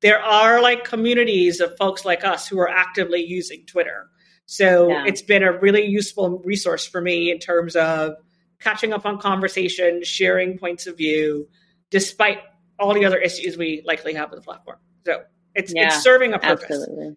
there 0.00 0.22
are 0.22 0.62
like 0.62 0.84
communities 0.84 1.60
of 1.60 1.76
folks 1.76 2.04
like 2.04 2.24
us 2.24 2.48
who 2.48 2.58
are 2.58 2.68
actively 2.68 3.22
using 3.22 3.64
Twitter. 3.66 4.08
So 4.46 4.88
yeah. 4.88 5.04
it's 5.06 5.22
been 5.22 5.42
a 5.42 5.52
really 5.58 5.84
useful 5.84 6.40
resource 6.44 6.86
for 6.86 7.00
me 7.00 7.30
in 7.30 7.38
terms 7.38 7.76
of 7.76 8.14
catching 8.60 8.92
up 8.92 9.06
on 9.06 9.18
conversations, 9.18 10.06
sharing 10.06 10.58
points 10.58 10.86
of 10.86 10.96
view, 10.96 11.48
despite 11.90 12.38
all 12.78 12.94
the 12.94 13.04
other 13.04 13.18
issues 13.18 13.56
we 13.56 13.82
likely 13.86 14.14
have 14.14 14.30
with 14.30 14.40
the 14.40 14.44
platform. 14.44 14.78
So 15.06 15.22
it's 15.54 15.72
yeah, 15.74 15.86
it's 15.86 16.02
serving 16.02 16.32
a 16.32 16.38
purpose. 16.38 16.64
Absolutely. 16.70 17.16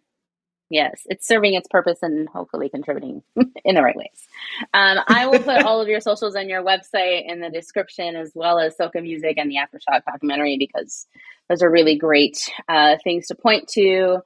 Yes, 0.70 1.04
it's 1.06 1.26
serving 1.26 1.54
its 1.54 1.68
purpose 1.70 2.00
and 2.02 2.28
hopefully 2.28 2.68
contributing 2.70 3.24
in 3.66 3.76
the 3.76 3.82
right 3.82 3.96
ways. 3.96 4.28
Um, 4.74 4.98
I 5.08 5.26
will 5.28 5.40
put 5.40 5.64
all 5.64 5.80
of 5.80 5.88
your 5.88 6.02
socials 6.02 6.36
and 6.36 6.50
your 6.50 6.62
website 6.62 7.24
in 7.26 7.40
the 7.40 7.50
description, 7.50 8.18
as 8.18 8.34
well 8.36 8.60
as 8.60 8.76
Soca 8.76 9.02
Music 9.02 9.38
and 9.38 9.50
the 9.50 9.56
Aftershock 9.56 10.04
documentary, 10.06 10.58
because 10.58 11.08
those 11.50 11.64
are 11.64 11.72
really 11.72 11.98
great 11.98 12.38
uh, 12.68 12.98
things 13.04 13.28
to 13.28 13.36
point 13.36 13.70
to. 13.70 14.20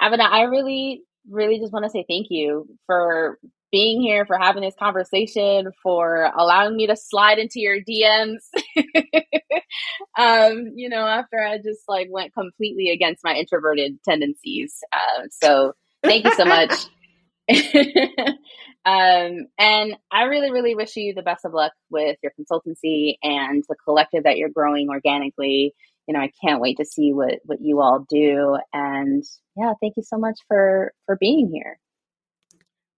Abenaa, 0.00 0.30
I 0.30 0.42
really, 0.42 1.02
really 1.28 1.58
just 1.58 1.72
want 1.72 1.84
to 1.84 1.90
say 1.90 2.04
thank 2.08 2.28
you 2.30 2.68
for 2.86 3.38
being 3.72 4.00
here, 4.00 4.26
for 4.26 4.38
having 4.38 4.62
this 4.62 4.74
conversation, 4.78 5.72
for 5.82 6.30
allowing 6.36 6.76
me 6.76 6.86
to 6.86 6.96
slide 6.96 7.38
into 7.38 7.58
your 7.58 7.78
DMs. 7.80 8.40
um, 10.18 10.72
you 10.76 10.88
know, 10.88 11.06
after 11.06 11.40
I 11.40 11.56
just 11.56 11.80
like 11.88 12.08
went 12.10 12.34
completely 12.34 12.90
against 12.90 13.24
my 13.24 13.34
introverted 13.34 13.98
tendencies. 14.04 14.76
Uh, 14.92 15.24
so 15.30 15.72
thank 16.02 16.24
you 16.24 16.34
so 16.34 16.44
much. 16.44 16.72
um, 18.84 19.46
and 19.58 19.96
I 20.10 20.24
really, 20.24 20.50
really 20.50 20.74
wish 20.74 20.96
you 20.96 21.14
the 21.14 21.22
best 21.22 21.44
of 21.44 21.52
luck 21.52 21.72
with 21.90 22.18
your 22.22 22.32
consultancy 22.38 23.16
and 23.22 23.64
the 23.68 23.76
collective 23.84 24.24
that 24.24 24.36
you're 24.36 24.48
growing 24.48 24.88
organically. 24.90 25.74
You 26.06 26.14
know, 26.14 26.20
I 26.20 26.30
can't 26.44 26.60
wait 26.60 26.78
to 26.78 26.84
see 26.84 27.12
what 27.12 27.40
what 27.44 27.60
you 27.60 27.80
all 27.80 28.04
do. 28.08 28.58
And 28.72 29.24
yeah, 29.56 29.72
thank 29.80 29.94
you 29.96 30.02
so 30.02 30.18
much 30.18 30.38
for 30.48 30.92
for 31.06 31.16
being 31.16 31.50
here. 31.52 31.78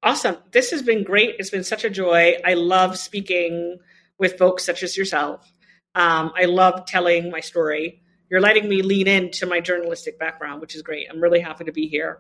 Awesome. 0.05 0.37
This 0.53 0.71
has 0.71 0.83
been 0.83 1.03
great. 1.03 1.37
It's 1.39 1.49
been 1.49 1.65
such 1.65 1.83
a 1.83 1.89
joy. 1.89 2.37
I 2.45 2.55
love 2.55 2.99
speaking 2.99 3.79
with 4.19 4.37
folks 4.37 4.63
such 4.63 4.83
as 4.83 4.99
yourself. 4.99 5.51
Um, 5.95 6.31
I 6.37 6.45
love 6.45 6.85
telling 6.85 7.31
my 7.31 7.41
story. 7.41 8.03
You're 8.31 8.43
letting 8.43 8.69
me 8.69 8.83
lean 8.83 9.09
into 9.09 9.47
my 9.47 9.61
journalistic 9.61 10.19
background, 10.19 10.61
which 10.61 10.75
is 10.75 10.83
great. 10.83 11.07
I'm 11.11 11.23
really 11.23 11.41
happy 11.41 11.65
to 11.65 11.73
be 11.73 11.89
here. 11.89 12.19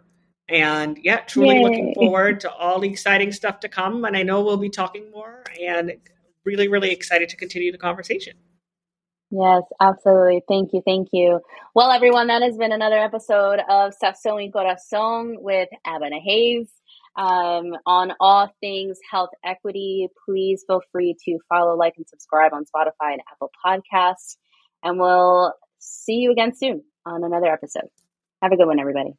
And 0.49 0.99
yeah, 1.03 1.19
truly 1.19 1.57
Yay. 1.57 1.63
looking 1.63 1.95
forward 1.95 2.41
to 2.41 2.51
all 2.51 2.81
the 2.81 2.89
exciting 2.89 3.33
stuff 3.33 3.61
to 3.61 3.69
come. 3.69 4.07
And 4.07 4.17
I 4.17 4.23
know 4.23 4.43
we'll 4.43 4.57
be 4.57 4.71
talking 4.71 5.11
more 5.11 5.45
and 5.63 5.93
really, 6.47 6.69
really 6.69 6.91
excited 6.91 7.29
to 7.31 7.37
continue 7.37 7.71
the 7.71 7.79
conversation. 7.79 8.35
Yes, 9.31 9.63
absolutely. 9.81 10.43
Thank 10.49 10.73
you. 10.73 10.81
Thank 10.87 11.09
you. 11.13 11.41
Well, 11.75 11.91
everyone, 11.91 12.29
that 12.29 12.41
has 12.41 12.57
been 12.57 12.73
another 12.73 12.99
episode 12.99 13.61
of 13.69 13.93
Sazón 14.03 14.37
y 14.37 14.51
Corazón 14.55 15.35
with 15.41 15.69
Abenaa 15.87 16.21
Hayes 16.25 16.71
um, 17.17 17.77
on 17.87 18.13
all 18.21 18.49
things 18.61 18.99
health 19.11 19.31
equity. 19.45 20.09
Please 20.25 20.65
feel 20.67 20.83
free 20.93 21.17
to 21.25 21.39
follow, 21.49 21.77
like, 21.77 21.95
and 21.97 22.09
subscribe 22.09 22.53
on 22.53 22.65
Spotify 22.65 23.13
and 23.13 23.21
Apple 23.33 23.51
Podcasts. 23.65 24.37
And 24.83 24.99
we'll 24.99 25.55
see 25.79 26.15
you 26.15 26.33
again 26.33 26.55
soon 26.55 26.83
on 27.07 27.25
another 27.25 27.53
episode. 27.53 27.89
Have 28.43 28.53
a 28.53 28.57
good 28.57 28.67
one, 28.67 28.81
everybody. 28.81 29.15